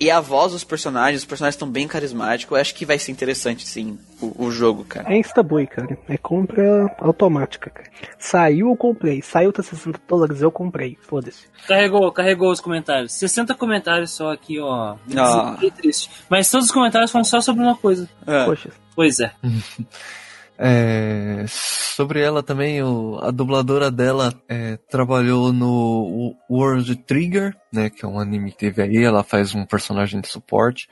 [0.00, 3.10] E a voz dos personagens, os personagens estão bem carismáticos, eu acho que vai ser
[3.10, 5.12] interessante, sim, o, o jogo, cara.
[5.12, 5.98] É Instaboy, cara.
[6.08, 7.90] É compra automática, cara.
[8.16, 9.20] Saiu, eu comprei.
[9.22, 10.96] Saiu, tá 60 dólares, eu comprei.
[11.00, 11.46] Foda-se.
[11.66, 13.12] Carregou, carregou os comentários.
[13.14, 14.96] 60 comentários só aqui, ó.
[15.16, 15.54] Ah.
[15.54, 16.10] Fiquei triste.
[16.28, 18.08] Mas todos os comentários falam só sobre uma coisa.
[18.26, 18.44] É.
[18.44, 18.70] Poxa.
[18.94, 19.32] Pois é.
[20.58, 28.04] É, sobre ela também, o- a dubladora dela é, trabalhou no World Trigger, né, que
[28.04, 30.88] é um anime que teve aí, ela faz um personagem de suporte.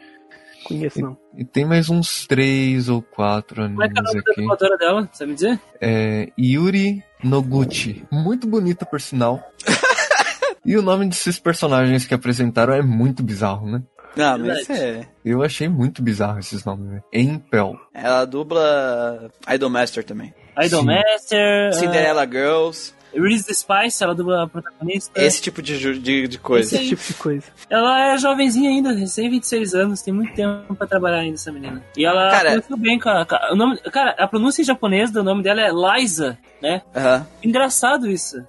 [0.65, 1.17] Conheço não.
[1.37, 4.31] E tem mais uns três ou quatro Como é que é o animes nome da
[4.33, 4.41] aqui.
[4.41, 5.09] dubladora dela?
[5.13, 5.61] Sabe me dizer?
[5.81, 8.05] É Yuri Noguchi.
[8.11, 9.41] Muito bonita, por sinal.
[10.65, 13.83] e o nome desses personagens que apresentaram é muito bizarro, né?
[14.17, 14.81] Não, mas Verdade.
[14.81, 15.07] é.
[15.25, 17.01] Eu achei muito bizarro esses nomes, né?
[17.13, 17.79] Impel.
[17.93, 20.33] Ela dubla Idolmaster também.
[20.61, 21.75] Idolmaster.
[21.75, 25.11] Cinderella Girls, Uh, Reese the Spice, ela dubla a protagonista.
[25.23, 26.75] esse tipo de, de, de coisa.
[26.77, 27.47] Esse tipo de coisa.
[27.71, 31.83] Ela é jovenzinha ainda, recém 26 anos, tem muito tempo pra trabalhar ainda essa menina.
[31.97, 33.27] E ela Cara- começou bem, cara.
[33.53, 36.83] O nome, cara, a pronúncia em japonês do nome dela é Liza, né?
[36.95, 37.27] Aham.
[37.43, 38.45] Engraçado isso.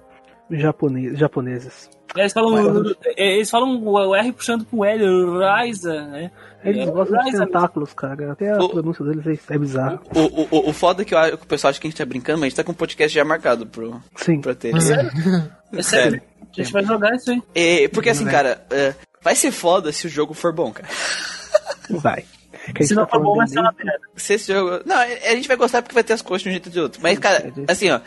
[0.50, 1.90] Japonês, japoneses.
[2.16, 2.84] Eles falam,
[3.16, 5.04] eles falam o R puxando pro L,
[5.66, 6.30] Liza, né?
[6.64, 8.32] Eles É, gostam de tentáculos, cara.
[8.32, 10.00] Até a O- pronúncia deles é, é bizarra.
[10.14, 11.98] O, o, o, o foda é que, eu, que o pessoal acha que a gente
[11.98, 14.40] tá brincando, mas a gente tá com um podcast já marcado pro, Sim.
[14.40, 14.74] pra ter.
[15.72, 16.20] É sério.
[16.50, 17.42] A gente vai jogar isso aí.
[17.54, 20.88] E, porque assim, cara, é, vai ser foda se o jogo for bom, cara.
[21.90, 22.24] Vai.
[22.74, 24.00] Que a Se não tá for bom, vai ser uma merda.
[24.16, 24.82] Se esse jogo.
[24.84, 26.80] Não, a gente vai gostar porque vai ter as coisas de um jeito ou de
[26.80, 27.00] outro.
[27.02, 28.00] Mas, cara, assim, ó.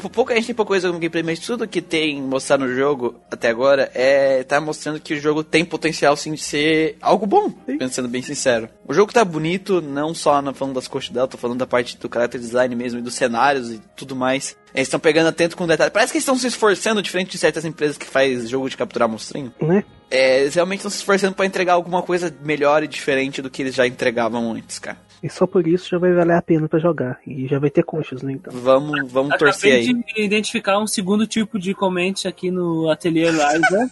[0.00, 2.74] por Pouco a gente tem pouca coisa no gameplay, mas tudo que tem mostrado no
[2.74, 4.42] jogo até agora é.
[4.42, 8.68] tá mostrando que o jogo tem potencial sim de ser algo bom, pensando bem sincero.
[8.86, 11.96] O jogo tá bonito, não só na, falando das coxas dela, tô falando da parte
[11.96, 14.56] do character design mesmo e dos cenários e tudo mais.
[14.74, 15.92] Eles estão pegando atento com detalhes.
[15.92, 19.08] Parece que eles estão se esforçando, diferente de certas empresas que faz jogo de capturar
[19.08, 19.52] monstrinho.
[19.60, 19.84] Né?
[20.10, 23.62] É, eles realmente estão se esforçando pra entregar alguma coisa melhor e diferente do que
[23.62, 24.98] eles já entregavam antes, cara.
[25.22, 27.18] E só por isso já vai valer a pena pra jogar.
[27.26, 28.32] E já vai ter conchas, né?
[28.32, 28.52] Então.
[28.52, 30.14] Vamos, vamos torcer Acabei aí.
[30.14, 33.90] de identificar um segundo tipo de comente aqui no Ateliê Liza.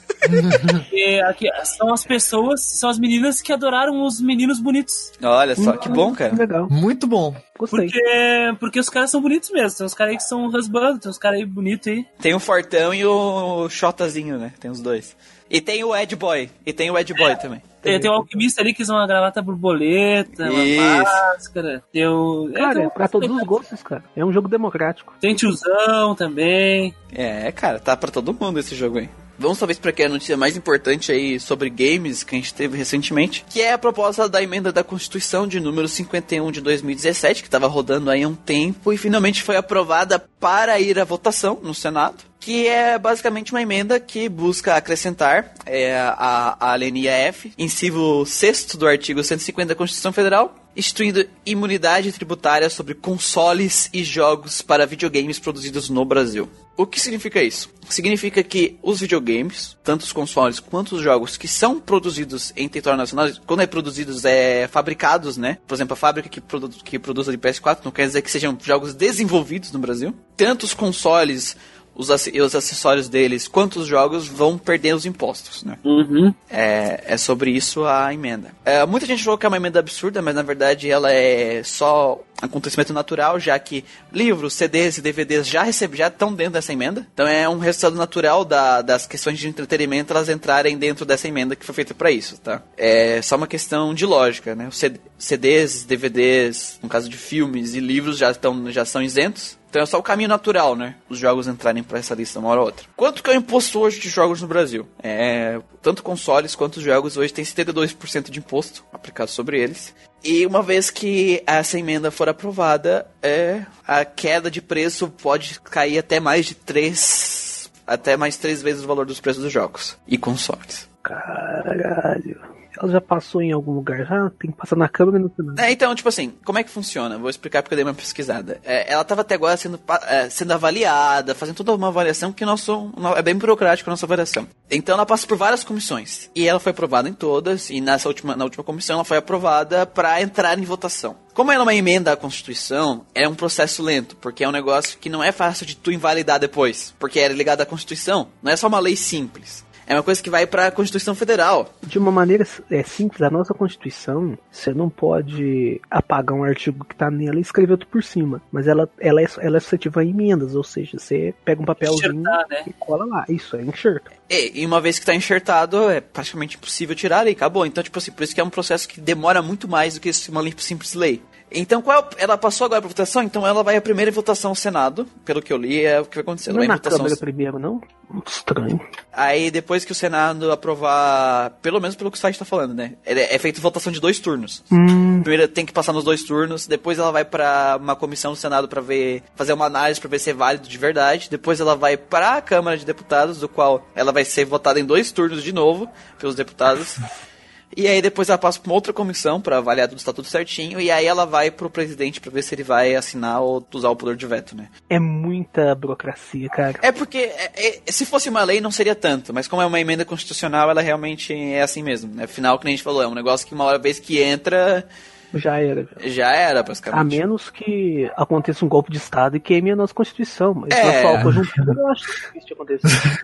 [0.93, 5.13] e aqui são as pessoas, são as meninas que adoraram os meninos bonitos.
[5.23, 6.35] Olha só, que bom, cara.
[6.35, 6.69] Legal.
[6.71, 7.35] Muito bom.
[7.59, 7.87] Gostei.
[7.87, 9.79] Porque, porque os caras são bonitos mesmo.
[9.79, 12.07] Tem uns caras aí que são rasbando, tem uns caras aí bonitos aí.
[12.21, 14.53] Tem o Fortão e o Xotazinho, né?
[14.61, 15.17] Tem os dois.
[15.51, 16.51] E tem o Ed Boy.
[16.65, 17.63] E tem o Ed Boy também.
[17.81, 20.83] Tem, tem um alquimista ali que usa uma gravata borboleta, uma Isso.
[20.83, 21.85] máscara.
[21.93, 22.51] Tem o.
[22.53, 24.03] Cara, tem é um- pra todos os gostos, cara.
[24.17, 25.15] É um jogo democrático.
[25.21, 26.93] Tem tiozão também.
[27.13, 29.09] É, cara, tá pra todo mundo esse jogo aí.
[29.39, 32.55] Vamos talvez pra que é a notícia mais importante aí sobre games que a gente
[32.55, 37.43] teve recentemente, que é a proposta da emenda da Constituição de número 51 de 2017,
[37.43, 41.59] que estava rodando aí há um tempo e finalmente foi aprovada para ir à votação
[41.63, 47.53] no Senado, que é basicamente uma emenda que busca acrescentar é, a, a alenia F,
[47.59, 54.63] inciso 6 do artigo 150 da Constituição Federal, instituindo imunidade tributária sobre consoles e jogos
[54.63, 56.49] para videogames produzidos no Brasil.
[56.77, 57.71] O que significa isso?
[57.89, 62.99] Significa que os videogames, tanto os consoles quanto os jogos que são produzidos em território
[62.99, 65.57] nacional, quando é produzidos, é fabricados, né?
[65.67, 68.31] Por exemplo, a fábrica que, produ que produz a de PS4 não quer dizer que
[68.31, 70.15] sejam jogos desenvolvidos no Brasil.
[70.37, 71.57] Tanto os consoles
[71.97, 75.79] os, os acessórios deles quanto os jogos vão perder os impostos, né?
[75.83, 76.33] Uhum.
[76.51, 78.51] É, é sobre isso a emenda.
[78.65, 82.21] É, muita gente falou que é uma emenda absurda, mas na verdade ela é só
[82.41, 83.83] acontecimento natural, já que
[84.13, 87.07] livros, CDs e DVDs já recebe, já estão dentro dessa emenda.
[87.15, 91.57] Então é um resultado natural da, das questões de entretenimento elas entrarem dentro dessa emenda
[91.57, 92.63] que foi feita para isso, tá?
[92.77, 94.69] É só uma questão de lógica, né?
[94.69, 94.83] Os
[95.19, 99.56] CDs, DVDs, no caso de filmes e livros já estão já são isentos.
[99.69, 100.97] Então é só o caminho natural, né?
[101.09, 102.87] Os jogos entrarem para essa lista uma hora ou outra.
[102.97, 104.89] Quanto que é o imposto hoje de jogos no Brasil?
[105.03, 109.95] É, tanto consoles quanto os jogos hoje tem 72% de imposto aplicado sobre eles.
[110.25, 115.99] E uma vez que essa emenda for aprovada, é, a queda de preço pode cair
[115.99, 117.47] até mais de 3
[117.87, 120.89] até mais três vezes o valor dos preços dos jogos e consoles.
[121.03, 122.41] Caralho.
[122.81, 124.31] Ela já passou em algum lugar já?
[124.39, 125.55] Tem que passar na câmera e no.
[125.59, 127.19] É, então, tipo assim, como é que funciona?
[127.19, 128.61] Vou explicar porque eu dei uma pesquisada.
[128.65, 132.93] É, ela estava até agora sendo, é, sendo avaliada, fazendo toda uma avaliação que nosso,
[133.17, 134.47] é bem burocrático a nossa avaliação.
[134.71, 136.31] Então ela passa por várias comissões.
[136.35, 139.87] E ela foi aprovada em todas, e nessa última, na última comissão ela foi aprovada
[139.87, 141.17] para entrar em votação.
[141.37, 144.99] Como ela é uma emenda à Constituição, é um processo lento, porque é um negócio
[144.99, 148.29] que não é fácil de tu invalidar depois, porque era ligado à Constituição.
[148.43, 149.66] Não é só uma lei simples.
[149.87, 151.73] É uma coisa que vai para a Constituição Federal.
[151.83, 156.95] De uma maneira é, simples, a nossa Constituição, você não pode apagar um artigo que
[156.95, 158.43] está nela e escrever outro por cima.
[158.51, 162.21] Mas ela, ela, é, ela é suscetível a emendas, ou seja, você pega um papelzinho
[162.21, 162.65] né?
[162.67, 163.25] e cola lá.
[163.29, 164.11] Isso, é enxerto.
[164.29, 167.65] E, e uma vez que está enxertado, é praticamente impossível tirar e acabou.
[167.65, 170.11] Então, tipo assim, por isso que é um processo que demora muito mais do que
[170.29, 171.23] uma simples lei.
[171.51, 174.55] Então, qual é ela passou agora para votação, então ela vai a primeira votação ao
[174.55, 176.53] Senado, pelo que eu li, é o que vai acontecer.
[176.53, 176.99] Não é na votação...
[176.99, 177.81] Câmara primeiro, não?
[178.09, 178.81] Muito estranho.
[179.13, 182.95] Aí, depois que o Senado aprovar, pelo menos pelo que o site está falando, né?
[183.05, 184.63] É, é feita votação de dois turnos.
[184.71, 185.23] Hum.
[185.23, 188.69] Primeiro tem que passar nos dois turnos, depois ela vai para uma comissão do Senado
[188.69, 191.29] para ver, fazer uma análise para ver se é válido de verdade.
[191.31, 194.85] Depois ela vai para a Câmara de Deputados, do qual ela vai ser votada em
[194.85, 196.99] dois turnos de novo pelos deputados.
[197.75, 200.81] E aí depois ela passa para uma outra comissão para avaliar tudo está tudo certinho.
[200.81, 203.97] E aí ela vai pro presidente para ver se ele vai assinar ou usar o
[203.97, 204.69] poder de veto, né?
[204.89, 206.79] É muita burocracia, cara.
[206.83, 209.81] É porque é, é, se fosse uma lei não seria tanto, mas como é uma
[209.81, 212.15] emenda constitucional, ela realmente é assim mesmo.
[212.15, 212.25] Né?
[212.25, 214.87] Afinal, como a gente falou, é um negócio que uma vez que entra
[215.35, 215.89] já era.
[216.01, 217.01] Já, já era, basicamente.
[217.01, 220.55] A menos que aconteça um golpe de Estado e queime a nossa Constituição.
[220.55, 221.03] Mas é.
[221.03, 223.21] na conjuntura eu acho difícil de acontecer.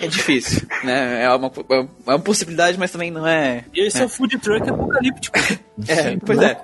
[0.00, 1.24] é difícil, né?
[1.24, 3.64] É uma, é uma possibilidade, mas também não é.
[3.72, 4.04] E esse né?
[4.04, 5.38] é o food truck apocalíptico.
[5.88, 6.58] é, pois é.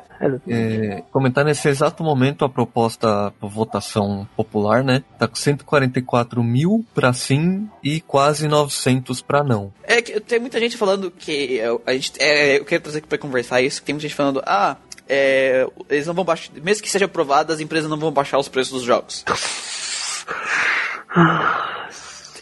[0.47, 5.03] É, comentar nesse exato momento a proposta para votação popular, né?
[5.19, 9.73] Tá com 144 mil para sim e quase 900 para não.
[9.83, 13.17] É que tem muita gente falando que a gente, é, eu quero trazer aqui para
[13.17, 13.83] conversar isso.
[13.83, 14.77] Tem muita gente falando, ah,
[15.13, 18.49] é, eles não vão baixar, mesmo que seja aprovado, as empresas não vão baixar os
[18.49, 19.25] preços dos jogos.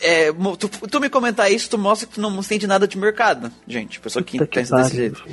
[0.01, 3.51] É, tu, tu, me comentar isso, tu mostra que tu não entende nada de mercado,
[3.67, 3.99] gente.
[3.99, 5.25] Pessoa que pensa desse jeito.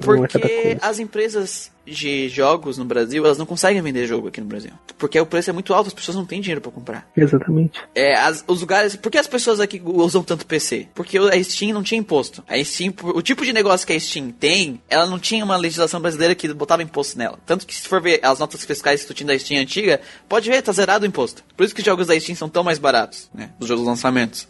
[0.00, 4.72] Porque as empresas de jogos no Brasil, elas não conseguem vender jogo aqui no Brasil.
[4.96, 7.10] Porque o preço é muito alto, as pessoas não têm dinheiro para comprar.
[7.16, 7.80] Exatamente.
[7.94, 8.96] É, as, os lugares.
[8.96, 10.88] Por que as pessoas aqui usam tanto PC?
[10.94, 12.42] Porque a Steam não tinha imposto.
[12.48, 16.00] A Steam, o tipo de negócio que a Steam tem, ela não tinha uma legislação
[16.00, 17.38] brasileira que botava imposto nela.
[17.46, 20.48] Tanto que se for ver as notas fiscais que tu tinha da Steam antiga, pode
[20.48, 21.42] ver, tá zerado o imposto.
[21.56, 23.50] Por isso que os jogos da Steam são tão mais baratos, né?
[23.60, 24.48] Os jogos lançamentos.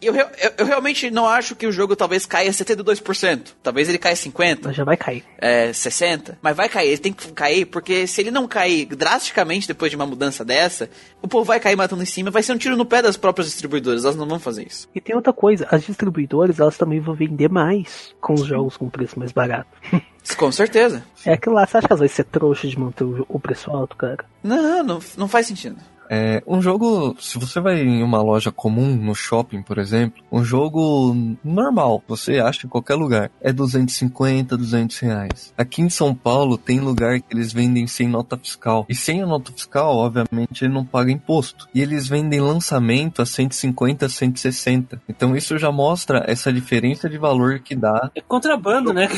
[0.00, 3.54] Eu, eu, eu, realmente não acho que o jogo talvez caia 72%.
[3.62, 4.60] Talvez ele caia 50%.
[4.64, 5.24] Mas já vai cair.
[5.38, 6.36] É, 60%.
[6.42, 6.88] Mas vai cair.
[6.88, 10.90] Ele tem que cair, porque se ele não cair drasticamente depois de uma mudança dessa,
[11.22, 12.30] o povo vai cair matando em cima.
[12.30, 14.04] Vai ser um tiro no pé das próprias distribuidoras.
[14.04, 14.88] Elas não vão fazer isso.
[14.94, 15.66] E tem outra coisa.
[15.70, 19.68] As distribuidoras, elas também vão vender mais com os jogos com preço mais barato.
[20.36, 21.04] Com certeza.
[21.24, 21.66] É aquilo lá.
[21.66, 24.24] Você acha que elas vão ser trouxas de manter o preço alto, cara?
[24.42, 25.76] Não, não, não faz sentido.
[26.10, 30.44] É, um jogo, se você vai em uma loja comum, no shopping, por exemplo, um
[30.44, 35.54] jogo normal, você acha em qualquer lugar, é 250, 200 reais.
[35.56, 38.86] Aqui em São Paulo tem lugar que eles vendem sem nota fiscal.
[38.88, 41.68] E sem a nota fiscal, obviamente, ele não paga imposto.
[41.74, 45.02] E eles vendem lançamento a 150, 160.
[45.08, 48.10] Então isso já mostra essa diferença de valor que dá.
[48.14, 49.08] É contrabando, né?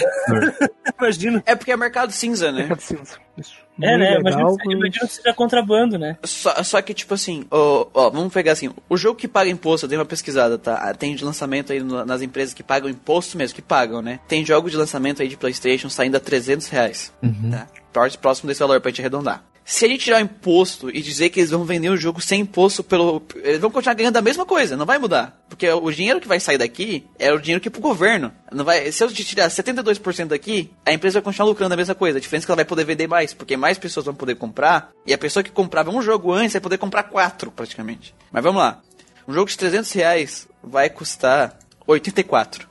[0.98, 1.42] Imagino.
[1.44, 2.60] É porque é mercado cinza, né?
[2.60, 3.25] Mercado cinza.
[3.36, 3.54] Isso.
[3.80, 4.16] É, né?
[4.16, 6.16] Legal, Imagina, mas- imagina que seja contrabando, né?
[6.24, 9.84] Só, só que, tipo assim, ó, ó, vamos pegar assim, o jogo que paga imposto,
[9.84, 10.74] eu dei uma pesquisada, tá?
[10.76, 14.18] Ah, Tem de lançamento aí no- nas empresas que pagam imposto mesmo, que pagam, né?
[14.26, 17.12] Tem jogo de lançamento aí de Playstation saindo a 300 reais,
[17.50, 17.66] tá?
[17.92, 19.44] Pró- Próximo desse valor pra gente arredondar.
[19.68, 22.42] Se a gente tirar o imposto e dizer que eles vão vender o jogo sem
[22.42, 23.20] imposto pelo.
[23.42, 25.42] Eles vão continuar ganhando a mesma coisa, não vai mudar.
[25.48, 28.32] Porque o dinheiro que vai sair daqui é o dinheiro que é pro governo.
[28.52, 32.18] Não vai, se eu tirar 72% daqui, a empresa vai continuar lucrando a mesma coisa.
[32.18, 34.92] A diferença é que ela vai poder vender mais, porque mais pessoas vão poder comprar.
[35.04, 38.14] E a pessoa que comprava um jogo antes vai poder comprar quatro, praticamente.
[38.30, 38.80] Mas vamos lá.
[39.26, 42.68] Um jogo de 300 reais vai custar 84.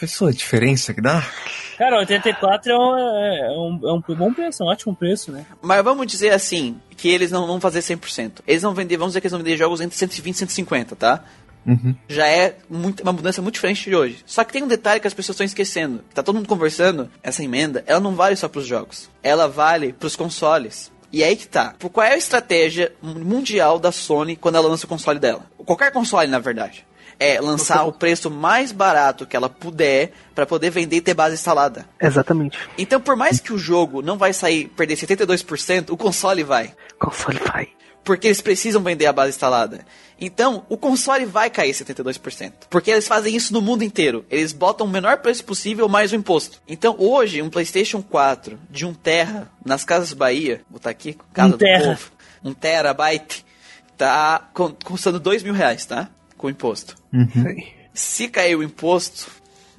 [0.00, 1.24] Pensou a diferença que dá?
[1.78, 5.44] Cara, 84 é um, é um, é um bom preço, um ótimo preço, né?
[5.60, 8.40] Mas vamos dizer assim, que eles não vão fazer 100%.
[8.46, 11.24] Eles vão vender, vamos dizer que eles vão vender jogos entre 120 e 150, tá?
[11.64, 11.94] Uhum.
[12.08, 14.18] já é muito- uma mudança muito diferente de hoje.
[14.26, 16.02] Só que tem um detalhe que as pessoas estão esquecendo.
[16.12, 19.08] Tá todo mundo conversando, essa emenda, ela não vale só pros jogos.
[19.22, 20.90] Ela vale pros consoles.
[21.12, 21.72] E aí que tá.
[21.78, 25.46] Por qual é a estratégia mundial da Sony quando ela lança o console dela?
[25.64, 26.84] Qualquer console, na verdade.
[27.22, 31.34] É lançar o preço mais barato que ela puder pra poder vender e ter base
[31.34, 31.86] instalada.
[32.00, 32.58] Exatamente.
[32.76, 36.74] Então, por mais que o jogo não vai sair perder 72%, o console vai.
[36.98, 37.68] Console vai.
[38.02, 39.86] Porque eles precisam vender a base instalada.
[40.20, 42.52] Então, o console vai cair 72%.
[42.68, 44.24] Porque eles fazem isso no mundo inteiro.
[44.28, 46.60] Eles botam o menor preço possível mais o imposto.
[46.66, 51.54] Então, hoje, um PlayStation 4 de 1 terra nas Casas Bahia, vou botar aqui, Casa
[51.54, 51.78] Um terra.
[51.78, 52.10] do Povo,
[52.44, 53.46] 1 terabyte,
[53.96, 54.50] tá
[54.84, 56.08] custando 2 mil reais, tá?
[56.36, 57.01] Com imposto.
[57.12, 57.64] Sim.
[57.94, 59.30] Se cair o imposto,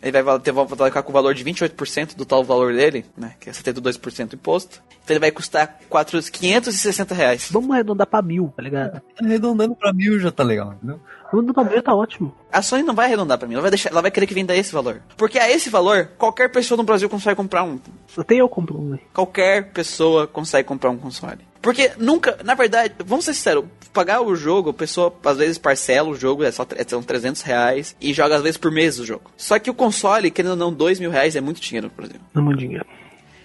[0.03, 3.35] ele vai ter, vai ficar com o valor de 28% do tal valor dele, né?
[3.39, 4.83] Que é 72% do imposto.
[5.03, 7.49] Então ele vai custar 4, 560 reais.
[7.49, 9.01] Vamos arredondar pra mil, tá ligado?
[9.21, 10.99] Arredondando pra mil já tá legal, entendeu?
[11.25, 12.35] Arredondar pra mil tá ótimo.
[12.51, 14.55] A Sony não vai arredondar pra mim, ela vai, deixar, ela vai querer que venda
[14.55, 15.01] esse valor.
[15.17, 17.79] Porque a esse valor, qualquer pessoa no Brasil consegue comprar um.
[18.17, 18.99] Até eu compro um, né?
[19.13, 21.39] Qualquer pessoa consegue comprar um console.
[21.63, 23.63] Porque nunca, na verdade, vamos ser sinceros,
[23.93, 27.41] pagar o jogo, a pessoa às vezes parcela o jogo, é só, é, são 300
[27.41, 29.31] reais, e joga às vezes por mês o jogo.
[29.37, 32.19] Só que o console, querendo ou não, 2 mil reais é muito dinheiro Brasil.
[32.33, 32.85] Não é dinheiro.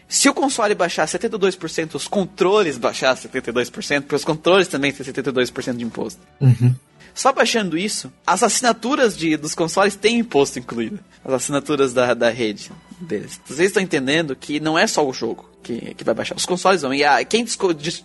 [0.09, 5.77] Se o console baixar 72%, os controles baixar 72%, porque os controles também têm 72%
[5.77, 6.21] de imposto.
[7.15, 10.99] Só baixando isso, as assinaturas de, dos consoles têm imposto incluído.
[11.25, 13.41] As assinaturas da, da rede deles.
[13.47, 16.37] Vocês estão entendendo que não é só o jogo que, que vai baixar.
[16.37, 16.93] Os consoles vão.
[16.95, 17.45] E a, quem,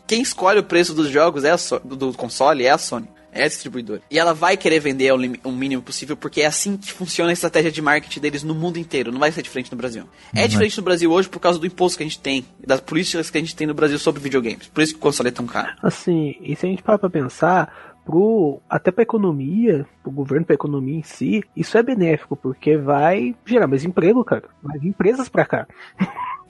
[0.08, 3.08] quem escolhe o preço dos jogos é a So- do, do console é a Sony.
[3.36, 4.00] É a distribuidora.
[4.12, 5.18] E ela vai querer vender o,
[5.50, 8.78] o mínimo possível, porque é assim que funciona a estratégia de marketing deles no mundo
[8.78, 9.12] inteiro.
[9.12, 10.04] Não vai ser diferente no Brasil.
[10.36, 13.32] É diferente no Brasil hoje por causa do imposto que a gente tem, das políticas
[13.32, 14.68] que a gente tem no Brasil sobre videogames.
[14.68, 15.74] Por isso que o console é tão caro.
[15.82, 20.56] Assim, e se a gente parar pra pensar, pro, até pra economia, pro governo, pra
[20.56, 24.44] economia em si, isso é benéfico, porque vai gerar mais emprego, cara.
[24.80, 25.68] Vir empresas pra cá.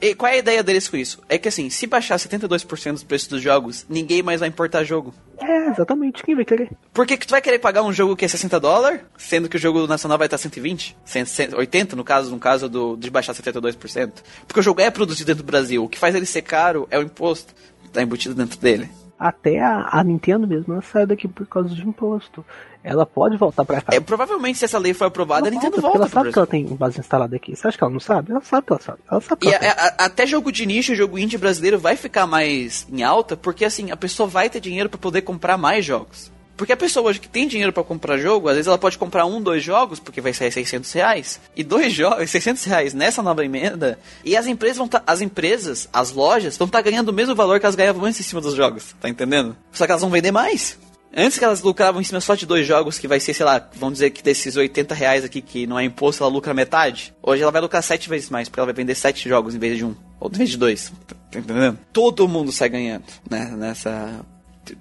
[0.01, 1.21] E qual é a ideia deles com isso?
[1.30, 5.13] É que assim, se baixar 72% dos preços dos jogos, ninguém mais vai importar jogo.
[5.39, 6.21] É, exatamente.
[6.23, 6.71] Quem vai querer?
[6.93, 9.55] Por que, que tu vai querer pagar um jogo que é 60 dólares, sendo que
[9.55, 10.97] o jogo nacional vai estar 120?
[11.05, 14.11] 100, 100, 80 no caso, no caso do, de baixar 72%?
[14.45, 15.85] Porque o jogo é produzido dentro do Brasil.
[15.85, 17.53] O que faz ele ser caro é o imposto.
[17.81, 18.89] que Tá embutido dentro dele.
[19.19, 22.44] Até a, a Nintendo mesmo, ela saiu daqui por causa de imposto.
[22.84, 23.95] Ela pode voltar pra cá.
[23.95, 26.45] É, provavelmente, se essa lei for aprovada, a Nintendo porque volta ela sabe que ela
[26.45, 26.68] Brasil.
[26.68, 27.56] tem base instalada aqui.
[27.56, 28.31] Você acha que ela não sabe?
[28.31, 28.98] Ela sabe que ela sabe.
[29.10, 32.27] Ela sabe E ela a- a- até jogo de nicho, jogo indie brasileiro vai ficar
[32.27, 36.30] mais em alta, porque assim, a pessoa vai ter dinheiro pra poder comprar mais jogos.
[36.55, 39.25] Porque a pessoa hoje que tem dinheiro pra comprar jogo, às vezes ela pode comprar
[39.25, 41.41] um, dois jogos, porque vai sair 600 reais.
[41.55, 43.99] E dois jogos, 600 reais nessa nova emenda.
[44.23, 47.59] E as empresas vão tá, as empresas, as lojas, vão estar ganhando o mesmo valor
[47.59, 48.95] que elas ganhavam antes em cima dos jogos.
[49.01, 49.55] Tá entendendo?
[49.71, 50.77] Só que elas vão vender mais.
[51.15, 53.69] Antes que elas lucravam em cima só de dois jogos, que vai ser, sei lá,
[53.75, 57.13] vamos dizer que desses 80 reais aqui, que não é imposto, ela lucra metade.
[57.21, 59.77] Hoje ela vai lucrar sete vezes mais, porque ela vai vender sete jogos em vez
[59.77, 59.95] de um.
[60.19, 60.91] Ou em vez de dois.
[61.31, 61.77] Tá entendendo?
[61.91, 63.45] Todo mundo sai ganhando, né?
[63.55, 64.25] Nessa.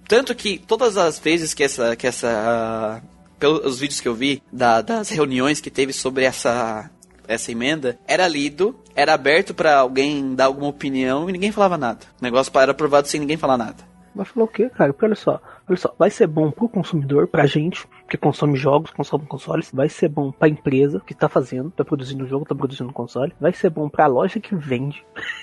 [0.08, 1.96] Tanto que todas as vezes que essa.
[1.96, 3.02] Que essa
[3.38, 6.90] pelos vídeos que eu vi da- das reuniões que teve sobre essa.
[7.26, 12.00] Essa emenda era lido, era aberto pra alguém dar alguma opinião e ninguém falava nada.
[12.20, 13.76] O negócio era aprovado sem ninguém falar nada.
[14.14, 14.92] Vai falar o quê, cara?
[14.92, 18.90] Porque olha só, olha só, vai ser bom pro consumidor, pra gente, que consome jogos,
[18.90, 22.92] consome consoles, vai ser bom pra empresa que tá fazendo, tá produzindo jogo, tá produzindo
[22.92, 25.02] console, vai ser bom pra loja que vende.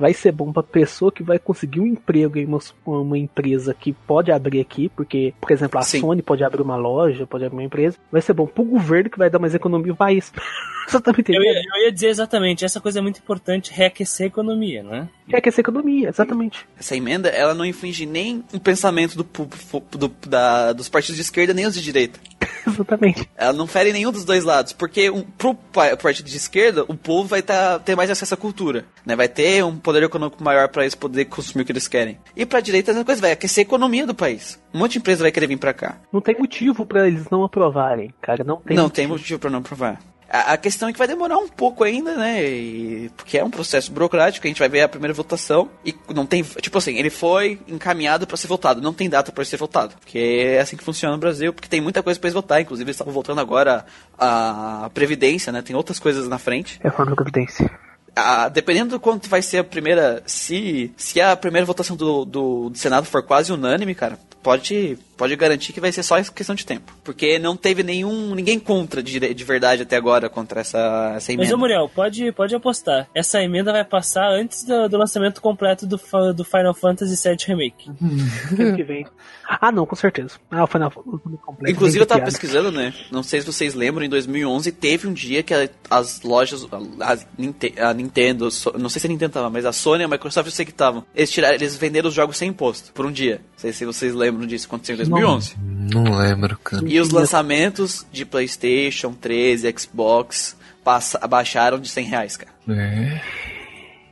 [0.00, 3.92] Vai ser bom pra pessoa que vai conseguir um emprego em uma, uma empresa que
[3.92, 6.00] pode abrir aqui, porque, por exemplo, a Sim.
[6.00, 7.96] Sony pode abrir uma loja, pode abrir uma empresa.
[8.10, 10.32] Vai ser bom pro governo que vai dar mais economia ao país.
[10.88, 11.44] Você tá me Eu entendendo?
[11.44, 15.08] ia, eu ia dizer exatamente, essa coisa é muito importante, reaquecer a economia, né?
[15.30, 16.66] É que essa economia, exatamente.
[16.78, 19.24] Essa emenda, ela não inflige nem o pensamento do,
[19.96, 22.18] do- da- dos partidos de esquerda nem os de direita.
[22.66, 23.28] Exatamente.
[23.36, 25.54] Ela não fere nenhum dos dois lados, porque um, pro
[26.00, 29.14] partido de esquerda, o povo vai tá, ter mais acesso à cultura, né?
[29.16, 32.18] Vai ter um poder econômico maior para eles poder consumir o que eles querem.
[32.36, 34.60] E pra direita, a mesma coisa, vai aquecer a economia do país.
[34.72, 35.98] Um monte de empresa vai querer vir pra cá.
[36.12, 38.42] Não tem motivo para eles não aprovarem, cara.
[38.44, 38.94] Não tem Não motivo.
[38.94, 39.98] tem motivo pra não aprovar.
[40.32, 42.42] A, a questão é que vai demorar um pouco ainda, né?
[42.42, 46.24] E- porque é um processo burocrático, a gente vai ver a primeira votação e não
[46.24, 46.42] tem.
[46.42, 49.94] Tipo assim, ele foi encaminhado pra ser votado, não tem data pra ser votado.
[50.00, 52.60] Porque é assim que funciona no Brasil, porque tem muita coisa pra eles votar.
[52.62, 53.84] Inclusive, eles estavam votando agora
[54.18, 55.60] a Previdência, né?
[55.62, 56.80] Tem outras coisas na frente.
[56.82, 57.70] É forma de providência.
[58.14, 60.22] Ah, dependendo do quanto vai ser a primeira.
[60.26, 65.34] Se, se a primeira votação do, do, do Senado for quase unânime, cara, pode, pode
[65.36, 66.92] garantir que vai ser só questão de tempo.
[67.04, 68.34] Porque não teve nenhum.
[68.34, 71.48] ninguém contra de, de verdade até agora contra essa, essa emenda.
[71.48, 73.08] Mas, ô Muriel, pode, pode apostar.
[73.14, 76.00] Essa emenda vai passar antes do, do lançamento completo do,
[76.34, 77.90] do Final Fantasy VII Remake.
[78.62, 79.06] Ano que vem.
[79.48, 80.34] Ah, não, com certeza.
[80.50, 81.70] Ah, o Final Fantasy completo.
[81.72, 82.94] Inclusive, eu tava pesquisando, né?
[83.10, 86.66] Não sei se vocês lembram, em 2011 teve um dia que a- as lojas,
[87.00, 88.48] a, a Ninte- a Nintendo,
[88.78, 90.70] não sei se a Nintendo tava, mas a Sony e a Microsoft eu sei que
[90.70, 91.04] estavam.
[91.14, 93.36] Eles, tiraram, eles venderam os jogos sem imposto, por um dia.
[93.52, 95.11] Não sei se vocês lembram disso, aconteceu em 2011.
[95.58, 96.82] Não lembro, cara.
[96.86, 102.52] E os lançamentos de PlayStation 13, Xbox, passa, abaixaram de 100 reais, cara.
[102.68, 103.20] É.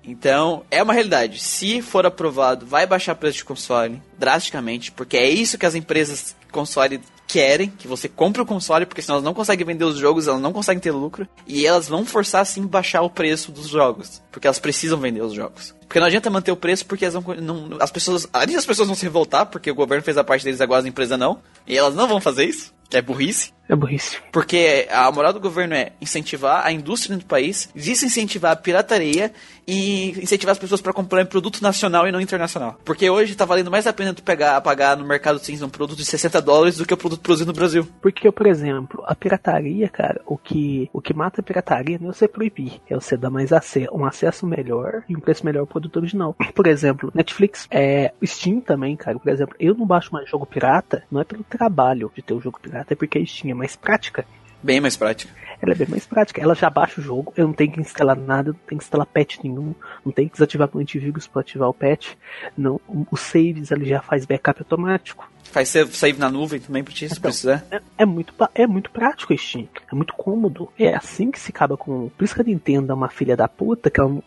[0.04, 1.38] Então, é uma realidade.
[1.38, 5.74] Se for aprovado, vai baixar o preço de console drasticamente, porque é isso que as
[5.74, 9.84] empresas de console querem, que você compre o console, porque senão elas não conseguem vender
[9.84, 13.52] os jogos, elas não conseguem ter lucro, e elas vão forçar sim baixar o preço
[13.52, 15.74] dos jogos, porque elas precisam vender os jogos.
[15.90, 17.34] Porque não adianta manter o preço porque elas não,
[17.66, 20.44] não- as pessoas, além das pessoas vão se revoltar, porque o governo fez a parte
[20.44, 23.52] deles agora as empresas não, e elas não vão fazer isso, é burrice.
[23.68, 24.18] É burrice.
[24.32, 29.32] Porque a moral do governo é incentivar a indústria do país, desincentivar a pirataria
[29.64, 32.76] e incentivar as pessoas para comprarem produto nacional e não internacional.
[32.84, 35.98] Porque hoje tá valendo mais a pena tu pegar, pagar no mercado cinza um produto
[35.98, 37.86] de 60 dólares do que o produto produzido no Brasil.
[38.02, 42.12] Porque, por exemplo, a pirataria, cara, o que, o que mata a pirataria não é
[42.12, 45.66] você proibir, é você dar mais acesso, um acesso melhor e um preço melhor ao
[45.80, 46.36] produto original.
[46.54, 49.18] Por exemplo, Netflix, é, Steam também, cara.
[49.18, 52.40] Por exemplo, eu não baixo mais jogo pirata, não é pelo trabalho de ter o
[52.40, 54.24] jogo pirata, é porque a Steam é mais prática.
[54.62, 55.32] Bem mais prático.
[55.62, 56.40] Ela é bem mais prática.
[56.40, 59.06] Ela já baixa o jogo, eu não tenho que instalar nada, não tenho que instalar
[59.06, 59.74] patch nenhum,
[60.04, 62.14] não tenho que desativar o antivírus para ativar o patch.
[62.56, 62.80] Não,
[63.10, 65.29] os saves ele já faz backup automático.
[65.50, 67.64] Faz save na nuvem também pra ti, se Então, precisar.
[67.70, 69.68] É, é muito, é muito prático a Steam.
[69.90, 70.68] É muito cômodo.
[70.78, 72.08] É assim que se acaba com.
[72.10, 74.22] Por isso que a Nintendo é uma filha da puta, que ela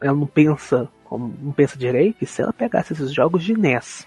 [0.00, 2.18] ela não pensa como não pensa direito.
[2.22, 4.06] E se ela pegasse esses jogos de NES,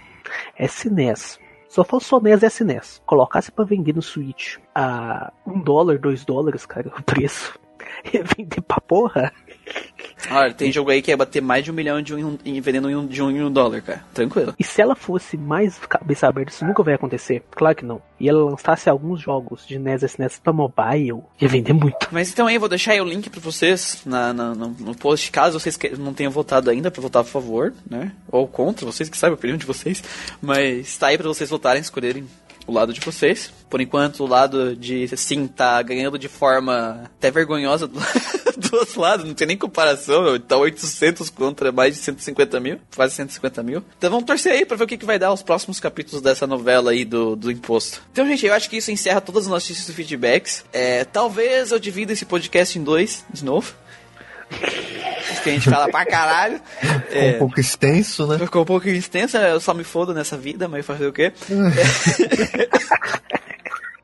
[0.57, 5.97] SNES, só fosse só NES e SNES, colocasse pra vender no Switch a um dólar,
[5.97, 7.59] dois dólares, cara, o preço.
[8.13, 9.34] Ia vender pra porra.
[10.31, 12.87] Olha, tem jogo aí que ia bater mais de um milhão de um, em vendendo
[12.87, 14.03] um, de um, em um dólar, cara.
[14.13, 14.53] Tranquilo.
[14.57, 17.43] E se ela fosse mais cabeça aberta, isso nunca vai acontecer.
[17.51, 18.01] Claro que não.
[18.19, 22.07] E ela lançasse alguns jogos de NES e SNES pra mobile, ia vender muito.
[22.11, 25.29] Mas então aí, vou deixar aí o link pra vocês na, na- no, no post,
[25.31, 28.11] caso vocês que- não tenham votado ainda, pra votar a favor, né?
[28.31, 30.01] Ou contra, vocês que sabem a opinião de vocês.
[30.41, 32.25] Mas tá aí pra vocês votarem, escolherem
[32.68, 33.52] o lado de vocês.
[33.69, 37.99] Por enquanto, o lado de sim tá ganhando de forma até vergonhosa do,
[38.57, 40.40] do outro lado, não tem nem comparação.
[40.40, 43.84] Tá 800 contra mais de 150 mil, quase 150 mil.
[43.98, 46.45] Então vamos torcer aí pra ver o que, que vai dar os próximos capítulos dessa
[46.45, 48.02] novela aí do, do imposto.
[48.11, 50.64] Então, gente, eu acho que isso encerra todas as notícias e feedbacks.
[50.72, 53.73] É, talvez eu divida esse podcast em dois, de novo.
[55.43, 56.59] Que a gente fala pra caralho.
[57.11, 57.35] É.
[57.35, 58.39] Um pouco extenso, né?
[58.39, 61.34] Ficou um pouco extensa, eu só me fodo nessa vida, mas fazer o quê?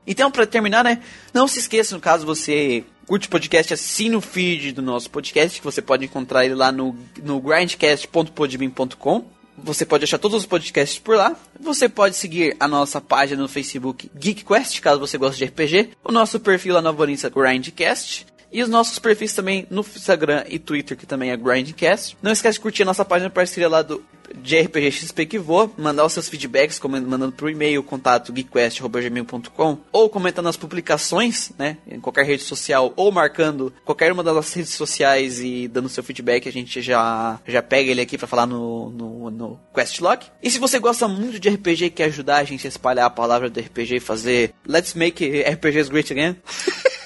[0.06, 1.00] então, pra terminar, né?
[1.32, 5.58] Não se esqueça, no caso você curte o podcast, assine o feed do nosso podcast,
[5.58, 9.24] que você pode encontrar ele lá no, no grindcast.podbean.com.
[9.62, 11.36] Você pode achar todos os podcasts por lá.
[11.60, 15.90] Você pode seguir a nossa página no Facebook GeekQuest, caso você goste de RPG.
[16.04, 18.26] O nosso perfil lá no Alvorista Grindcast.
[18.52, 22.16] E os nossos perfis também no Instagram e Twitter, que também é Grindcast.
[22.22, 24.02] Não esquece de curtir a nossa página parceria lá do
[24.34, 30.08] de RPG XP que voa, mandar os seus feedbacks, mandando pro e-mail, contato geekquest.gmail.com ou
[30.08, 34.74] comentando nas publicações, né, em qualquer rede social, ou marcando qualquer uma das nossas redes
[34.74, 38.90] sociais e dando seu feedback, a gente já, já pega ele aqui pra falar no,
[38.90, 40.24] no, no Questlog.
[40.42, 43.10] E se você gosta muito de RPG e quer ajudar a gente a espalhar a
[43.10, 46.36] palavra do RPG e fazer Let's Make RPGs Great Again,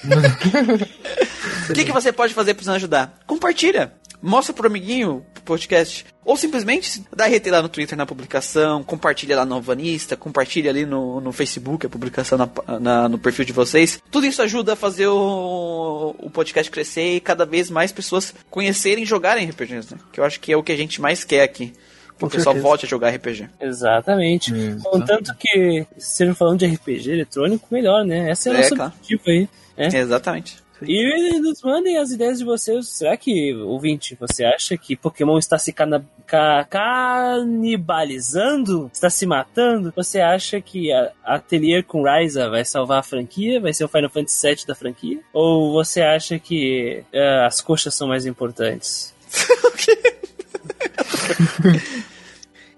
[1.69, 3.19] o que, que você pode fazer pra nos ajudar?
[3.27, 3.93] Compartilha.
[4.21, 6.05] Mostra pro amiguinho o podcast.
[6.23, 10.83] Ou simplesmente dá RT lá no Twitter na publicação, compartilha lá no Alvanista, compartilha ali
[10.85, 14.01] no, no Facebook a publicação na, na- no perfil de vocês.
[14.09, 19.03] Tudo isso ajuda a fazer o, o podcast crescer e cada vez mais pessoas conhecerem
[19.03, 19.99] e jogarem RPGs, né?
[20.11, 21.73] Que eu acho que é o que a gente mais quer aqui.
[22.15, 23.47] o Com pessoal volte a jogar RPG.
[23.61, 24.51] Exatamente.
[24.51, 28.31] Hum, Contanto que estejam falando de RPG eletrônico, melhor, né?
[28.31, 28.93] Essa é a É, nossa claro.
[28.95, 29.47] objetivo aí.
[29.77, 30.64] Exatamente.
[30.81, 32.89] E nos mandem as ideias de vocês.
[32.89, 38.89] Será que, ouvinte, você acha que Pokémon está se cana- ca- canibalizando?
[38.93, 39.93] Está se matando?
[39.95, 43.61] Você acha que a Atelier com Ryza vai salvar a franquia?
[43.61, 45.19] Vai ser o Final Fantasy VII da franquia?
[45.33, 49.13] Ou você acha que eh, as coxas são mais importantes?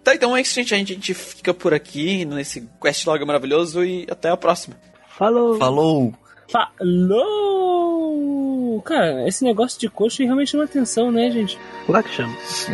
[0.03, 0.73] Tá, então é isso, gente.
[0.73, 4.77] A gente, fica por aqui nesse questlog maravilhoso e até a próxima.
[5.17, 5.57] Falou!
[5.57, 6.13] Falou!
[6.49, 8.37] Falou!
[8.83, 11.59] Cara, esse negócio de coxa realmente chama atenção, né, gente?
[11.89, 12.33] Lá que chama.
[12.45, 12.73] Sim.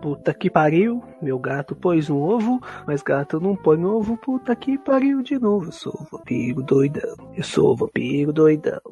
[0.00, 4.76] Puta que pariu, meu gato pôs um ovo, mas gato não põe ovo, puta que
[4.76, 5.68] pariu de novo.
[5.68, 8.82] Eu sou vampiro doidão, eu sou vampiro doidão.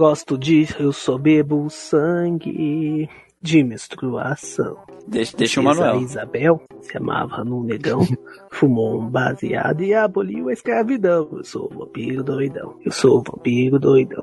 [0.00, 3.06] Gosto de, eu só bebo sangue
[3.42, 4.78] de menstruação.
[5.06, 6.00] Deixa, deixa o Manuel.
[6.00, 8.00] Isabel se amava num negão,
[8.50, 11.28] fumou um baseado e aboliu a escravidão.
[11.32, 14.22] Eu sou vampiro doidão, eu sou vampiro doidão.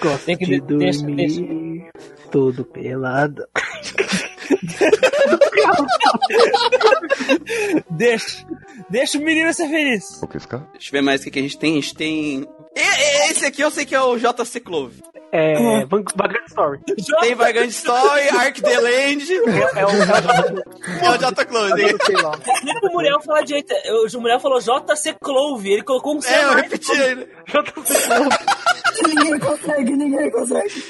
[0.00, 1.90] Gosto Tem que de de- deixa- dormir
[2.30, 3.44] todo pelado.
[7.90, 8.46] Deixa,
[8.90, 10.20] deixa o menino ser feliz.
[10.30, 11.72] Deixa eu ver mais o que a gente tem.
[11.72, 12.46] A gente tem.
[12.74, 15.02] E- e- Esse aqui eu sei que é o JC Clove.
[15.34, 16.80] É, Van- Vagrant Story.
[17.20, 19.32] Tem Vagrant Story, Ark the Land.
[19.32, 19.90] É, é o,
[21.06, 21.82] É o J Clove.
[21.82, 21.96] hein?
[22.04, 22.32] sei lá.
[22.54, 23.72] Explica o Muriel falar direito.
[24.14, 26.28] O Muriel falou JC Clove, ele colocou um C.
[26.34, 26.62] É, eu a mais.
[26.64, 27.28] repeti ainda.
[29.06, 30.84] Ninguém consegue, ninguém consegue.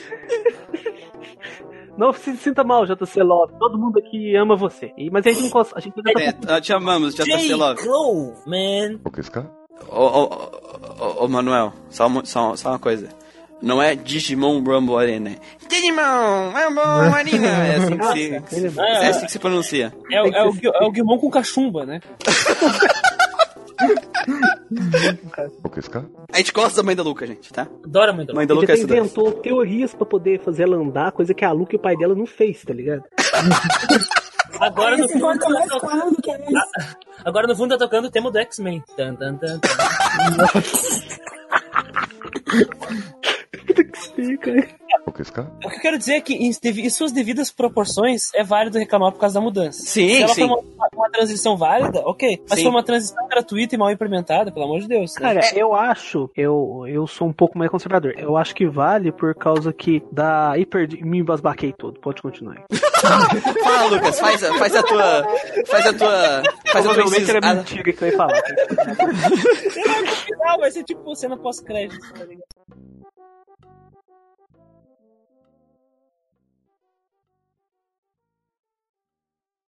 [1.96, 3.52] Não se sinta mal, JC Love.
[3.58, 4.92] Todo mundo aqui ama você.
[4.96, 5.78] E- Mas a gente não consegue.
[5.78, 5.94] A gente
[6.46, 7.54] não É, te amamos, JC J.
[7.54, 7.82] Love.
[7.82, 8.98] Clove, man.
[9.04, 10.04] Ô, ô, ô,
[11.00, 13.08] ô, ô, Manuel, só, uma- só, só uma coisa.
[13.60, 15.30] Não é Digimon Rumble Arena.
[15.30, 15.36] é
[15.68, 16.82] Digimon Rumble
[17.14, 17.46] Arena.
[17.48, 19.94] É assim que se, que se- é assim que se pronuncia.
[20.10, 22.00] É, o- é, o, é o Guimon com cachumba, né?
[26.32, 27.66] A gente gosta da mãe da Luca, gente, tá?
[27.84, 28.34] Adora muito.
[28.34, 29.00] Mãe da Luca é até estudante.
[29.00, 32.14] inventou teorias pra poder fazer ela andar, coisa que a Luke e o pai dela
[32.14, 33.02] não fez, tá ligado?
[34.60, 36.96] Agora no, fundo tá mais to- quando que é isso.
[37.24, 38.82] agora no fundo tá tocando o tema do X-Men.
[38.96, 39.68] Tan, tan, tan, tan.
[43.94, 44.68] Sim, cara.
[45.06, 49.10] O que eu quero dizer é que em, em suas devidas proporções é válido reclamar
[49.12, 49.80] por causa da mudança.
[49.82, 50.48] Sim, Se ela sim.
[50.48, 52.42] for uma, uma transição válida, ok.
[52.48, 52.64] Mas Sim.
[52.64, 55.14] for uma transição gratuita e mal implementada, pelo amor de Deus.
[55.14, 55.20] né?
[55.20, 58.14] Cara, eu acho, eu, eu sou um pouco mais conservador.
[58.16, 60.88] Eu acho que vale por causa que da hiper.
[61.04, 61.98] Me embasbaquei todo.
[62.00, 62.64] Pode continuar aí.
[63.64, 65.26] Fala, Lucas, faz, a- faz a tua.
[65.66, 66.42] Faz a tua.
[66.72, 67.56] Faz a tua Provavelmente era incisão.
[67.56, 68.42] mentira que eu ia falar.
[70.02, 72.42] No final vai ser tipo cena pós-crédito, tá ligado?